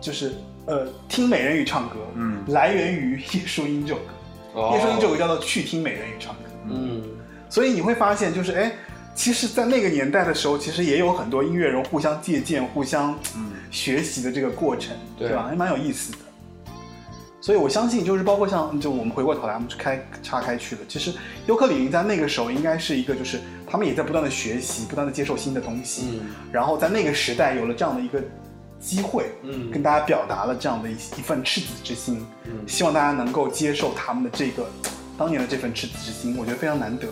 [0.00, 0.32] 就是
[0.66, 4.06] 呃听美人鱼唱歌，嗯来源于叶舒英这首歌。
[4.54, 6.40] 哦叶舒英这首歌叫做《去听美人鱼唱歌》。
[6.68, 7.02] 嗯
[7.48, 8.72] 所以你会发现，就是哎，
[9.14, 15.46] 其实，在那个年代的时候，其实也有很多音乐人互相借鉴、互相嗯学习的这个过程，对吧？
[15.48, 16.18] 还蛮有意思的。
[17.42, 20.80] 所以我相信，就是包括像，就我们回过头来，我们去开岔开去了。
[20.88, 21.12] 其实
[21.46, 26.20] 尤克里里在那个时候应该是一个，就是他们也在不断的学习，不断的接受新的东西，嗯
[26.52, 28.22] 然后在那个时代有了这样的一个
[28.78, 34.64] 机会，嗯跟大家表达了这样的一一份赤子之心，嗯希望大家能够接受他们的这个
[35.18, 37.06] 当年的这份赤子之心，我觉得非常难得，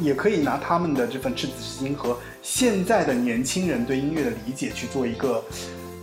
[0.00, 5.42] 也可以拿他们的这份赤子之心和现在的年轻人对音乐的理解去做一个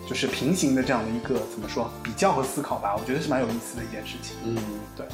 [0.07, 4.35] 就是平行的这样的一个怎么说比较和思考吧，我觉得是蛮有意思的一件事情。
[4.45, 4.55] 嗯
[4.95, 5.05] 对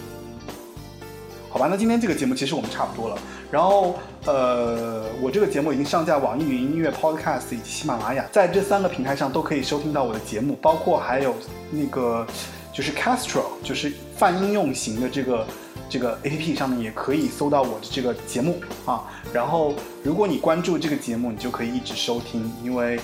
[1.52, 3.18] 好吧，那今天这个节目其实我们差不多了。
[3.50, 3.96] 然后，
[4.26, 11.36] 呃，我这个节目已经上架网易云音乐、Podcast 以及喜马拉雅，在这三个平台上都可以收听到我的节目，包括还有
[11.72, 12.24] 那个
[12.72, 15.44] 就是 Castro，就是泛应用型的这个
[15.90, 19.04] 这个 APP 上面也可以搜到我的这个节目啊。
[19.34, 23.00] 然后，如果你关注这个节目，你就可以一直收听，因为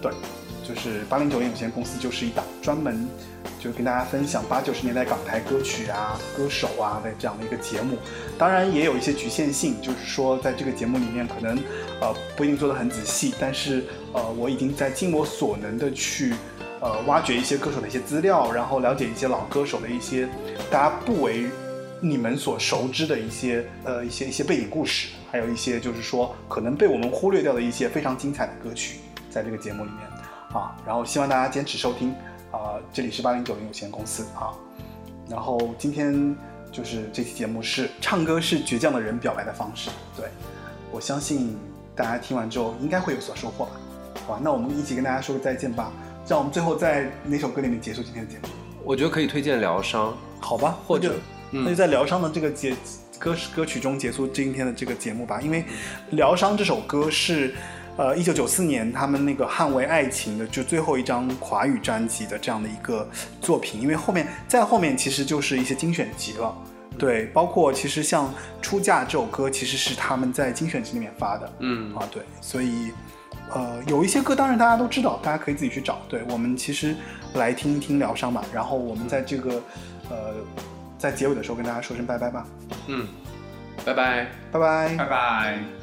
[0.00, 0.12] 对，
[0.66, 3.08] 就是八零九零有限公司就是一档专门
[3.58, 7.96] 就跟大家分享八九十年代港台歌曲啊、歌手啊的这样的一个节目。
[8.38, 11.58] 当然也有一些局限性，就是说在这个节目里面可能
[12.00, 16.34] 呃不一定做得很仔细，但是呃我已经在尽我所能的去
[16.80, 20.28] 呃挖掘一些歌手的一些资料，然后了解一些老歌手的一些
[20.70, 21.46] 大家不为
[22.00, 28.98] 你们所熟知的一些呃一些一些背景故事，还有一些就是说可能被我们忽略掉的一些非常精彩的歌曲，
[29.30, 30.00] 在这个节目里面
[30.52, 32.14] 啊，然后希望大家坚持收听
[32.50, 34.54] 啊，这里是八零九零有限公司啊，
[35.28, 36.36] 然后今天
[36.70, 40.26] 就是这期节目是唱歌是倔强的人表白的方式，对
[40.90, 41.56] 我相信
[41.96, 43.72] 大家听完之后应该会有所收获吧，
[44.26, 45.92] 好吧，那我们一起跟大家说个再见吧，
[46.28, 48.48] 让我们最后在哪首歌里面结束今天的节目？
[48.84, 51.16] 我觉得可以推荐疗伤，好吧，或者
[51.50, 52.74] 那就在疗伤的这个节
[53.18, 55.40] 歌歌曲中结束今天的这个节目吧。
[55.40, 55.64] 因为
[56.10, 57.54] 疗伤这首歌是
[57.96, 63.08] 呃一九九四年他们那个捍卫爱情的就最后一张华语专辑的这样的一个
[63.40, 63.80] 作品。
[63.80, 66.54] 因为后面再后面其实就是一些精选集了。
[66.98, 71.52] 对包括其实像出嫁这首歌其实是他们在精选集里面发的。
[71.60, 71.94] 嗯。
[71.94, 72.92] 啊对所以
[73.52, 76.00] 呃有一些歌当然大家都知道大家可以自己去找。
[76.08, 76.94] 对我们其实
[77.34, 78.44] 来听一听疗伤吧。
[78.52, 79.62] 然后我们在这个
[80.10, 80.34] 呃
[80.98, 82.46] 在结尾的时候跟大家说声拜拜吧。
[82.88, 83.06] 嗯
[83.84, 84.26] 拜拜。
[84.52, 84.96] 拜拜。
[84.96, 85.77] 拜拜。